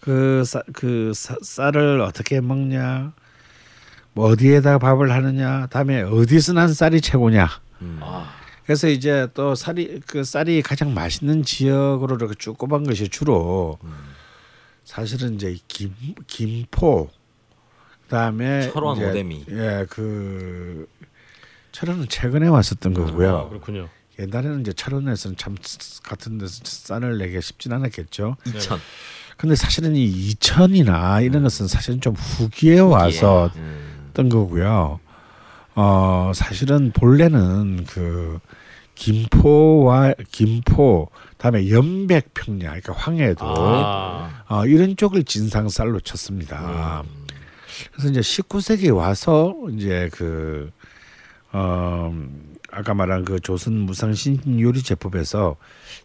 [0.00, 3.12] 그, 쌀, 그 쌀- 쌀을 어떻게 먹냐,
[4.12, 7.48] 뭐 어디에다가 밥을 하느냐, 다음에 어디서 난 쌀이 최고냐.
[8.00, 8.34] 아,
[8.70, 13.80] 그래서 이제 또 쌀이 그 쌀이 가장 맛있는 지역으로 이렇게 쭉 꼽은 것이 주로
[14.84, 15.92] 사실은 이제 김
[16.28, 17.10] 김포
[18.04, 19.44] 그다음에 철원, 이제 오대미.
[19.48, 20.86] 예 그
[21.72, 23.38] 철원은 최근에 왔었던 거고요.
[23.38, 23.88] 아, 그렇군요.
[24.20, 25.56] 옛날에는 이제 철원에서는 참
[26.04, 28.36] 같은 데서 쌀을 내기 쉽진 않았겠죠.
[28.46, 28.78] 이천.
[29.36, 34.04] 근데 사실은 이 이천이나 이런 것은 사실은 좀 후기에 와서 음.
[34.06, 35.00] 했던 거고요.
[35.74, 38.38] 어 사실은 본래는 그
[39.00, 41.08] 김포와 김포
[41.38, 47.02] 다음에 연백 평야 그러니까 황해도 아, 어, 이런 쪽을 진상쌀로 쳤습니다.
[47.92, 50.70] 그래서 이제 19세기에 와서 이제 그
[51.50, 52.14] 어,
[52.70, 55.56] 아까 말한 그 조선 무상 신 요리 제법에서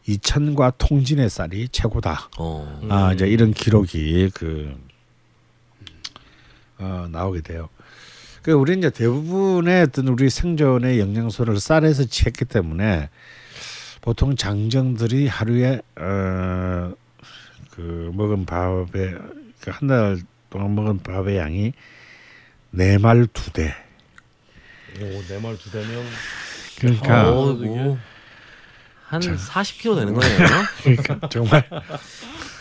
[0.07, 2.30] 이천과 통진의 쌀이 최고다.
[2.38, 2.88] 어.
[2.89, 4.73] 아 이제 이런 기록이 그
[6.77, 7.67] 어, 나오게 돼요.
[8.45, 13.09] 그 우리 이제 대부분의 어떤 우리 생존의 영양소를 쌀에서 취했기 때문에
[14.01, 16.93] 보통 장정들이 하루에 어,
[17.72, 19.15] 그 먹은 밥의
[19.61, 20.19] 그 한 달
[20.51, 21.73] 동안 먹은 밥의 양이
[22.69, 23.73] 네 말 두 대.
[25.01, 26.05] 오, 내말 두 대면
[26.77, 27.97] 그러니까 어, 뭐.
[29.07, 30.38] 한 40kg 되는 거네요.
[30.84, 31.67] 그러니까 정말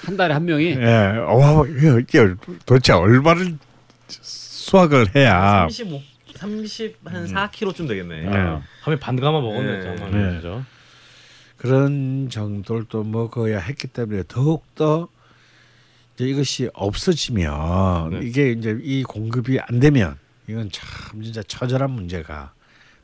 [0.07, 0.95] 한 달에 한 명이 예,
[1.29, 1.63] 와
[2.65, 3.59] 도대체 얼마를
[4.75, 6.03] 수확을 해야 35,
[6.35, 8.25] 30, 한 4kg쯤 되겠네.
[8.25, 8.29] 예.
[8.81, 10.11] 하면 반 가마 먹으면 네.
[10.11, 10.37] 네.
[10.37, 10.65] 그죠?
[11.57, 15.09] 그런 정도를 또 먹어야 했기 때문에 더욱 더
[16.15, 18.21] 이제 이것이 없어지면 네.
[18.25, 20.19] 이게 이제 이 공급이 안 되면
[20.49, 22.53] 이건 참 진짜 처절한 문제가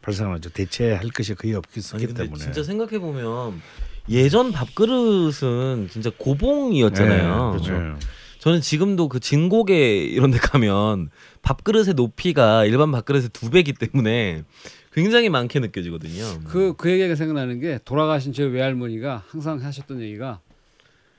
[0.03, 0.51] 발생하죠.
[0.51, 1.81] 대체할 것이 거의 없기
[2.15, 2.37] 때문에.
[2.39, 3.63] 진짜 생각해 보면
[4.09, 7.53] 예전 밥그릇은 진짜 고봉이었잖아요.
[7.53, 7.99] 네, 그렇죠.
[8.41, 11.11] 저는 지금도 그 진곡에 이런 데 가면
[11.43, 14.45] 밥그릇의 높이가 일반 밥그릇의 두 배기 때문에
[14.93, 16.41] 굉장히 많게 느껴지거든요.
[16.45, 20.41] 그, 그 얘기가 생각나는 게 돌아가신 제 외할머니가 항상 하셨던 얘기가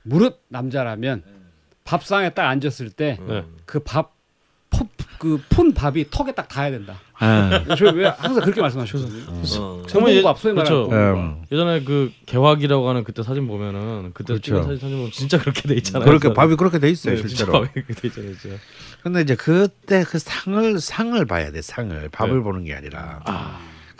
[0.01, 1.23] 무릇 남자라면
[1.83, 3.45] 밥상에 딱 앉았을 때 네.
[3.65, 4.15] 그 밥,
[5.21, 6.99] 그 푼 밥이 턱에 딱 닿아야 된다.
[7.69, 7.75] 예.
[7.75, 9.23] 저왜 항상 그렇게 말씀하셨거든요.
[9.59, 9.83] 어.
[9.87, 10.89] 정말 말하는 그렇죠.
[10.91, 11.43] 음.
[11.51, 14.41] 예전에 그 개화기라고 하는 그때 사진 보면은 그때 그렇죠.
[14.41, 16.07] 찍은 사진 사진 보면 진짜 그렇게 돼 있잖아요.
[16.09, 17.51] 그렇게 밥이 그렇게 돼 있어요 네, 진짜 실제로.
[17.51, 18.35] 밥이 그렇게 돼 있잖아요.
[18.37, 18.55] 진짜.
[19.03, 22.43] 근데 이제 그때 그 상을 상을 봐야 돼 상을 밥을 네.
[22.43, 23.21] 보는 게 아니라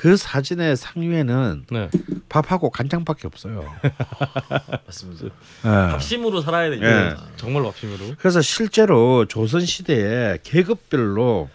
[0.02, 1.88] 그 사진의 상 위에는 네.
[2.28, 3.72] 밥하고 간장밖에 없어요.
[4.88, 5.26] 맞습니다.
[5.26, 5.32] 예.
[5.62, 6.84] 밥심으로 살아야 되죠.
[6.84, 7.14] 예.
[7.36, 8.16] 정말 밥심으로.
[8.18, 11.52] 그래서 실제로 조선 시대에 계급별로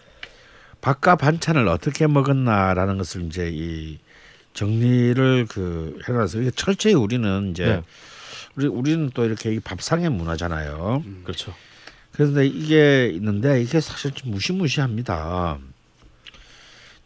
[0.81, 3.98] 밥과 반찬을 어떻게 먹었나라는 것을 이제 이
[4.55, 7.82] 정리를 그 해놔서 이게 철저히 우리는 이제 네.
[8.55, 11.02] 우리 우리는 또 이렇게 이 밥상의 문화잖아요.
[11.24, 11.52] 그렇죠.
[12.12, 15.59] 그런데 이게 있는데 이게 사실 좀 무시무시합니다.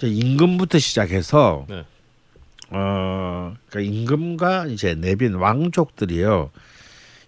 [0.07, 1.85] 임금부터 시작해서 네.
[2.71, 6.51] 어 그러니까 임금과 이제 내빈 왕족들이요.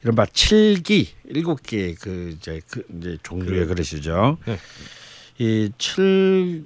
[0.02, 4.38] 이른바 칠기 일곱 개의 그 이제 그 이제 종류의 그릇이죠.
[4.46, 4.58] 네.
[5.38, 6.64] 이칠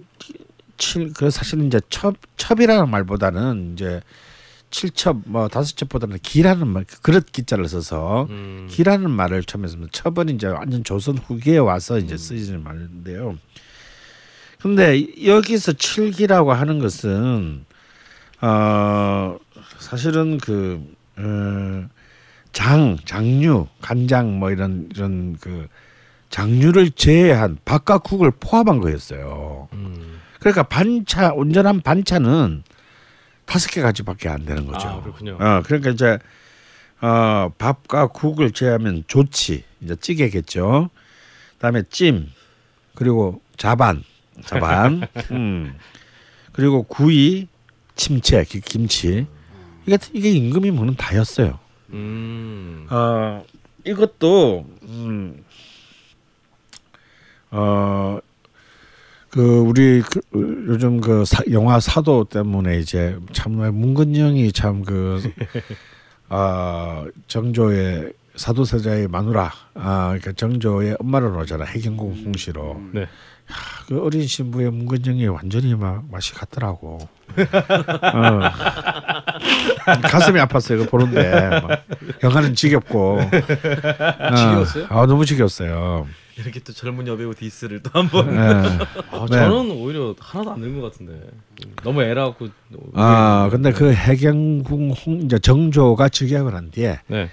[0.79, 4.01] 칠 그 사실 이제 첩 첩이라는 말보다는 이제
[4.71, 8.67] 칠첩 뭐 다섯 첩보다는 기라는 말 그릇 기자를 써서 음.
[8.71, 9.91] 기라는 말을 처음 했습니다.
[9.93, 13.39] 첩은 이제 완전 조선 후기에 와서 이제 쓰이는 말인데요.
[14.67, 17.65] 근데 여기서 칠기라고 하는 것은
[18.41, 19.39] 어
[19.79, 20.85] 사실은 그
[21.17, 21.89] 어,
[22.53, 25.69] 장, 장류, 간장 뭐 이런 이런 그
[26.31, 29.69] 장류를 제외한 밥과 국을 포함한 거였어요.
[29.73, 30.21] 음.
[30.41, 32.65] 그러니까 반찬 온전한 반찬은
[33.45, 34.89] 다섯 개 가지밖에 안 되는 거죠.
[34.89, 35.39] 아, 그렇군요.
[35.41, 36.19] 어, 그러니까 이제
[37.01, 40.91] 어, 밥과 국을 제하면 조치, 이제 찌개겠죠.
[41.55, 42.33] 그다음에 찜,
[42.97, 44.03] 그리고 자반,
[44.45, 45.75] 자반, 음,
[46.53, 47.49] 그리고 구이,
[47.95, 49.27] 침채, 기- 김치.
[49.87, 51.59] 이게 이게 임금이 먹는 다였어요.
[51.91, 52.87] 음.
[52.91, 53.45] 어,
[53.85, 55.45] 이것도 음,
[57.51, 58.19] 어,
[59.31, 60.21] 그 우리 그,
[60.69, 65.23] 요즘 그 사, 영화 사도 때문에 이제 참 문근영이 참그
[66.29, 73.07] 아, 정조의 사도세자의 마누라 아 그러니까 정조의 엄마를 놓잖아 해경궁 홍씨로 네.
[73.89, 76.99] 그 어린 신부의 문근영이 완전히 막 맛이 같더라고.
[77.39, 78.41] 어.
[80.03, 80.85] 가슴이 아팠어요.
[80.85, 81.85] 그 보는데 막
[82.23, 83.21] 영화는 지겹고.
[83.21, 84.35] 어.
[84.37, 84.87] 지겨웠어요?
[84.89, 86.07] 아 너무 지겼어요.
[86.39, 88.39] 이렇게 또 젊은 여배우 디스를 또 한번 예.
[88.39, 89.37] 아, 네.
[89.39, 91.19] 저는 오히려 하나도 안 늙은 것 같은데
[91.83, 92.49] 너무 애라 갖고.
[92.95, 97.31] 아 근데 그 해경궁 홍 이제 정조가 즉위하고 난 뒤에 네.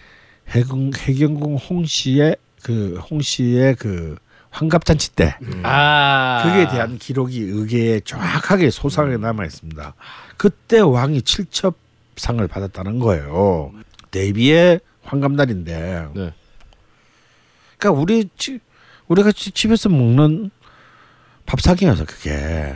[0.50, 4.16] 해경 해경궁 홍 씨의 그 홍 씨의 그
[4.54, 6.42] 환갑잔치 때 아.
[6.44, 9.96] 그에 대한 기록이 의계에 정확하게 소상하게 남아 있습니다.
[10.38, 13.74] 그때 왕이 칠첩상을 받았다는 거예요.
[14.12, 16.08] 대비의 환갑날인데.
[16.14, 16.34] 네.
[17.78, 18.60] 그러니까 우리 지,
[19.08, 20.52] 우리가 지- 집에서 먹는
[21.48, 22.76] 밥상이어서 그게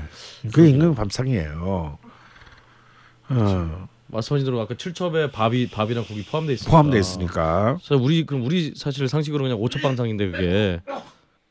[0.52, 2.00] 그게 임금 밥상이에요.
[3.30, 6.72] 어, 말씀하신 대로 아까 칠첩에 밥이 밥이랑 국이 포함돼 있으니까.
[6.72, 7.78] 포함돼 있으니까.
[7.84, 10.82] 자, 우리 그럼 우리 사실 상식으로 그냥 오첩방상인데 그게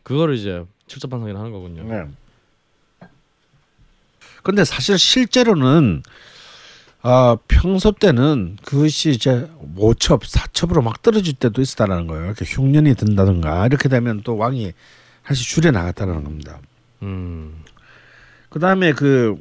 [0.07, 1.83] 그거를 이제 칠첩방상이라 하는 거군요.
[1.83, 2.05] 네.
[4.45, 6.05] 근데 사실 실제로는
[7.03, 12.27] 아 평소 때는 그것이 이제 5첩, 4첩으로 막 떨어질 때도 있었다는 거예요.
[12.27, 14.73] 이렇게 흉년이 든다든가 이렇게 되면 또 왕이
[15.27, 16.61] 사실 줄여 나갔다는 겁니다.
[17.03, 17.65] 음.
[18.49, 19.35] 그 다음에 그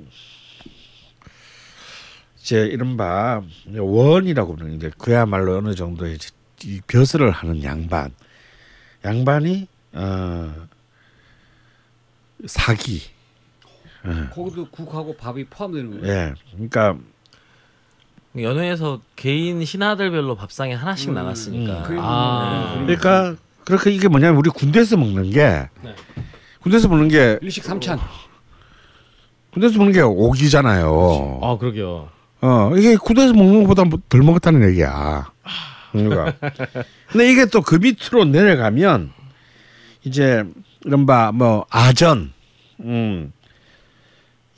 [2.40, 6.30] 이제 이른바 원이라고 부르는 데 그야말로 어느 정도 이제
[6.64, 8.10] 이 벼슬을 하는 양반,
[9.04, 10.54] 양반이 어
[12.46, 13.02] 사기,
[14.34, 16.14] 거기도 국하고 밥이 포함되는 거예요.
[16.14, 16.96] 예, 그러니까
[18.38, 21.84] 연회에서 개인 신하들별로 밥상에 하나씩 나갔으니까.
[21.84, 22.74] 그림- 아.
[22.74, 25.96] 그림- 그러니까 그렇게 이게 뭐냐면 우리 군대에서 먹는 게 네.
[26.62, 27.98] 군대에서 먹는 게 일식 삼찬.
[29.54, 31.40] 군대에서 먹는 게 오기잖아요.
[31.42, 32.10] 아 그러게요.
[32.42, 35.32] 어 이게 군대에서 먹는 것보다 뭐덜 먹었다는 얘기야.
[35.94, 36.34] 그러니까.
[37.10, 39.14] 근데 이게 또 그 밑으로 내려가면
[40.06, 40.44] 이제
[40.86, 42.32] 이른바 뭐 아전,
[42.80, 43.32] 음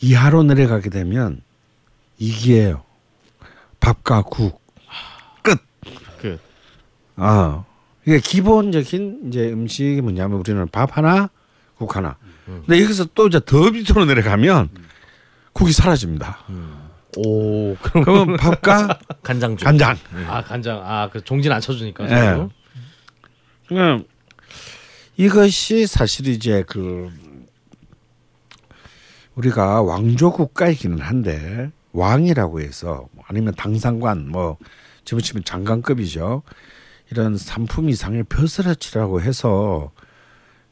[0.02, 1.41] 이하로 내려가게 되면
[2.19, 2.84] 이기예요.
[3.80, 4.61] 밥과 국
[5.41, 5.60] 끝.
[7.15, 7.64] 그아
[8.06, 11.30] 이게 기본적인 이제 음식이 뭐냐면 우리는 밥 하나,
[11.78, 12.18] 국 하나.
[12.45, 14.69] 근데 여기서 또 이제 더 밑으로 내려가면
[15.53, 16.40] 국이 사라집니다.
[17.18, 18.99] 오 그럼 그러면 밥과.
[19.24, 19.98] 간장.
[20.28, 22.06] 아 간장 아그 종진 안 쳐주니까.
[22.06, 22.32] 예.
[22.32, 22.52] 서로.
[23.68, 24.06] 그냥
[25.18, 27.10] 이것이 사실 이제 그
[29.35, 34.57] 우리가 왕조 국가이기는 한데 왕이라고 해서 뭐 아니면 당상관 뭐
[35.06, 36.44] 집어치면 장관급이죠.
[37.11, 39.91] 이런 상품 이상의 벼슬아치라고 해서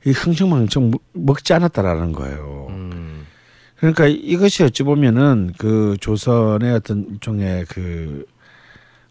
[0.06, 2.68] 이 흥청망청 먹- 먹지 않았다라는 거예요.
[2.70, 3.26] 음.
[3.78, 8.26] 그러니까 이것이 어찌 보면은 그 조선의 어떤 일종의 그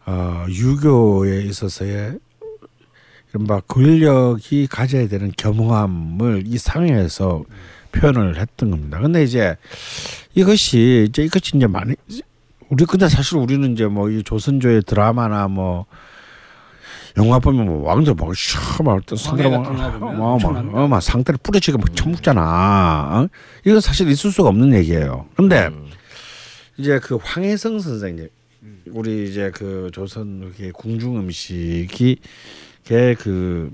[0.07, 2.19] 어, 유교에 있어서의
[3.35, 7.43] 이른바 권력이 가져야 되는 겸허함을 이 상해에서
[7.91, 9.01] 표현을 했던 겁니다.
[9.01, 9.57] 근데 이제
[10.35, 11.95] 이것이 이제 이것이 이제 많이
[12.69, 15.87] 우리 근데 사실 우리는 이제 뭐 이 조선조의 드라마나 뭐
[17.17, 19.03] 영화 보면 뭐 왕들 막 샤막
[20.35, 20.79] 엄청납니다.
[20.79, 22.41] 어, 막 상대를 뿌려치고 막 처먹잖아.
[22.43, 23.29] 어?
[23.65, 25.27] 이건 사실 있을 수가 없는 얘기예요.
[25.37, 25.89] 근데 음.
[26.77, 28.29] 이제 그 황혜성 선생님
[28.91, 32.19] 우리 이제 그 조선 그 궁중 음식이
[32.85, 33.71] 걔 그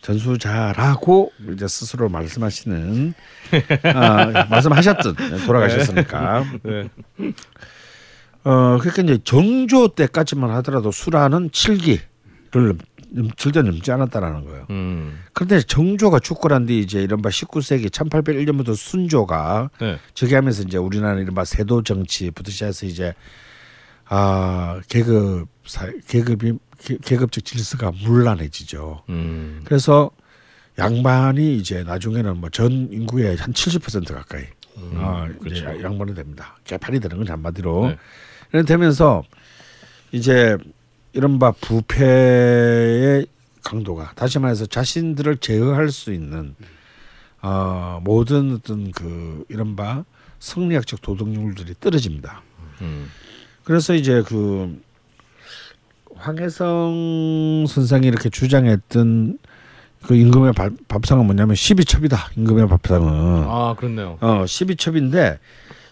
[0.00, 3.14] 전수자라고 이제 스스로 말씀하시는
[3.94, 5.14] 아, 말씀하셨던
[5.46, 6.88] 돌아가셨으니까 네.
[8.44, 12.76] 어 그러니까 이제 정조 때까지만 하더라도 수라는 7기를
[13.36, 14.66] 절대 넘지 않았다라는 거예요.
[14.70, 15.20] 음.
[15.32, 19.98] 그런데 정조가 죽고 난 뒤 이제 이른바 19세기 1801년부터 순조가 네.
[20.14, 23.14] 저기 하면서 이제 우리나라 이른바 세도 정치부터 시작해서 이제
[24.06, 29.04] 아 계급 사 계급이 계- 계급적 질서가 문란해지죠.
[29.08, 29.60] 음.
[29.64, 30.10] 그래서
[30.78, 34.44] 양반이 이제 나중에는 뭐 전 인구의 한 70% 가까이
[34.94, 35.82] 아, 이제 그렇죠.
[35.82, 36.56] 양반이 됩니다.
[36.64, 37.88] 개판이 되는 건 한마디로.
[37.88, 37.98] 네.
[38.52, 39.22] 이런 되면서
[40.12, 40.56] 이제
[41.12, 43.26] 이른바 부패의
[43.62, 46.54] 강도가 다시 말해서 자신들을 제어할 수 있는
[47.42, 50.04] 어, 모든 어떤 그 이른바
[50.38, 52.42] 성리학적 도덕률들이 떨어집니다.
[52.80, 53.10] 음.
[53.64, 54.80] 그래서 이제 그
[56.22, 59.38] 황혜성 선생이 이렇게 주장했던
[60.04, 62.36] 그 임금의 밥- 밥상은 뭐냐면 12첩이다.
[62.36, 63.44] 임금의 밥상은.
[63.48, 64.18] 아 그렇네요.
[64.20, 65.38] 어, 12첩인데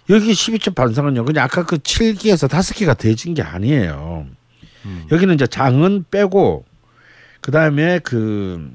[0.08, 1.24] 여기 12첩 반상은요.
[1.24, 4.26] 그냥 아까 그 7기에서 5기가 더해진 게 아니에요.
[4.86, 5.06] 음.
[5.10, 6.64] 여기는 이제 장은 빼고
[7.40, 8.70] 그다음에 그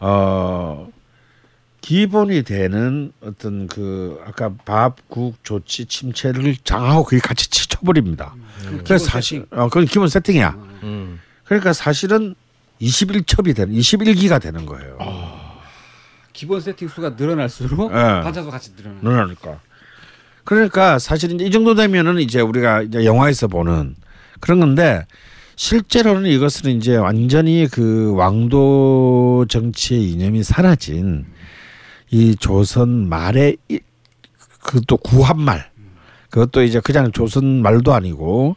[0.00, 0.88] 어,
[1.80, 8.34] 기본이 되는 어떤 그 아까 밥, 국, 조치, 침체를 장하고 그게 같이 치쳐버립니다.
[8.84, 10.50] 그래서 사실 어, 그건 기본 세팅이야.
[10.82, 11.20] 음.
[11.44, 12.34] 그러니까 사실은
[12.80, 14.98] 21첩이 되는 21기가 되는 거예요.
[16.32, 17.94] 기본 세팅 수가 늘어날수록 예.
[17.94, 18.98] 반차도 같이 늘어나.
[19.02, 19.60] 늘어나니까.
[20.44, 23.96] 그러니까 사실 이제 이 정도 되면은 이제 우리가 이제 영화에서 보는
[24.40, 25.04] 그런 건데
[25.56, 31.26] 실제로는 이것은 이제 완전히 그 왕도 정치의 이념이 사라진
[32.10, 33.80] 이 조선 말의 이-
[34.62, 35.70] 그것도 구한말
[36.30, 38.56] 그것도 이제 그냥 조선 말도 아니고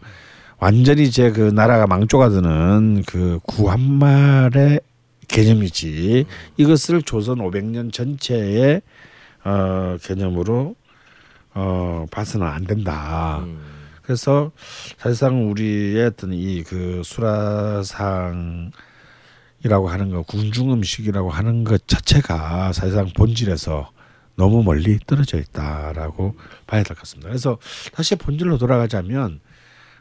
[0.59, 4.81] 완전히 이제 그 나라가 망조가 드는 그 구한말의
[5.27, 6.25] 개념이지
[6.57, 8.81] 이것을 조선 500년 전체의
[9.43, 10.75] 어, 개념으로
[11.53, 13.39] 어, 봐서는 안 된다.
[13.43, 13.59] 음.
[14.03, 14.51] 그래서
[14.97, 18.71] 사실상 우리의 어떤 이 그 수라상
[19.63, 23.91] 이라고 하는 거 궁중 음식이라고 하는 것 자체가 사실상 본질에서
[24.35, 26.35] 너무 멀리 떨어져 있다라고
[26.65, 27.29] 봐야 될 것 같습니다.
[27.29, 27.57] 그래서
[27.93, 29.39] 다시 본질로 돌아가자면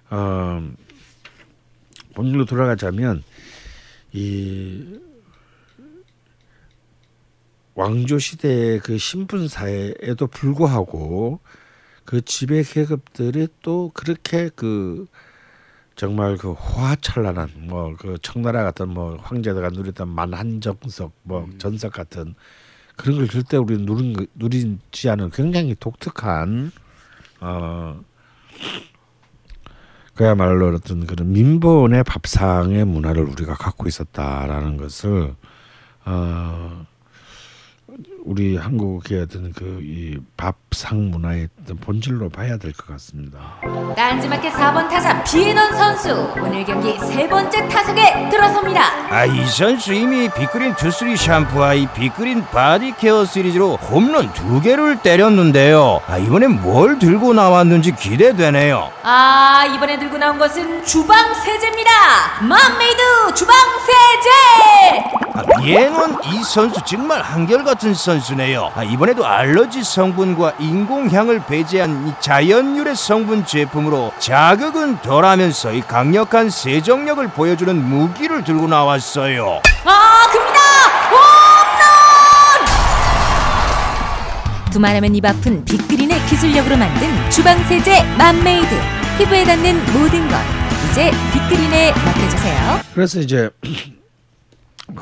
[0.09, 0.66] 어,
[2.15, 3.23] 본질로 돌아가자면
[4.12, 4.99] 이
[7.74, 11.41] 왕조 시대의 그 신분 사회에도 불구하고
[12.05, 15.07] 그 지배 계급들이 또 그렇게 그
[16.01, 22.35] 정말 그 화찬란한 뭐 그 청나라 같은 뭐 황제가 누리던 만한정석 뭐 전석 같은
[22.97, 26.72] 그런 걸 절대 우리 누린 거- 누리지 않은 굉장히 독특한
[27.40, 28.01] 어
[30.14, 35.35] 그야말로 어떤 그런 민본의 밥상의 문화를 우리가 갖고 있었다라는 것을
[36.06, 36.86] 어
[38.27, 43.39] 우리 한국의 어떤 그이 밥상 문화의 어떤 본질로 봐야 될 것 같습니다.
[43.97, 48.83] 딴지마켓 4번 타자 비에넌 선수 오늘 경기 세 번째 타석에 들어섭니다.
[49.11, 55.01] 아, 이 선수 이미 빅그린 투쓰리 샴푸와 이 빅그린 body care 시리즈로 홈런 두 개를
[55.03, 56.03] 때렸는데요.
[56.07, 58.91] 아, 이번엔 뭘 들고 나왔는지 기대되네요.
[59.03, 61.91] 아 이번에 들고 나온 것은 주방 세제입니다.
[62.43, 65.11] 맘메이드 주방 세제.
[65.35, 68.70] 아, 얘는 이 선수 정말 한결같은 선수 네요.
[68.74, 76.49] 아, 이번에도 알러지 성분과 인공향을 배제한 이 자연 유래 성분 제품으로 자극은 덜하면서 이 강력한
[76.51, 79.61] 세정력을 보여주는 무기를 들고 나왔어요.
[79.85, 80.61] 아 큽니다.
[81.11, 81.20] 홈런.
[84.73, 88.69] 두말하면 입 아픈 빅그린의 기술력으로 만든 주방 세제 맘메이드
[89.19, 90.37] 피부에 닿는 모든 것
[90.91, 92.81] 이제 빅그린에 맡겨주세요.
[92.95, 93.51] 그래서 이제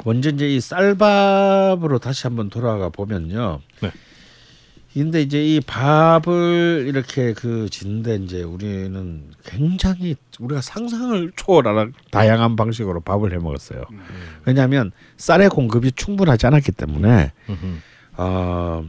[0.04, 3.60] 먼저 이제 이 쌀밥으로 다시 한번 돌아가 보면요.
[3.80, 3.90] 네.
[4.94, 13.00] 근데 이제 이 밥을 이렇게 그 짓는데 이제 우리는 굉장히 우리가 상상을 초월하는 다양한 방식으로
[13.00, 13.84] 밥을 해 먹었어요.
[14.44, 17.32] 왜냐하면 쌀의 공급이 충분하지 않았기 때문에
[18.16, 18.84] 어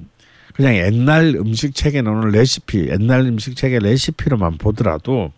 [0.54, 5.32] 그냥 옛날 음식 책에 나오는 레시피, 옛날 음식 책의 레시피로만 보더라도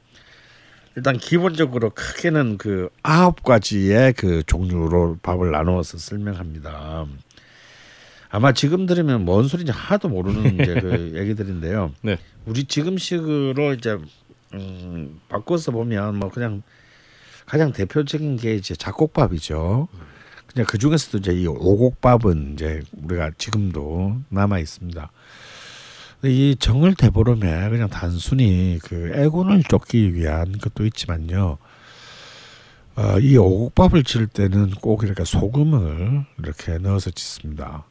[0.95, 7.05] 일단 기본적으로 크게는 그 아홉 가지의 그 종류로 밥을 나누어서 설명합니다.
[8.29, 11.91] 아마 지금 들으면 뭔 소리인지 하나도 모르는 이제 그 얘기들인데요.
[12.01, 12.17] 네.
[12.45, 13.97] 우리 지금식으로 이제
[14.53, 16.61] 음, 바꿔서 보면 뭐 그냥
[17.45, 19.87] 가장 대표적인 게 이제 잡곡밥이죠.
[20.47, 25.11] 그냥 그 중에서도 이제 이 오곡밥은 이제 우리가 지금도 남아 있습니다.
[26.23, 31.57] 이 정을 되보름에 그냥 단순히 그 애군을 쫓기 위한 것도 있지만요.
[32.95, 37.85] 어, 이 오곡밥을 지을 때는 꼭 이렇게 소금을 이렇게 넣어서 짓습니다.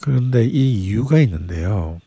[0.00, 2.00] 그런데 이 이유가 있는데요.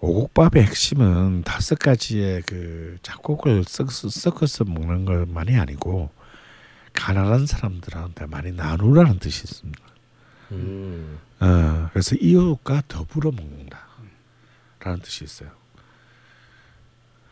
[0.00, 6.10] 오곡밥의 핵심은 다섯 가지의 그 작곡을 섞어서, 섞어서 먹는 것만이 아니고
[6.92, 9.80] 가난한 사람들한테 많이 나누라는 뜻이 있습니다.
[10.52, 11.18] 음.
[11.40, 13.85] 어, 그래서 이웃과 더불어 먹는다
[14.86, 15.50] 라는 뜻이 있어요.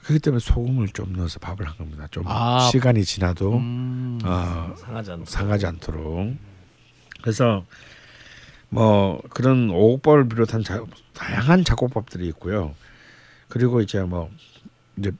[0.03, 2.09] 그렇기 때문에 소금을 좀 넣어서 밥을 한 겁니다.
[2.11, 2.69] 좀 아.
[2.73, 4.19] 시간이 지나도 음.
[4.25, 6.35] 어, 상하지 않 상하지 않도록.
[7.23, 7.65] 그래서
[8.71, 12.75] 뭐 그런 오곡밥을 비롯한 자, 다양한 작곡밥들이 있고요.
[13.49, 14.31] 그리고 이제 뭐
[14.97, 15.13] 이제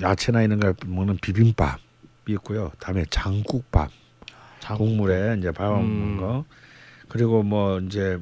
[0.00, 1.80] 야채나 이런 걸 먹는 비빔밥이
[2.28, 2.70] 있고요.
[2.78, 3.90] 다음에 장국밥,
[4.60, 4.84] 장국.
[4.84, 5.74] 국물에 이제 밥 음.
[5.74, 6.44] 먹는 거.
[7.08, 8.16] 그리고 뭐 이제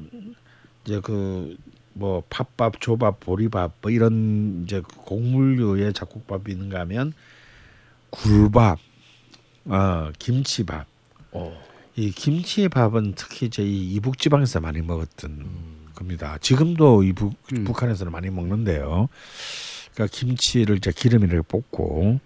[0.83, 1.55] 이제 그
[1.97, 7.13] 뭐 팥밥, 조밥, 보리밥 뭐 이런 이제 곡물류의 작곡밥이 있는가 하면
[8.09, 8.79] 굴밥,
[9.65, 10.85] 어, 김치밥.
[11.31, 11.67] 어.
[11.95, 16.37] 이 김치밥은 특히 이제 이 이북 지방에서 많이 먹었던 겁니다.
[16.39, 17.63] 지금도 이북 음.
[17.63, 19.09] 북한에서는 많이 먹는데요.
[19.93, 22.19] 그러니까 김치를 이제 기름에 이렇게 볶고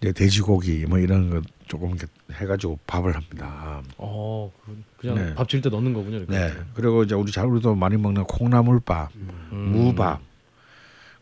[0.00, 3.82] 이제 돼지고기 뭐 이런 거 조금 이렇게 해가지고 밥을 합니다.
[3.98, 5.34] 어, 그- 그냥 네.
[5.34, 6.18] 밥 지을 때 넣는 거군요.
[6.18, 6.32] 이렇게.
[6.38, 6.52] 네.
[6.74, 9.56] 그리고 이제 우리 잘 우리도 많이 먹는 콩나물밥, 음.
[9.72, 10.20] 무밥,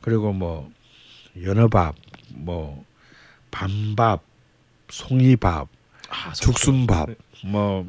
[0.01, 0.71] 그리고 뭐
[1.43, 1.95] 연어밥,
[2.31, 2.85] 뭐
[3.51, 4.23] 밤밥,
[4.91, 5.69] 송이밥,
[6.11, 7.15] 아, 죽순밥, 네.
[7.47, 7.87] 뭐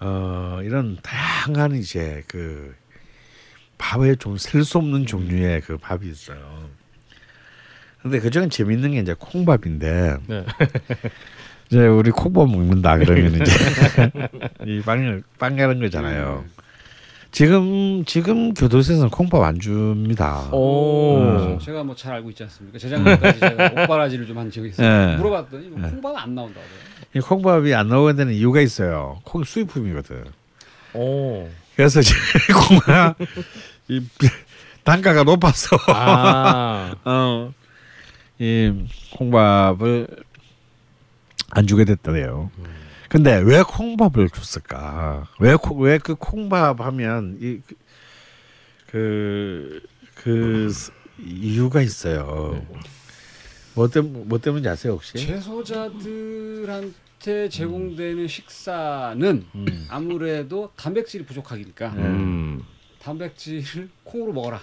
[0.00, 2.74] 어, 이런 다양한 이제 그
[3.78, 6.68] 밥에 좀 셀 수 없는 종류의 그 밥이 있어요.
[8.02, 10.44] 근데 그중에 재밌는 게 이제 콩밥인데 네.
[11.70, 13.52] 이제 우리 콩밥 먹는다 그러면 이제
[14.66, 16.44] 이빵 빵가는 거잖아요.
[17.30, 20.48] 지금 지금 교도소에서는 콩밥 안 줍니다.
[20.52, 21.18] 오.
[21.18, 21.58] 음.
[21.60, 22.78] 제가 뭐 잘 알고 있지 않습니까?
[22.78, 25.06] 재작년까지 제가 옥바라지를 좀 한 적이 있어요.
[25.06, 25.16] 네.
[25.16, 26.66] 물어봤더니 뭐 콩밥은 안 나온다고.
[27.14, 29.20] 이 콩밥이 안 나오게 되는 이유가 있어요.
[29.24, 30.24] 콩 수입품이거든.
[30.94, 31.48] 오.
[31.76, 32.14] 그래서 이제
[32.68, 33.16] 콩밥
[33.88, 34.02] 이
[34.84, 36.94] 단가가 높아서 아.
[37.04, 37.52] 어,
[38.42, 38.72] 이
[39.12, 40.08] 콩밥을
[41.50, 42.50] 안 주게 됐다네요.
[43.08, 45.28] 근데 왜 콩밥을 줬을까?
[45.38, 47.38] 왜왜 그 콩밥 하면
[48.90, 49.80] 이그그
[50.16, 50.72] 그
[51.20, 52.66] 이유가 있어요.
[53.74, 55.18] 뭐 때문 뭐 때문인지 아세요 혹시?
[55.18, 59.86] 재소자들한테 제공되는 식사는 음.
[59.88, 62.64] 아무래도 단백질이 부족하니까 음.
[63.00, 64.60] 단백질을 콩으로 먹어라.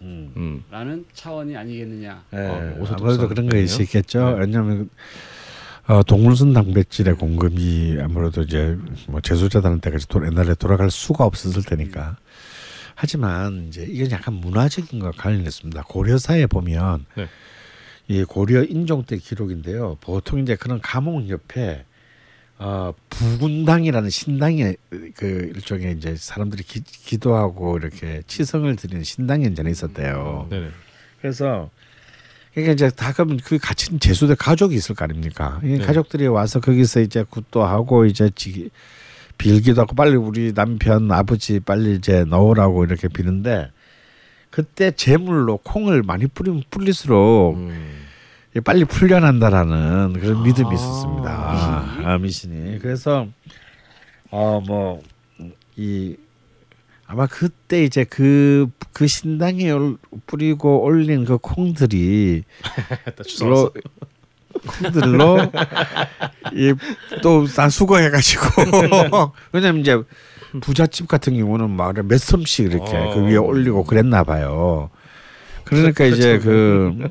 [0.00, 0.32] 음.
[0.36, 0.64] 음.
[0.70, 2.24] 라는 차원이 아니겠느냐.
[2.32, 3.48] 예, 어, 아무래도 그런?
[3.48, 4.30] 거 있겠죠.
[4.30, 4.40] 네.
[4.40, 4.90] 왜냐하면
[5.86, 12.16] 어, 동물성 단백질의 공급이 아무래도 이제 뭐 제소자들한테까지 도, 옛날에 돌아갈 수가 없었을 테니까.
[12.94, 15.82] 하지만 이제 이게 약간 문화적인 것 관련했습니다.
[15.84, 17.28] 고려사에 보면 네.
[18.08, 19.98] 이 고려 인종 때 기록인데요.
[20.00, 21.84] 보통 이제 그런 감옥 옆에
[22.58, 24.74] 어, 부군당이라는 신당이
[25.16, 30.46] 그 일종의 이제 사람들이 기, 기도하고 이렇게 치성을 드리는 신당이 전에 있었대요.
[30.50, 30.68] 네네.
[31.20, 31.70] 그래서
[32.52, 35.60] 그러니까 이제 다 그러면 그 같이 제수들 가족이 있을 거 아닙니까?
[35.64, 35.78] 이 네.
[35.78, 38.70] 가족들이 와서 거기서 이제 굿도 하고 이제 지,
[39.36, 43.72] 빌기도 하고 빨리 우리 남편 아버지 빨리 이제 넣으라고 이렇게 비는데
[44.50, 48.03] 그때 제물로 콩을 많이 뿌리면 뿌릴수록 음.
[48.56, 51.84] 이 빨리 풀려난다라는 그런 믿음이 아, 있었습니다.
[52.04, 52.78] 아, 미신이.
[52.78, 53.26] 그래서
[54.30, 55.00] 어 뭐
[55.76, 56.16] 이
[57.06, 62.44] 아마 그때 이제 그그 신당에 올- 뿌리고 올린 그 콩들이
[63.42, 63.72] 로
[64.66, 65.38] 콩들로
[66.54, 68.44] 이또다 수거해가지고
[69.52, 70.00] 왜냐면 이제
[70.60, 73.14] 부잣집 같은 경우는 막 몇 섬씩 이렇게 어.
[73.14, 74.90] 그 위에 올리고 그랬나 봐요.
[75.64, 77.10] 그러니까 이제 그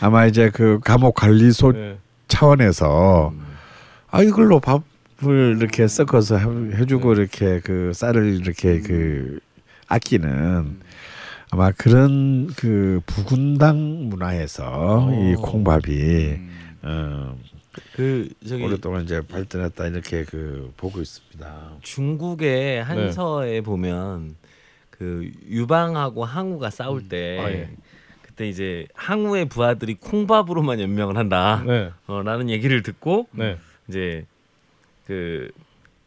[0.00, 1.98] 아마 이제 그 감옥 관리소 네.
[2.28, 3.32] 차원에서
[4.10, 4.82] 아 이걸로 밥
[5.20, 9.38] 밥을 이렇게 섞어서 해- 해주고 이렇게 그 쌀을 이렇게 그
[9.86, 10.80] 아끼는
[11.50, 16.38] 아마 그런 그 부군당 문화에서 이 콩밥이
[16.82, 17.36] 어,
[17.94, 21.70] 그 저기 오랫동안 이제 발전했다 이렇게 그 보고 있습니다.
[21.82, 24.36] 중국의 한서에 보면
[24.90, 27.70] 그 유방하고 항우가 싸울 때 아, 예.
[28.40, 31.62] 그때 이제 항우의 부하들이 콩밥으로만 연명을 한다.
[31.66, 31.90] 네.
[32.06, 33.58] 어, 라는 얘기를 듣고 네.
[33.86, 34.24] 이제
[35.06, 35.50] 그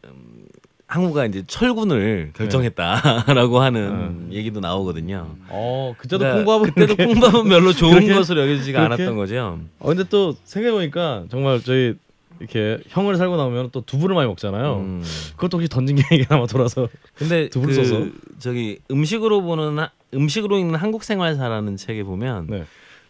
[0.05, 0.47] 음,
[0.87, 5.35] 항우가 이제 철군을 결정했다라고 하는 얘기도 나오거든요.
[5.49, 9.03] 어 그때도 그러니까 콩밥은 그때도 콩밥은 별로 좋은 그렇게- 것으로 여겨지지가 그렇게?
[9.03, 9.59] 않았던 거죠.
[9.77, 11.93] 어 근데 또 생각해 보니까 정말 저희
[12.39, 14.77] 이렇게 형을 살고 나오면 또 두부를 많이 먹잖아요.
[14.77, 15.03] 음.
[15.35, 18.05] 그것도 혹시 던진 계획이 아마 돌아서 근데 두부를 그 써서?
[18.39, 22.65] 저기 음식으로 보는 하- 음식으로 읽는 한국 생활사라는 책에 보면 네.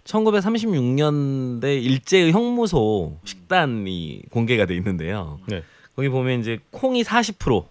[0.05, 5.39] 1936년대 일제의 형무소 식단이 공개가 돼 있는데요.
[5.47, 5.63] 네.
[5.95, 7.65] 거기 보면 이제 콩이 40%,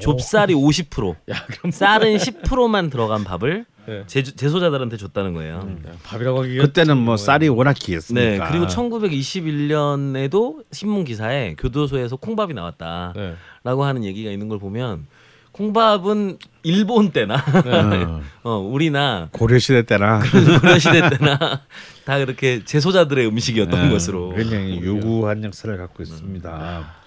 [0.00, 4.04] 좁쌀이 50%, 야 쌀은 10%만 들어간 밥을 네.
[4.06, 5.54] 제, 제소자들한테 줬다는 거예요.
[5.86, 8.44] 야, 밥이라고 하기가 그때는 뭐 쌀이 워낙 귀했으니까.
[8.44, 13.36] 네, 그리고 1921년에도 신문 기사에 교도소에서 콩밥이 나왔다라고 네.
[13.64, 15.06] 하는 얘기가 있는 걸 보면
[15.52, 20.22] 콩밥은 일본 때나 어, 어, 우리나 고려 시대 때나
[20.60, 21.60] 고려 시대 때나
[22.04, 27.01] 다 그렇게 제소자들의 음식이었던 네, 것으로 굉장히 유구한 역사를 갖고 있습니다.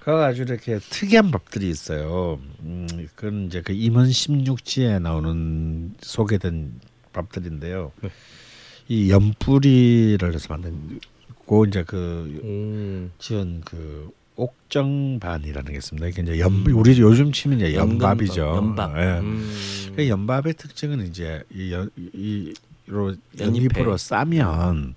[0.00, 2.40] 그 아주 이렇게 특이한 밥들이 있어요.
[2.60, 6.80] 음, 그건 이제 그 임원 16지에 나오는 소개된
[7.12, 7.92] 밥들인데요.
[8.88, 11.00] 이 연뿌리를 해서 만든
[11.44, 13.12] 고 이제 그 음.
[13.18, 16.06] 지은 그 옥정반이라는 게 있습니다.
[16.08, 18.40] 이게 이제 연 우리 요즘 치면 이제 연밥이죠.
[18.40, 18.96] 연밥.
[18.98, 19.18] 예.
[19.18, 19.92] 음.
[19.96, 23.14] 그 연밥의 특징은 이제 이 연, 이로.
[23.38, 24.94] 연잎으로 싸면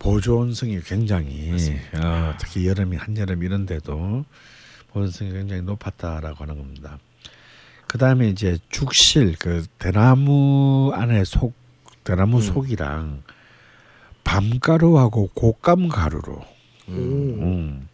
[0.00, 1.52] 보존성이 굉장히
[1.94, 4.24] 어, 특히 여름이 한여름 이런데도
[4.88, 6.98] 보존성이 굉장히 높았다라고 하는 겁니다.
[7.86, 11.54] 그 다음에 이제 죽실 그 대나무 안에 속
[12.02, 12.40] 대나무 음.
[12.40, 13.22] 속이랑
[14.24, 16.40] 밤가루하고 곶감 가루로
[16.88, 17.86] 음.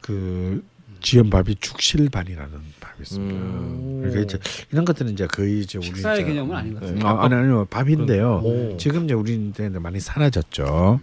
[0.00, 0.64] 그
[1.00, 2.50] 지은 밥이 죽실반이라는
[2.80, 3.34] 밥이 있습니다.
[3.34, 3.98] 음.
[4.02, 4.38] 그러니까 이제
[4.72, 7.08] 이런 것들은 이제 거의 이제 우리 식사의 이제 개념은 아닌 것 같습니다.
[7.08, 8.40] 아, 아니 아니요 밥인데요.
[8.44, 8.76] 오.
[8.76, 11.00] 지금 이제 우리한테 많이 사라졌죠.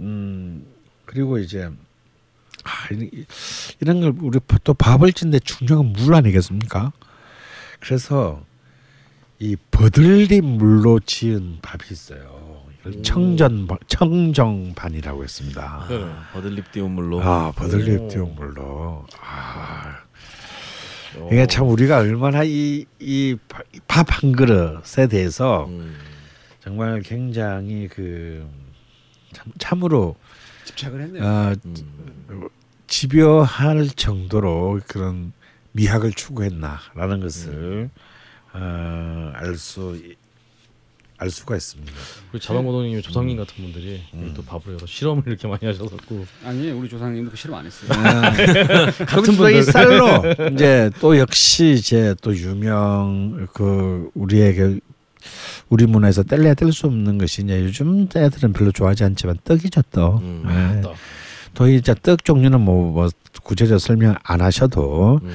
[0.00, 0.64] 음
[1.04, 1.70] 그리고 이제
[2.64, 3.24] 아, 이-
[3.80, 6.92] 이런 걸 우리 또 밥을 짓는데 중요한 물 아니겠습니까?
[7.80, 8.44] 그래서
[9.38, 12.45] 이 버들리 물로 지은 밥이 있어요.
[12.88, 15.86] 이걸 청전 청정반이라고 했습니다.
[15.88, 15.96] 네.
[16.04, 19.98] 아, 버들립 띄운 물로 아 버들리 띄운 물로 아
[21.30, 23.36] 이게 참 우리가 얼마나 이 이
[23.88, 25.96] 밥 한 그릇에 대해서 음.
[26.60, 28.46] 정말 굉장히 그
[29.32, 30.16] 참, 참으로
[30.64, 31.24] 집착을 했네요.
[31.24, 32.48] 어, 음.
[32.86, 35.32] 집요할 정도로 그런
[35.72, 37.90] 미학을 추구했나라는 것을
[38.52, 40.00] 어, 알수
[41.18, 41.92] 알 수가 있습니다.
[42.30, 44.02] 그 자방고동님 조상님 같은 분들이
[44.34, 47.88] 또 밥으로 여러 실험을 이렇게 많이 하셔갖고 아니 우리 조상님도 그 실험 안 했어요.
[49.06, 50.22] 같은 분이 쌀로
[50.52, 54.80] 이제 또 역시 이제 또 유명 그 우리에게
[55.68, 60.20] 우리 문화에서 뗄래야 뗄 수 없는 것이 이제 요즘 애들은 별로 좋아하지 않지만 떡이죠 떡.
[60.22, 60.44] 음.
[60.46, 60.80] 네.
[60.82, 60.94] 떡.
[61.54, 63.08] 또 이제 떡 종류는 뭐, 뭐
[63.42, 65.34] 구체적 설명 안 하셔도 음.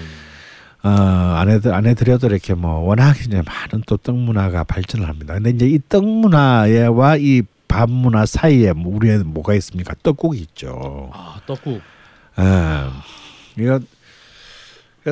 [0.84, 5.36] 어, 안 해드려도 이렇게 뭐 워낙 이제 많은 또 떡 문화가 발전을 합니다.
[5.36, 9.96] 근데 이제 이 떡 문화와 이 밥 문화 사이에 뭐 우리의 뭐가 있습니까?
[10.04, 11.10] 떡국이 있죠.
[11.14, 11.82] 아 떡국
[12.40, 13.62] 예.
[13.64, 13.80] 이거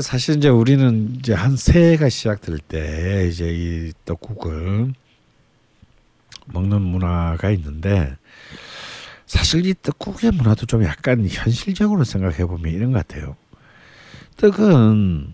[0.02, 4.94] 사실 이제 우리는 이제 한 새해가 시작될 때 이제 이 떡국을
[6.48, 8.18] 먹는 문화가 있는데
[9.26, 13.38] 사실 이 떡국의 문화도 좀 약간 현실적으로 생각해 보면 이런 것 같아요.
[14.36, 15.34] 떡은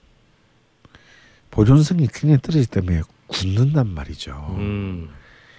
[1.56, 4.56] 보존성이 굉장히 떨어지기 때문에 굳는단 말이죠.
[4.58, 5.10] 음.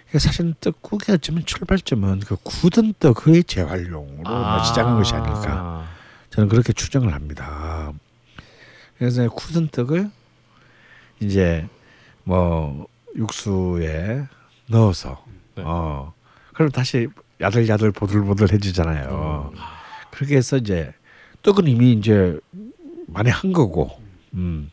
[0.07, 5.89] 그러니까 사실 떡국의 어쩌면 출발점은 그 굳은 떡의 재활용으로 뭐 시작한 것이 아닐까.
[6.29, 7.93] 저는 그렇게 추정을 합니다.
[8.99, 10.11] 그래서 굳은 떡을
[11.21, 11.67] 이제
[12.25, 12.87] 뭐
[13.17, 14.27] 육수에
[14.67, 15.25] 넣어서
[15.55, 15.63] 네.
[15.65, 16.13] 어
[16.53, 17.09] 그럼 다시
[17.41, 19.53] 야들야들 보들보들해지잖아요.
[20.11, 20.93] 그렇게 해서 이제
[21.43, 22.39] 떡은 이미 이제
[23.07, 23.99] 많이 한 거고,
[24.35, 24.71] 음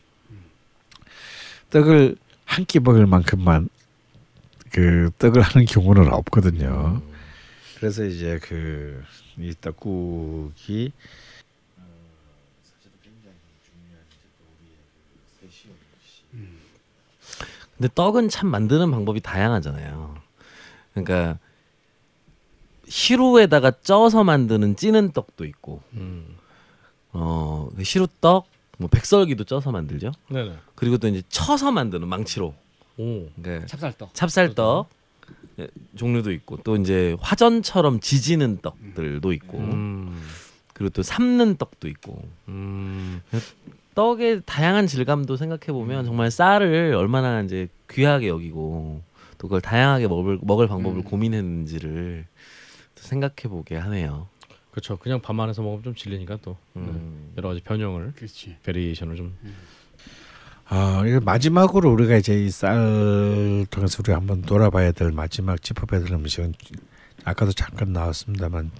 [1.74, 3.68] 떡을 한 끼 먹을 만큼만
[4.70, 7.02] 그 떡을 하는 경우는 없거든요.
[7.78, 9.02] 그래서 이제 그
[9.36, 10.92] 이 떡국이
[17.76, 20.14] 근데 떡은 참 만드는 방법이 다양하잖아요.
[20.92, 21.38] 그러니까
[22.88, 26.36] 시루에다가 쪄서 만드는 찌는 떡도 있고, 음.
[27.12, 28.46] 어 시루떡,
[28.78, 30.12] 뭐 백설기도 쪄서 만들죠.
[30.28, 30.54] 네네.
[30.74, 32.54] 그리고 또 이제 쳐서 만드는 망치로.
[32.96, 33.28] 오.
[33.36, 34.14] 그러니까 찹쌀떡.
[34.14, 34.88] 찹쌀떡
[35.60, 40.20] 예, 종류도 있고 또 이제 화전처럼 지지는 떡들도 있고 음.
[40.72, 43.22] 그리고 또 삶는 떡도 있고 음.
[43.94, 49.02] 떡의 다양한 질감도 생각해 보면 정말 쌀을 얼마나 이제 귀하게 여기고
[49.38, 52.26] 또 그걸 다양하게 먹을 먹을 방법을 고민했는지를
[52.96, 54.26] 생각해 보게 하네요.
[54.72, 54.96] 그렇죠.
[54.96, 57.23] 그냥 밥만 해서 먹으면 좀 질리니까 또 음.
[57.34, 57.38] 네.
[57.38, 58.56] 여러 가지 변형을 그렇지.
[58.62, 59.36] variation을 좀
[60.66, 66.12] 아, 이거 마지막으로 우리가 이제 이 쌀 통해서 우리가 한번 돌아봐야 될 마지막 짚어봐야 될
[66.12, 66.54] 음식은
[67.24, 68.70] 아까도 잠깐 나왔습니다만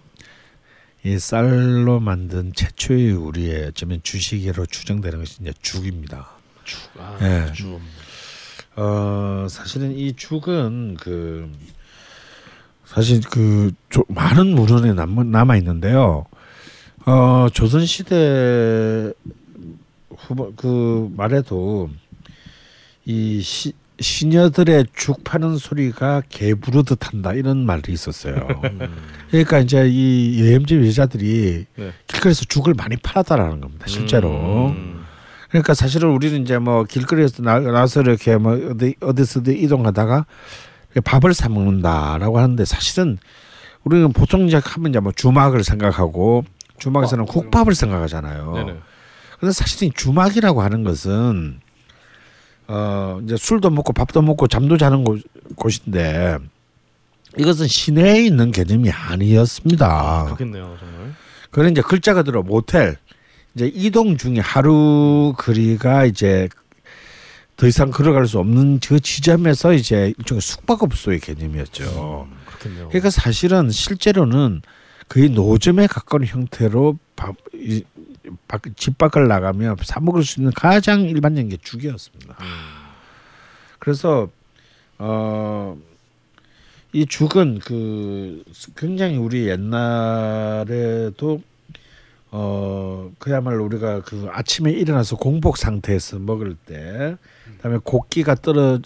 [1.04, 6.30] 이 쌀로 만든 최초의 우리의 어쩌면 주식으로 추정되는 것이 이제 죽입니다.
[6.64, 6.78] 죽.
[6.98, 7.52] 아, 예.
[7.52, 7.78] 죽.
[8.76, 11.50] 어 사실은 이 죽은 그
[12.86, 16.24] 사실 그 조, 많은 문헌에 남, 남아 있는데요.
[17.06, 19.12] 어 조선 시대
[20.16, 21.90] 후보 그 말에도
[23.04, 28.48] 이 시, 시녀들의 죽 파는 소리가 개 부르듯 한다 이런 말이 있었어요.
[29.30, 31.92] 그러니까 이제 이 여행집 여자들이 네.
[32.06, 33.86] 길거리에서 죽을 많이 팔았다라는 겁니다.
[33.86, 34.68] 실제로.
[34.68, 35.04] 음.
[35.50, 40.26] 그러니까 사실은 우리는 이제 뭐 길거리에서 나, 나서 이렇게 뭐 어디 어디서든 이동하다가
[41.04, 43.18] 밥을 사 먹는다라고 하는데 사실은
[43.84, 46.44] 우리는 보통 이제 하면 이제 뭐 주막을 생각하고
[46.78, 48.52] 주막에서는 국밥을 생각하잖아요.
[48.54, 48.78] 네네.
[49.40, 51.60] 근데 사실은 이 주막이라고 하는 것은
[52.66, 55.22] 어 이제 술도 먹고 밥도 먹고 잠도 자는 곳,
[55.56, 56.38] 곳인데
[57.36, 60.24] 이것은 시내에 있는 개념이 아니었습니다.
[60.26, 61.14] 그렇겠네요, 정말.
[61.50, 62.96] 그런 이제 글자가 들어 모텔
[63.54, 66.48] 이제 이동 중에 하루 거리가 이제
[67.56, 72.28] 더 이상 걸어갈 수 없는 그 지점에서 이제 일종의 숙박업소의 개념이었죠.
[72.46, 72.88] 그렇겠네요.
[72.88, 74.62] 그러니까 사실은 실제로는
[75.08, 77.84] 거의 노점에 가까운 형태로 밥, 이,
[78.48, 82.36] 밖, 집 밖을 나가면 사 먹을 수 있는 가장 일반적인 게 죽이었습니다.
[83.78, 84.28] 그래서
[84.98, 85.76] 어.
[86.94, 88.44] 이 죽은 그
[88.76, 91.42] 굉장히 우리 옛날에도
[92.30, 97.16] 어 그야말로 우리가 그 아침에 일어나서 공복 상태에서 먹을 때
[97.56, 98.78] 그다음에 곡기가 떨어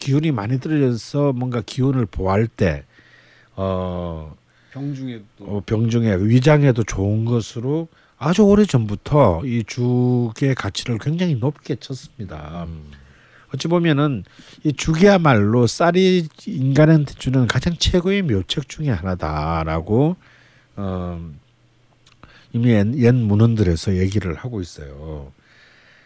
[0.00, 4.36] 기운이 많이 떨어져서 뭔가 기운을 보할 때어
[4.78, 7.88] 병중에 또 어, 병중에 위장에도 좋은 것으로
[8.18, 12.66] 아주 오래 전부터 이 죽의 가치를 굉장히 높게 쳤습니다.
[13.54, 14.24] 어찌 보면은
[14.64, 20.16] 이 죽이야말로 쌀이 인간한테 주는 가장 최고의 묘책 중의 하나다라고
[20.76, 21.30] 어,
[22.52, 25.32] 이미 옛, 옛 문헌들에서 얘기를 하고 있어요.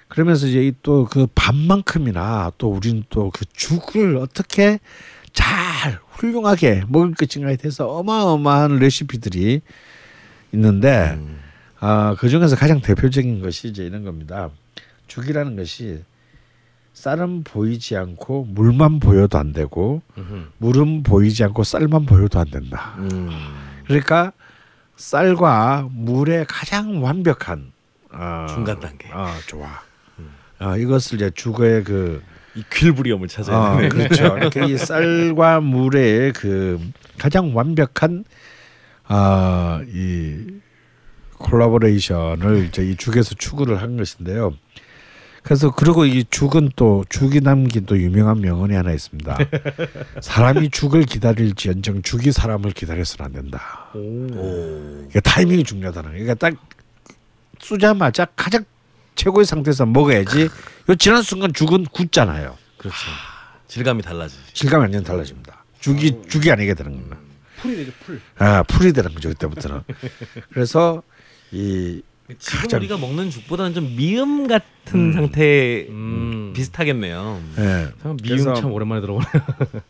[0.08, 4.78] 그러면서 이제 또그 밥만큼이나 또 우리는 또 그 죽을 어떻게
[5.32, 9.60] 잘 훌륭하게 먹을 것인가에 대해서 어마어마한 레시피들이
[10.52, 11.18] 있는데
[11.80, 14.50] 아, 그 중에서 가장 대표적인 것이 이제 이런 겁니다.
[15.08, 16.04] 죽이라는 것이
[16.94, 20.44] 쌀은 보이지 않고 물만 보여도 안 되고 음흠.
[20.58, 22.94] 물은 보이지 않고 쌀만 보여도 안 된다.
[22.98, 23.28] 음.
[23.86, 24.32] 그러니까
[24.96, 27.72] 쌀과 물의 가장 완벽한
[28.12, 29.08] 어, 중간 단계.
[29.10, 29.68] 아 좋아.
[30.58, 32.22] 아 이것을 이제 죽어의 그
[32.54, 33.88] 이 퀼브리엄을 찾아야 어, 되네.
[33.88, 34.36] 그렇죠.
[34.68, 36.80] 이 쌀과 물의 그
[37.18, 38.24] 가장 완벽한
[39.04, 40.46] 아이
[41.38, 44.54] 콜라보레이션을 이제 이 죽에서 추구를 한 것인데요.
[45.42, 49.38] 그래서 그리고 이 죽은 또 죽이 남긴 또 유명한 명언이 하나 있습니다.
[50.22, 53.90] 사람이 죽을 기다릴지언정 죽이 사람을 기다려서는 안 된다.
[55.08, 56.10] 이게 타이밍이 중요하다는.
[56.12, 56.54] 그러니까 딱
[57.58, 58.64] 쏘자마자 가장
[59.14, 60.48] 최고의 상태에서 먹어야지.
[60.88, 62.56] 요 지난 순간 죽은 굳잖아요.
[62.78, 62.96] 그렇죠.
[63.68, 64.36] 질감이 달라지.
[64.52, 65.64] 질감이 완전 달라집니다.
[65.80, 67.16] 죽이 죽이 아니게 되는 겁니다.
[67.60, 68.20] 풀이 되죠 풀.
[68.38, 69.82] 아 풀이 되는 거죠 그때부터는.
[70.52, 71.02] 그래서
[71.52, 72.02] 이
[72.38, 75.12] 지금 우리가 먹는 죽보다는 좀 미음 같은 음.
[75.12, 76.52] 상태 음.
[76.54, 77.40] 비슷하겠네요.
[77.58, 77.88] 예.
[78.02, 79.26] 참 미음 그래서- 참 오랜만에 들어보네.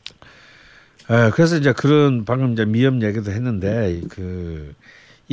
[1.10, 4.74] 예, 그래서 이제 그런 방금 이제 미음 얘기도 했는데 그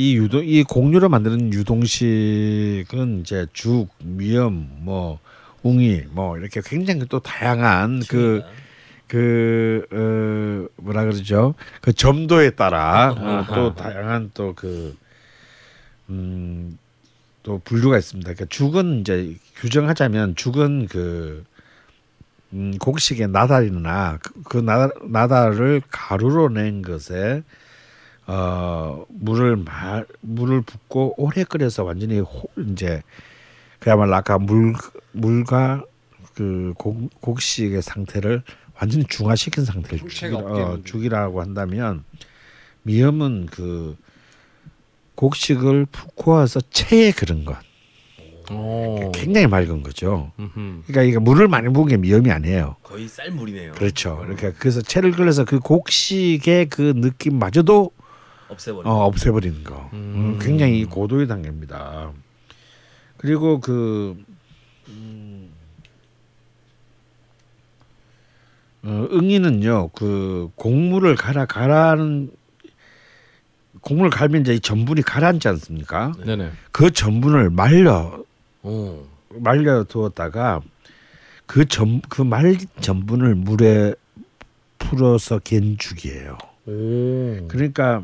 [0.00, 5.18] 이 유동 이 공유로 만드는 유동식은 이제 죽, 미음, 뭐
[5.62, 11.54] 웅이 뭐 이렇게 굉장히 또 다양한 그그 어, 뭐라 그러죠?
[11.82, 14.96] 그 점도에 따라 어, 또 다양한 또그
[16.08, 16.78] 음,
[17.42, 18.32] 또 분류가 있습니다.
[18.32, 21.44] 그러니까 죽은 이제 규정하자면 죽은 그
[22.54, 27.42] 음, 곡식의 나달이나 그, 그 나달, 나달을 가루로 낸 것에
[28.32, 33.02] 어 물을 마, 물을 붓고 오래 끓여서 완전히 호, 이제
[33.80, 34.74] 그야말로 아까 물
[35.10, 35.84] 물과
[36.34, 38.44] 그 곡, 곡식의 상태를
[38.80, 40.78] 완전히 중화시킨 상태를 형체가 죽이, 없게 어.
[40.84, 42.04] 죽이라고 한다면
[42.84, 43.96] 미음은 그
[45.16, 47.56] 곡식을 푹 고아서 체에 그런 것.
[48.52, 49.10] 오.
[49.12, 50.32] 굉장히 맑은 거죠.
[50.38, 50.82] 음흠.
[50.86, 52.76] 그러니까 이게 물을 많이 부은 게 위험이 아니에요.
[52.82, 53.72] 거의 쌀물이네요.
[53.72, 54.22] 그렇죠.
[54.26, 57.90] 이렇게 그래서 체를 걸려서 그 곡식의 그 느낌마저도
[58.50, 58.88] 없애버려.
[58.90, 59.88] 어, 없애버리는 거.
[59.92, 59.98] 음.
[60.14, 62.12] 음, 굉장히 고도의 단계입니다.
[63.16, 64.16] 그리고 그
[64.88, 65.50] 음,
[68.82, 72.30] 어, 응이는요, 그 곡물을 갈아 갈아는
[73.82, 76.12] 곡물을 갈면 이제 이 전분이 가라앉지 않습니까?
[76.24, 76.50] 네네.
[76.72, 78.22] 그 전분을 말려
[78.62, 79.04] 오.
[79.30, 80.60] 말려 두었다가
[81.46, 83.94] 그 전 그 말린 전분을 물에
[84.78, 86.36] 풀어서 갠 죽이에요.
[86.66, 87.48] 오.
[87.48, 88.02] 그러니까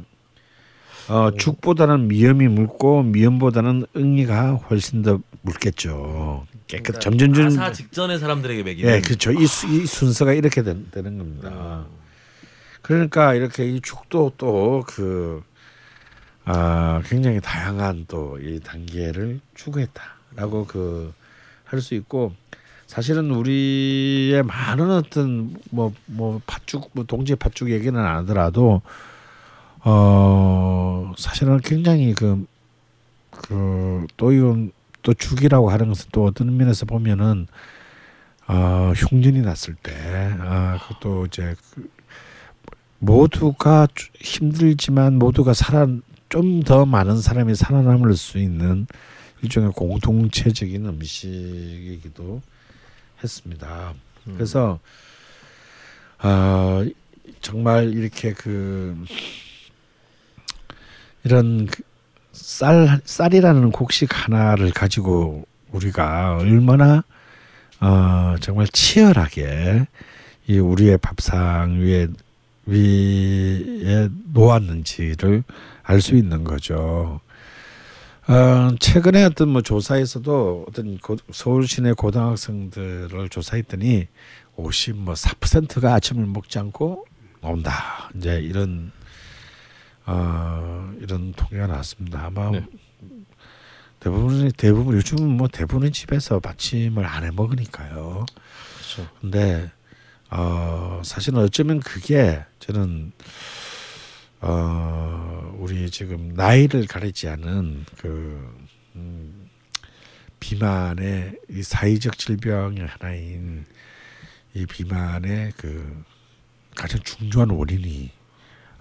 [1.09, 6.47] 어, 죽보다는 미염이 묽고 미염보다는 응이가 훨씬 더 묽겠죠.
[6.67, 8.91] 깨끗 점점점 가사 직전에 사람들에게 먹이는.
[8.93, 9.31] 예, 그렇죠.
[9.31, 11.87] 이, 수- 이 순서가 이렇게 된, 되는 겁니다.
[12.83, 15.43] 그러니까 이렇게 이 죽도 또그
[16.45, 21.13] 아, 굉장히 다양한 또 이 단계를 추구했다라고 그
[21.65, 22.33] 할 수 있고
[22.87, 28.83] 사실은 우리의 많은 어떤 뭐뭐 팥죽 뭐 동지 팥죽 얘기는 안 하더라도
[29.89, 32.45] 어 사실은 굉장히 그
[33.31, 34.73] 그 또 이건
[35.03, 37.47] 또 죽이라고 하는 것은 또 어떤 면에서 보면은
[38.49, 39.93] 어 흉년이 났을 때
[40.41, 41.89] 아, 그것도 이제 그
[42.99, 45.87] 모두가 주- 힘들지만 모두가 살아
[46.29, 48.87] 좀 더 많은 사람이 살아남을 수 있는
[49.43, 52.43] 일종의 공동체적인 음식이기도
[53.23, 53.95] 했습니다.
[54.35, 54.81] 그래서
[56.19, 56.85] 아
[57.41, 58.97] 정말 이렇게 그
[61.27, 61.67] 이런
[62.33, 67.03] 그쌀 쌀이라는 곡식 하나를 가지고 우리가 얼마나
[67.81, 69.89] 어 정말 치열하게
[70.47, 72.07] 이 우리의 밥상 위에
[72.67, 75.43] 위에 놓았는지를
[75.83, 77.21] 알 수 있는 거죠.
[78.29, 84.07] 어, 최근에 어떤 뭐 조사에서도 어떤 고, 서울 시내 고등학생들을 조사했더니
[84.57, 87.05] 50 뭐 4%가 아침을 먹지 않고
[87.41, 88.11] 나온다.
[88.17, 88.91] 이제 이런
[90.07, 92.27] 어, 이런 통계가 나왔습니다.
[92.27, 92.65] 아마 네.
[94.01, 98.25] 대부분 대부분 요즘은 뭐 대부분의 집에서 받침을 안 해 먹으니까요.
[98.77, 99.09] 그렇죠.
[99.21, 99.71] 근데
[100.31, 103.13] 어 사실은 어쩌면 그게 저는
[104.41, 108.55] 어 우리 지금 나이를 가리지 않은 그
[108.95, 109.49] 음,
[110.41, 113.65] 비만의 이 사회적 질병의 하나인
[114.55, 116.05] 이 비만의 그
[116.77, 118.11] 가장 중요한 원인이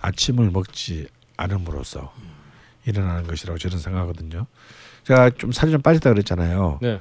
[0.06, 1.07] 아침을 먹지
[1.38, 2.14] 않음으로써
[2.86, 4.45] 일어나는 것이라고 저는 생각하거든요.
[5.03, 6.80] 제가 좀 살이 좀 빠졌다 그랬잖아요.
[6.82, 6.99] 네.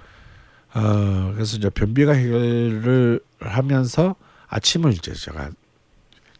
[0.75, 4.17] 어 그래서 이제 변비가 해결을 하면서
[4.49, 5.51] 아침을 이제 제가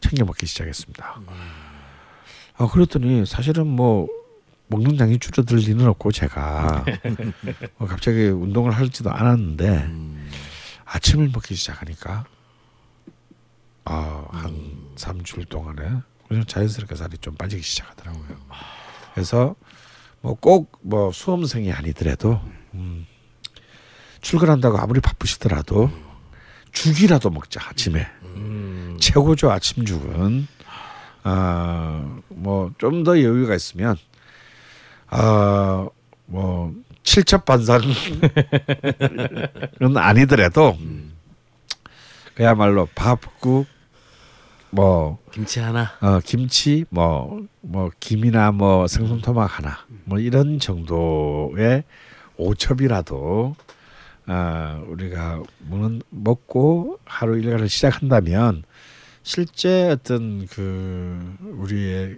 [0.01, 1.21] 챙겨 먹기 시작했습니다.
[2.57, 4.07] 아 그랬더니 사실은 뭐
[4.67, 6.83] 먹는 양이 줄어들 리는 없고 제가
[7.77, 10.29] 뭐 갑자기 운동을 하지도 않았는데 음.
[10.85, 12.25] 아침을 먹기 시작하니까
[13.85, 15.83] 아 한 삼 주일 동안에
[16.27, 18.37] 그냥 자연스럽게 살이 좀 빠지기 시작하더라고요.
[19.13, 19.55] 그래서
[20.21, 22.41] 뭐꼭뭐 수험생이 아니더라도
[22.73, 23.05] 음,
[24.21, 25.89] 출근한다고 아무리 바쁘시더라도
[26.71, 28.97] 죽이라도 먹자 아침에 음.
[28.99, 30.47] 최고죠 아침 죽은
[31.23, 33.97] 아뭐 좀 더 여유가 있으면
[35.07, 36.73] 아뭐
[37.03, 37.87] 칠첩반상은
[39.97, 40.77] 아니더라도
[42.33, 43.67] 그야말로 밥국
[44.75, 45.89] 뭐 김치 하나.
[46.01, 51.85] 어, 김치 뭐뭐 김이나 뭐 생선 토막 하나 뭐 이런 정도의
[52.35, 53.55] 오첩이라도
[54.27, 58.63] 아 우리가 뭐는 먹고 하루 일과를 시작한다면
[59.23, 62.17] 실제 어떤 그 우리의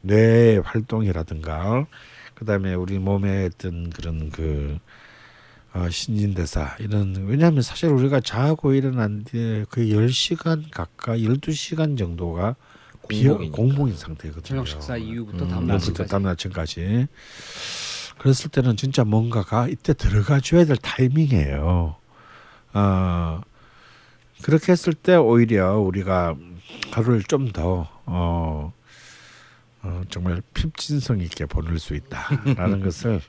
[0.00, 1.86] 뇌 활동이라든가
[2.34, 4.78] 그다음에 우리 몸의 어떤 그런 그
[5.74, 12.56] 어, 신진대사 이런 왜냐하면 사실 우리가 자고 일어난 뒤에 거의 10시간 가까이 12시간 정도가
[13.08, 13.36] 비어.
[13.36, 14.42] 공복인 상태거든요.
[14.42, 16.10] 저녁 식사 이후부터 음, 다음 오늘부터 날까지.
[16.10, 17.06] 다음 아침까지.
[18.18, 21.96] 그랬을 때는 진짜 뭔가가 이때 들어가 줘야 될 타이밍이에요.
[22.74, 23.40] 어,
[24.42, 26.36] 그렇게 했을 때 오히려 우리가
[26.92, 28.72] 하루를 좀더 어,
[29.82, 33.20] 어, 정말 핍진성 있게 보낼 수 있다라는 것을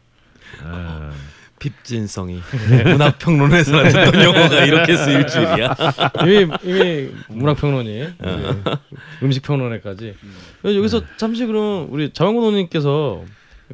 [0.64, 1.12] 어,
[1.60, 2.42] 핍진성이
[2.86, 5.76] 문학 평론에서나 듣던 용어가 이렇게 쓰일 줄이야.
[6.24, 8.14] 이미 이미 문학 평론이 네.
[9.22, 10.16] 음식 평론에까지
[10.66, 13.24] 여기서 잠시 그럼 우리 자원군호님께서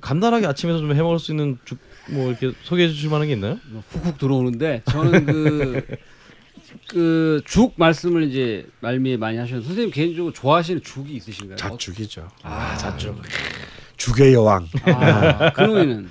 [0.01, 1.77] 간단하게 아침에서 좀 해먹을 수 있는 죽
[2.11, 3.59] 뭐 이렇게 소개해 주실 만한 게 있나요?
[3.67, 5.85] 뭐 훅훅 들어오는데 저는 그
[7.43, 11.55] 그죽 말씀을 이제 말미에 많이 하셨는데 선생님 개인적으로 좋아하시는 죽이 있으신가요?
[11.57, 12.27] 자죽이죠.
[12.43, 13.21] 아, 자죽.
[13.97, 14.67] 죽의 여왕.
[14.85, 16.09] 아, 그놈이는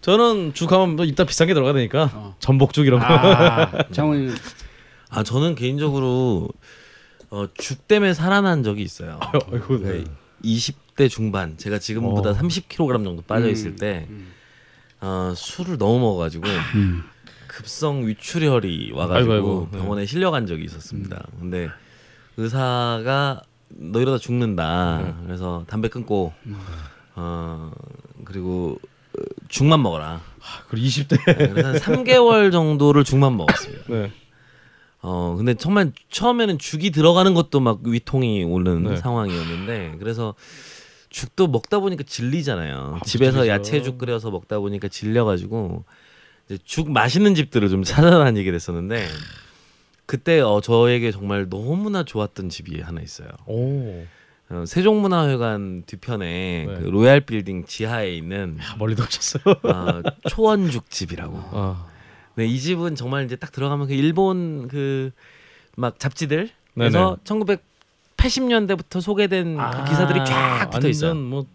[0.00, 2.36] 저는 죽 하면 또 이따 비싼 게 들어가야 되니까 어.
[2.38, 3.06] 전복죽 이런 거.
[3.10, 4.34] 아, 장훈이는
[5.10, 6.48] 아 저는 개인적으로
[7.30, 9.20] 어, 죽 때문에 살아난 적이 있어요.
[9.52, 10.04] 아이고, 네.
[10.04, 10.04] 네.
[10.44, 12.34] 20대 중반 제가 지금보다 어.
[12.34, 14.32] 30kg 정도 빠져 있을 음, 때 음.
[15.00, 16.44] 어, 술을 너무 먹어가지고
[16.74, 17.02] 음.
[17.46, 19.68] 급성 위출혈이 와가지고 아이고, 아이고.
[19.72, 19.78] 네.
[19.78, 21.22] 병원에 실려간 적이 있었습니다.
[21.38, 21.68] 근데
[22.36, 25.02] 의사가 너 이러다 죽는다.
[25.02, 25.14] 네.
[25.26, 26.58] 그래서 담배 끊고 음.
[27.16, 27.70] 어
[28.24, 28.89] 그리고 어,
[29.48, 30.20] 죽만 먹어라.
[30.68, 31.38] 그리고 20대.
[31.38, 33.84] 네, 그래서 한 3개월 정도를 죽만 먹었습니다.
[33.88, 34.12] 네.
[35.02, 38.96] 어 근데 정말 처음에는 죽이 들어가는 것도 막 위통이 오는 네.
[38.96, 40.34] 상황이었는데 그래서
[41.08, 42.98] 죽도 먹다 보니까 질리잖아요.
[43.00, 43.48] 아, 집에서 질리죠.
[43.52, 45.84] 야채죽 끓여서 먹다 보니까 질려가지고
[46.46, 49.06] 이제 죽 맛있는 집들을 좀 찾아다니게 됐었는데
[50.04, 53.28] 그때 어 저에게 정말 너무나 좋았던 집이 하나 있어요.
[53.46, 54.04] 오.
[54.50, 56.74] 어, 세종문화회관 뒤편에 네.
[56.80, 59.42] 그 로얄 빌딩 지하에 있는 야, 멀리도 오셨어요.
[59.62, 61.40] 어, 초원죽 집이라고.
[61.52, 61.86] 아.
[62.34, 65.10] 네, 이 집은 정말 이제 딱 들어가면 그 일본 그
[65.76, 66.90] 막 잡지들 네네.
[66.90, 67.16] 그래서
[68.16, 71.12] 1980년대부터 소개된 그 기사들이 쫙 붙어 있어요.
[71.12, 71.46] 아, 뭐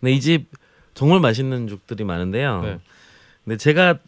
[0.00, 0.48] 네, 이 집
[0.94, 2.62] 정말 맛있는 죽들이 많은데요.
[2.62, 2.78] 네.
[3.44, 3.98] 근데 제가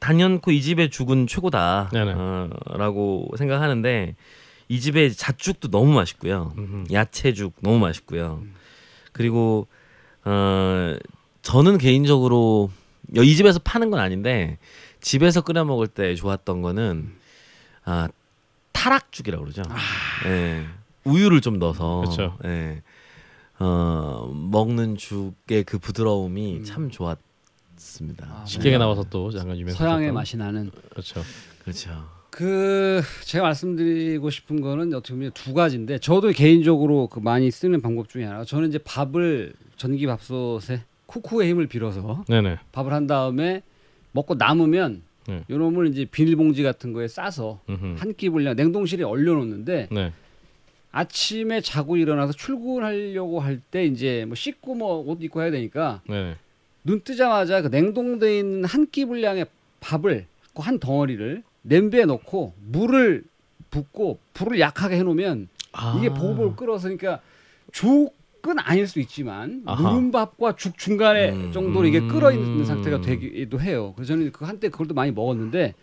[0.00, 2.12] 단연코 이 집의 죽은 최고다 네네.
[2.16, 4.16] 어, 라고 생각하는데
[4.72, 6.54] 이 집의 잣죽도 너무 맛있고요.
[6.56, 6.84] 음흠.
[6.94, 8.42] 야채죽 너무 맛있고요.
[9.12, 9.66] 그리고
[10.24, 10.96] 어
[11.42, 12.70] 저는 개인적으로
[13.16, 14.56] 여- 이 집에서 파는 건 아닌데
[15.02, 17.12] 집에서 끓여 먹을 때 좋았던 거는
[17.84, 18.08] 아
[18.72, 19.62] 타락죽이라고 그러죠.
[20.24, 20.64] 예.
[21.04, 22.38] 우유를 좀 넣어서 그쵸.
[22.46, 22.80] 예.
[23.58, 26.64] 어 먹는 죽의 그 부드러움이 음.
[26.64, 28.26] 참 좋았습니다.
[28.40, 29.74] 아, 식객에 나와서 또 약간 유명.
[29.74, 31.22] 서양의 맛이 나는 그렇죠.
[31.62, 32.21] 그렇죠.
[32.32, 38.08] 그 제가 말씀드리고 싶은 거는 어떻게 보면 두 가지인데 저도 개인적으로 그 많이 쓰는 방법
[38.08, 42.56] 중에 하나가 저는 이제 밥을 전기 밥솥에 쿠쿠의 힘을 빌어서 네네.
[42.72, 43.62] 밥을 한 다음에
[44.12, 45.44] 먹고 남으면 네.
[45.50, 47.60] 요놈을 이제 비닐봉지 같은 거에 싸서.
[47.98, 50.12] 한 끼 분량 냉동실에 얼려 놓는데 네.
[50.90, 56.36] 아침에 자고 일어나서 출근하려고 할 때 이제 뭐 씻고 뭐 옷 입고 해야 되니까 네네.
[56.84, 59.44] 눈 뜨자마자 그 냉동돼 있는 한 끼 분량의
[59.80, 63.24] 밥을 그 한 덩어리를 냄비에 넣고 물을
[63.70, 65.96] 붓고 불을 약하게 해놓으면 아.
[65.98, 67.20] 이게 보글보글 끓어서 그러니까
[67.72, 69.82] 죽은 아닐 수 있지만 아하.
[69.90, 71.52] 누른밥과 죽 중간에 음.
[71.52, 72.64] 정도로 이게 끓어 있는 음.
[72.64, 73.92] 상태가 되기도 해요.
[73.96, 75.74] 그래서 저는 그 한때 그걸 또 많이 먹었는데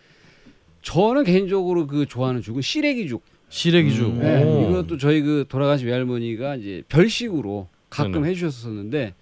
[0.81, 3.21] 저는 개인적으로 그 좋아하는 죽은 시래기죽.
[3.49, 4.05] 시래기죽.
[4.11, 4.19] 음.
[4.19, 4.69] 네, 오.
[4.69, 8.29] 이것도 저희 그 돌아가신 외할머니가 이제 별식으로 가끔 네네.
[8.29, 9.15] 해주셨었는데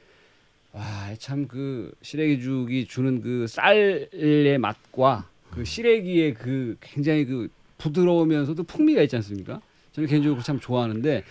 [0.73, 0.83] 와
[1.17, 9.15] 참 그 시래기죽이 주는 그 쌀의 맛과 그 시래기의 그 굉장히 그 부드러우면서도 풍미가 있지
[9.17, 9.61] 않습니까?
[9.93, 11.23] 저는 개인적으로 참 좋아하는데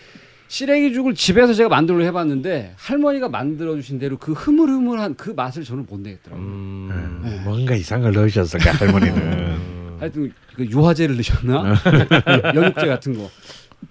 [0.49, 6.01] 시래기죽을 집에서 제가 만들어 해봤는데 할머니가 만들어 주신 대로 그 흐물흐물한 그 맛을 저는 못
[6.01, 6.47] 내겠더라고요.
[6.47, 7.21] 음.
[7.25, 7.41] 네.
[7.43, 9.17] 뭔가 이상을 넣으셨을까 할머니는.
[9.17, 9.97] 음.
[9.99, 11.75] 하여튼 그 유화제를 넣으셨나?
[12.55, 13.31] 연육제 같은 거.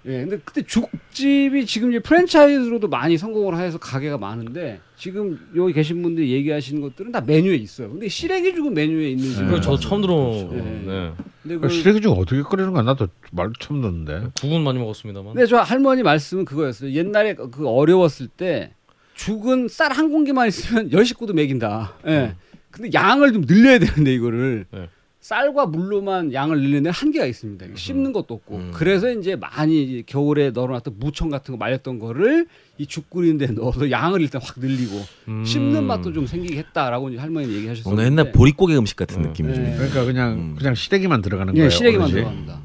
[0.04, 6.02] 예, 근데 그때 죽집이 지금 이제 프랜차이즈로도 많이 성공을 해서 가게가 많은데 지금 여기 계신
[6.02, 7.90] 분들이 얘기하시는 것들은 다 메뉴에 있어요.
[7.90, 10.48] 근데 시래기 죽은 메뉴에 있는 집은 그거 저도 처음 들어.
[10.50, 10.56] 네.
[10.86, 11.12] 네.
[11.42, 14.28] 근데 그그 시래기 죽 어떻게 끓이는 거 나도 말 처음 듣는데.
[14.40, 15.34] 국은 많이 먹었습니다만.
[15.34, 16.92] 근데 저 할머니 말씀은 그거였어요.
[16.92, 18.72] 옛날에 그 어려웠을 때
[19.14, 21.94] 죽은 쌀 한 공기만 있으면 열 식구도 먹인다.
[22.06, 22.34] 예.
[22.70, 24.88] 근데 양을 좀 늘려야 되는데 이거를 네.
[25.30, 27.66] 쌀과 물로만 양을 늘리는 한계가 있습니다.
[27.74, 28.56] 씹는 것도 없고.
[28.58, 28.70] 음.
[28.72, 32.46] 그래서 이제 많이 이제 겨울에 널어놨던 무청 같은 거 말렸던 거를
[32.78, 35.44] 이 죽 끓이는 데 넣어서 양을 일단 확 늘리고 음.
[35.44, 37.88] 씹는 맛도 좀 생기게 했다라고 이제 할머니 얘기하셨었는데.
[37.90, 39.28] 뭔가 옛날 보릿고개 음식 같은 네.
[39.28, 39.64] 느낌이 좀.
[39.64, 39.74] 네.
[39.76, 40.54] 그러니까 그냥 음.
[40.56, 41.70] 그냥 시래기만 들어가는 예, 거예요.
[41.70, 42.14] 시래기만 오로지.
[42.14, 42.60] 들어갑니다.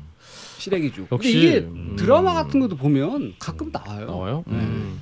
[0.60, 1.10] 시래기죽.
[1.10, 1.96] 근데 이게 음.
[1.98, 4.06] 드라마 같은 것도 보면 가끔 나와요.
[4.06, 4.44] 나와요?
[4.50, 5.00] 음.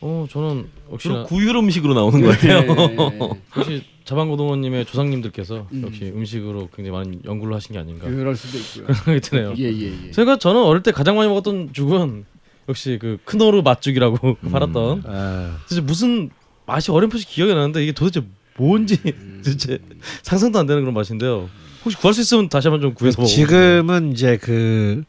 [0.00, 2.60] 어 저는 역시 주로 구휼 음식으로 나오는 것 같아요.
[2.62, 3.18] 네.
[3.56, 5.82] 역시 자방고등원님의 조상님들께서 음.
[5.84, 8.84] 역시 음식으로 굉장히 많은 연구를 하신 게 아닌가 그럴 수도 있고요.
[8.84, 9.54] 그런 생각이 드네요.
[9.58, 10.10] 예, 예, 예.
[10.12, 12.24] 제가 저는 어릴 때 가장 많이 먹었던 죽은
[12.68, 14.50] 역시 그 크노르 맛죽이라고 음.
[14.52, 16.30] 팔았던 아, 진짜 무슨
[16.66, 18.22] 맛이 어렴풋이 기억이 나는데 이게 도대체
[18.56, 19.42] 뭔지 음.
[19.44, 19.78] 도대체
[20.22, 21.48] 상상도 안 되는 그런 맛인데요.
[21.84, 23.28] 혹시 구할 수 있으면 다시 한번 좀 구해서 먹어.
[23.28, 25.04] 지금은 이제 그,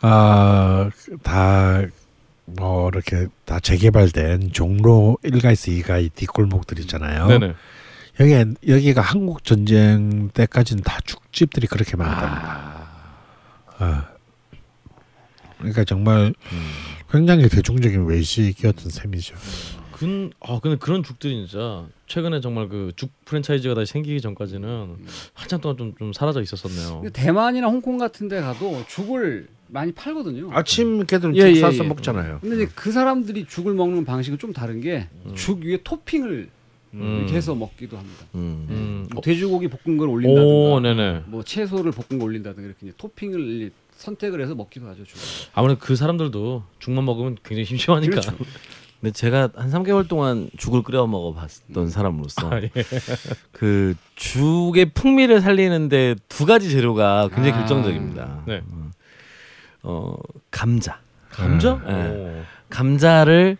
[0.00, 0.90] 아,
[1.22, 1.82] 다,
[2.46, 7.26] 뭐, 이렇게 다 재개발된 종로 1가에서 2가 이 뒷골목들 있잖아요.
[7.26, 7.54] 네네.
[8.20, 12.88] 여기, 여기가 한국 전쟁 때까지는 다 죽집들이 그렇게 많았답니다.
[13.78, 14.08] 아.
[15.58, 16.32] 그러니까 정말
[17.10, 19.34] 굉장히 대중적인 외식이었던 셈이죠.
[19.92, 24.96] 근, 아 근데 그런 죽들이 진짜 최근에 정말 그 죽 프랜차이즈가 다시 생기기 전까지는
[25.32, 27.10] 한참 동안 좀 좀 사라져 있었었네요.
[27.12, 30.50] 대만이나 홍콩 같은 데 가도 죽을 많이 팔거든요.
[30.52, 31.88] 아침 걔들은 예, 죽 예, 싸서 예.
[31.88, 32.38] 먹잖아요.
[32.40, 36.48] 근데 이제 그 사람들이 죽을 먹는 방식은 좀 다른 게 죽 위에 토핑을
[36.94, 37.18] 음.
[37.20, 38.24] 이렇게 해서 먹기도 합니다.
[38.36, 38.66] 음.
[38.70, 39.08] 음.
[39.12, 41.22] 뭐 돼지고기 볶은 걸 오, 올린다든가 네네.
[41.26, 45.04] 뭐 채소를 볶은 걸 올린다든가 이렇게 이제 토핑을 선택을 해서 먹기도 하죠.
[45.04, 45.16] 죽.
[45.54, 48.10] 아무래도 그 사람들도 죽만 먹으면 굉장히 심심하니까.
[48.20, 48.36] 그렇죠.
[49.00, 52.70] 근데 제가 한 3개월 동안 죽을 끓여 먹어 봤던 사람으로서 아, 예.
[53.52, 57.58] 그 죽의 풍미를 살리는데 두 가지 재료가 굉장히 아.
[57.58, 58.44] 결정적입니다.
[58.46, 58.62] 네.
[59.86, 60.14] 어
[60.50, 60.98] 감자.
[61.30, 61.80] 감자?
[61.86, 61.92] 네.
[62.08, 62.42] 오.
[62.70, 63.56] 감자를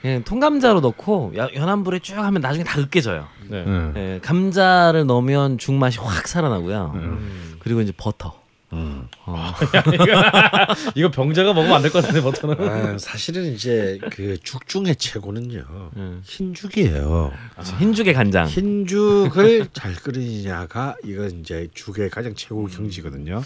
[0.00, 3.26] 그냥 통감자로 넣고 야- 연한 불에 쭉 하면 나중에 다 으깨져요.
[3.48, 3.64] 네.
[3.66, 3.92] 응.
[3.96, 6.92] 예, 감자를 넣으면 죽 맛이 확 살아나고요.
[6.94, 7.56] 음.
[7.58, 8.34] 그리고 이제 버터.
[8.72, 9.06] 음.
[9.26, 9.52] 어.
[10.96, 12.68] 이거 병자가 먹으면 안 될 것 같은데 버터는.
[12.68, 16.20] 아, 사실은 이제 그 죽 중에 최고는요 음.
[16.24, 17.32] 흰죽이에요.
[17.78, 18.46] 흰죽에 간장.
[18.48, 23.42] 흰죽을 잘 끓이냐가 이거 이제 죽의 가장 최고 경지거든요.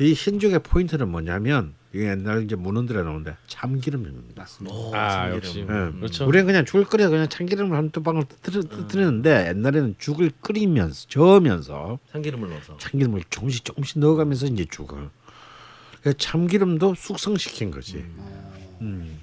[0.00, 4.42] 이 흰죽의 포인트는 뭐냐면 이게 옛날 이제 문헌들에 나오는데 참기름입니다.
[4.42, 4.76] 맞습니다.
[4.94, 5.60] 아 역시.
[5.60, 5.64] 예.
[5.64, 6.26] 그렇죠.
[6.26, 12.76] 우리는 그냥 죽을 끓여 그냥 참기름을 한두 방울 뜨뜨리는데 옛날에는 죽을 끓이면서 저으면서 참기름을 넣어서.
[12.78, 15.08] 참기름을 조금씩 조금씩 넣어가면서 이제 죽을.
[16.00, 18.04] 그래서 참기름도 숙성시킨 거지.
[18.80, 19.20] 음.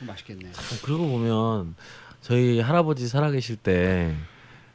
[0.00, 0.52] 맛있겠네.
[0.84, 1.74] 그러고 보면
[2.22, 4.14] 저희 할아버지 살아계실 때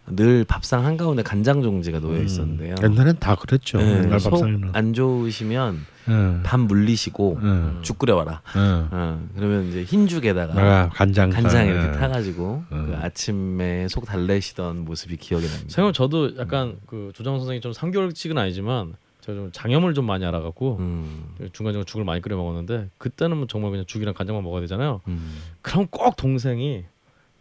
[0.06, 2.76] 늘 밥상 한 가운데 간장 종지가 놓여 있었는데요.
[2.84, 3.78] 옛날엔 다 그랬죠.
[3.78, 4.68] 네, 옛날 밥상에는.
[4.68, 6.42] 속안 좋으시면 응.
[6.44, 7.80] 밥 물리시고 응.
[7.82, 8.42] 죽 끓여와라.
[8.56, 8.88] 응.
[8.92, 11.72] 어, 그러면 이제 흰 죽에다가 내가 간장 간장 예.
[11.72, 12.86] 이렇게 타가지고 음.
[12.88, 15.68] 그 아침에 속 달래시던 모습이 기억이 납니다.
[15.70, 20.78] 생각 저도 약간 그 조장 선생님 좀 3개월씩은 아니지만 제가 좀 장염을 좀 많이 알아갖고
[20.80, 25.00] 음, 중간중간 죽을 많이 끓여 먹었는데 그때는 뭐 정말 그냥 죽이랑 간장만 먹어야 되잖아요.
[25.08, 25.38] 음.
[25.62, 26.84] 그럼 꼭 동생이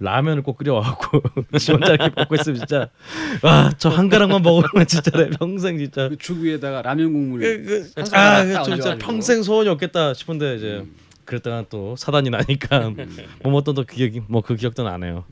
[0.03, 1.23] 라면을 꼭 끓여와갖고
[1.59, 2.89] 지 이렇게 먹고 있으면 진짜
[3.43, 8.15] 와저 한 가락만 먹으면 진짜 내 평생 진짜 그죽 위에다가 라면 국물 그, 그, 한
[8.15, 8.99] 아, 그딱 진짜.
[8.99, 10.85] 평생 소원이 없겠다 싶은데 이제
[11.24, 12.93] 그랬다가 또 사단이 나니까
[13.45, 15.24] 뭐 어떤 또 기억이 뭐 그 기억도 나네요.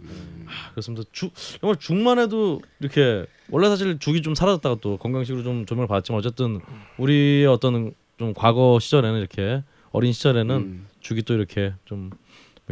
[0.47, 1.05] 아, 그렇습니다.
[1.13, 6.19] 죽 정말 죽만 해도 이렇게 원래 사실 죽이 좀 사라졌다가 또 건강식으로 좀 조명을 받았지만
[6.19, 6.61] 어쨌든
[6.99, 10.87] 우리의 어떤 좀 과거 시절에는 이렇게 어린 시절에는 음.
[11.01, 12.11] 죽이 또 이렇게 좀뭐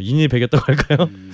[0.01, 1.09] 인이 배겼다고 할까요?
[1.11, 1.33] 음.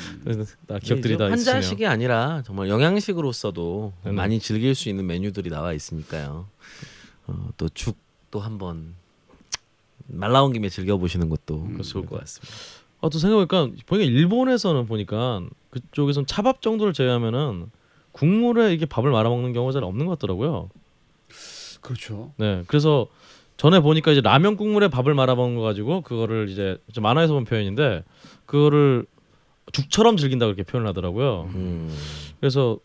[0.66, 1.54] 다 기억들이 이제 다 있으네요.
[1.54, 4.16] 환자식이 아니라 정말 영양식으로서도 네네.
[4.16, 6.46] 많이 즐길 수 있는 메뉴들이 나와 있으니까요.
[7.26, 8.94] 어, 또 죽도 한번
[10.06, 12.54] 말 나온 김에 즐겨 보시는 것도 좋을 것 같습니다.
[13.00, 17.70] 아, 또 생각해보니까 보니까 일본에서는 보니까 그쪽에선 차밥 정도를 제외하면은
[18.12, 20.70] 국물에 이게 밥을 말아 먹는 경우가 잘 없는 것 같더라고요.
[21.80, 22.32] 그렇죠.
[22.36, 23.08] 네, 그래서
[23.56, 27.44] 전에 보니까 이제 라면 국물에 밥을 말아 먹는 거 가지고 그거를 이제 좀 만화에서 본
[27.44, 28.02] 표현인데
[28.54, 29.04] 그거를
[29.72, 31.50] 죽처럼 즐긴다고 이렇게 표현을 하더라고요.
[31.54, 31.92] 음.
[32.38, 32.78] 그래서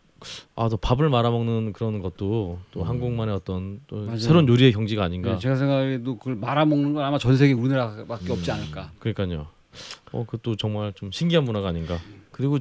[0.56, 4.18] 아, 또 밥을 말아 먹는 그런 것도 또 한국만의 어떤 또 맞아요.
[4.18, 5.32] 새로운 요리의 경지가 아닌가.
[5.32, 8.90] 네, 제가 생각해도 그걸 말아 먹는 건 아마 전 세계 우리나라밖에 없지 않을까.
[8.98, 9.46] 그러니까요.
[10.10, 11.98] 어, 그것도 정말 좀 신기한 문화가 아닌가.
[12.32, 12.58] 그리고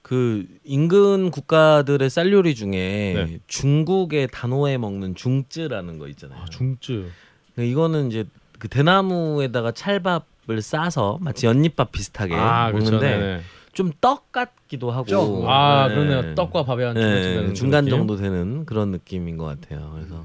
[0.00, 3.38] 그 인근 국가들의 쌀 요리 중에 네.
[3.48, 6.40] 중국의 단호에 먹는 중쯔라는 거 있잖아요.
[6.40, 7.10] 아, 중쯔.
[7.58, 8.24] 이거는 이제
[8.58, 12.92] 그 대나무에다가 찰밥 을 싸서 마치 연잎밥 비슷하게 아, 그렇죠.
[12.92, 13.40] 먹는데 네네.
[13.72, 15.48] 좀떡 같기도 하고 좀.
[15.48, 15.94] 아 네.
[15.94, 16.34] 그러네요.
[16.36, 17.98] 떡과 밥이 한 중간 네, 중간 느낌?
[17.98, 19.90] 정도 되는 그런 느낌인 것 같아요.
[19.94, 20.24] 그래서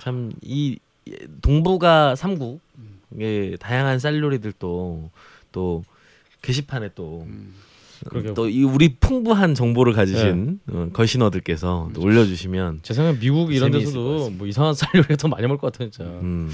[0.00, 0.78] 참 이
[1.42, 5.10] 동북아 삼국의 다양한 쌀 요리들도
[5.52, 5.84] 또
[6.42, 7.54] 게시판에 또 음.
[8.08, 8.34] 그러게요.
[8.34, 14.30] 또이 우리 풍부한 정보를 가지신 어, 걸신어들께서 또 올려주시면 제 생각에 미국 이런 데서도.
[14.30, 16.08] 뭐 이상한 쌀 요리가 더 많이 먹을 것 같아요, 진짜.
[16.10, 16.50] 음.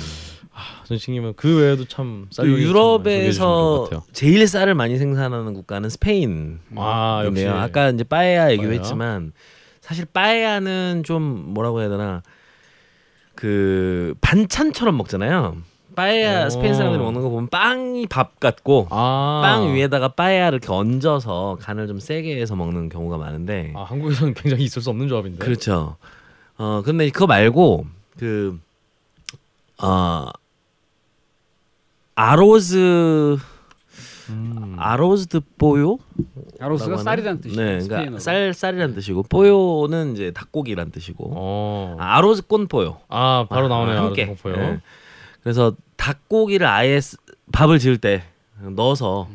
[0.85, 6.61] 선생님은 그 외에도 참쌀또 요리 유럽에서 제일 쌀을 많이 생산하는 국가는 스페인.
[6.77, 7.59] 아 역시 인데요.
[7.59, 8.73] 아까 이제 빠에야 얘기도.
[8.73, 9.33] 했지만
[9.81, 12.23] 사실 빠에야는 좀 뭐라고 해야 되나
[13.35, 15.57] 그 반찬처럼 먹잖아요.
[15.95, 16.51] 빠에야 오.
[16.51, 19.41] 스페인 사람들이 먹는 거 보면 빵이 밥 같고 아.
[19.43, 24.65] 빵 위에다가 빠에야를 이렇게 얹어서 간을 좀 세게 해서 먹는 경우가 많은데 아 한국에서는 굉장히
[24.65, 25.39] 있을 수 없는 조합인데.
[25.39, 25.97] 그렇죠.
[26.57, 27.87] 어 근데 그거 말고
[28.19, 28.59] 그
[29.83, 30.27] 어,
[32.15, 33.37] 아로즈
[34.31, 34.77] 음.
[34.79, 35.99] 아로즈드 뽀요
[36.61, 36.97] arroz가?
[36.99, 37.61] 쌀이라는 뜻이죠.
[37.61, 37.79] 네.
[37.87, 41.97] 그러니까 쌀 쌀이란 뜻이고 pollo는 이제 닭고기란 뜻이고 어.
[41.99, 43.01] 아, arroz con pollo.
[43.09, 43.99] 아 바로 나오네요.
[43.99, 44.27] 함께.
[44.27, 44.81] 네.
[45.43, 47.17] 그래서 닭고기를 아예 쓰-
[47.53, 48.25] 밥을 지을 때
[48.77, 49.29] 넣어서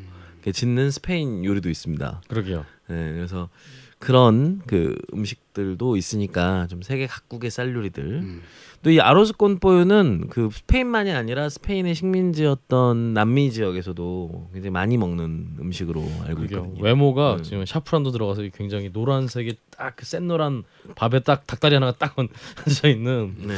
[0.52, 2.22] 짓는 스페인 요리도 있습니다.
[2.28, 2.66] 그러게요.
[2.88, 3.50] 네, 그래서
[4.00, 8.04] 그런 그 음식들도 있으니까 좀 세계 각국의 쌀 요리들.
[8.04, 8.42] 음.
[8.82, 16.02] 또이 arroz con pollo는 그 스페인만이 아니라 스페인의 식민지였던 남미 지역에서도 굉장히 많이 먹는 음식으로
[16.26, 16.82] 알고 있거든요.
[16.82, 17.44] 외모가 음.
[17.44, 20.64] 지금 샤프란도 들어가서 굉장히 노란색이 딱센 노란
[20.96, 23.54] 밥에 딱 닭다리 하나가 딱 얹어 있는 네.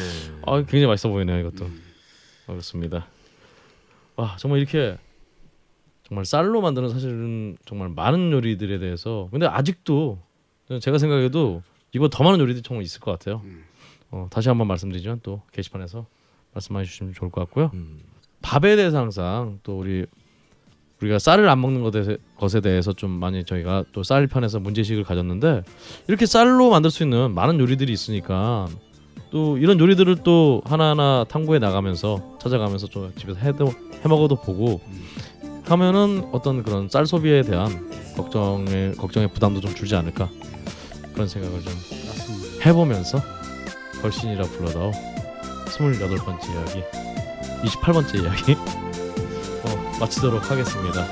[0.47, 1.81] 아 굉장히 맛있어 보이네요 이것도 음.
[2.47, 3.07] 아, 그렇습니다
[4.15, 4.97] 와 정말 이렇게
[6.03, 10.19] 정말 쌀로 만드는 사실은 정말 많은 요리들에 대해서 근데 아직도
[10.81, 11.63] 제가 생각해도
[11.93, 13.63] 이거 더 많은 요리들이 정말 있을 것 같아요 음.
[14.11, 16.05] 어, 다시 한번 말씀드리지만 또 게시판에서
[16.53, 17.99] 말씀해 주시면 좋을 것 같고요 음.
[18.41, 20.05] 밥에 대해서 항상 또 우리
[21.01, 25.63] 우리가 쌀을 안 먹는 것에, 것에 대해서 좀 많이 저희가 또 쌀 편에서 문제식을 가졌는데
[26.07, 28.67] 이렇게 쌀로 만들 수 있는 많은 요리들이 있으니까
[29.31, 33.67] 또 이런 요리들을 또 하나하나 탐구해 나가면서 찾아가면서 좀 집에서 해도
[34.03, 34.81] 해 먹어도 보고
[35.65, 40.29] 하면은 어떤 그런 쌀 소비에 대한 걱정의 걱정의 부담도 좀 줄지 않을까
[41.13, 41.73] 그런 생각을 좀.
[42.65, 43.19] 해보면서
[44.01, 44.91] 걸신이라 불러다오
[45.65, 46.83] 28번째 이야기
[47.63, 48.53] 28번째 이야기
[49.63, 51.05] 어, 마치도록 하겠습니다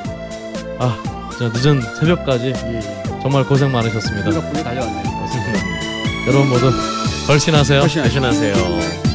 [0.79, 3.19] 아 진짜 늦은 새벽까지 예, 예.
[3.21, 5.09] 정말 고생 많으셨습니다 덕분에 달려왔네요.
[6.27, 9.08] 여러분 모두 걸신하세요 걸신하세요.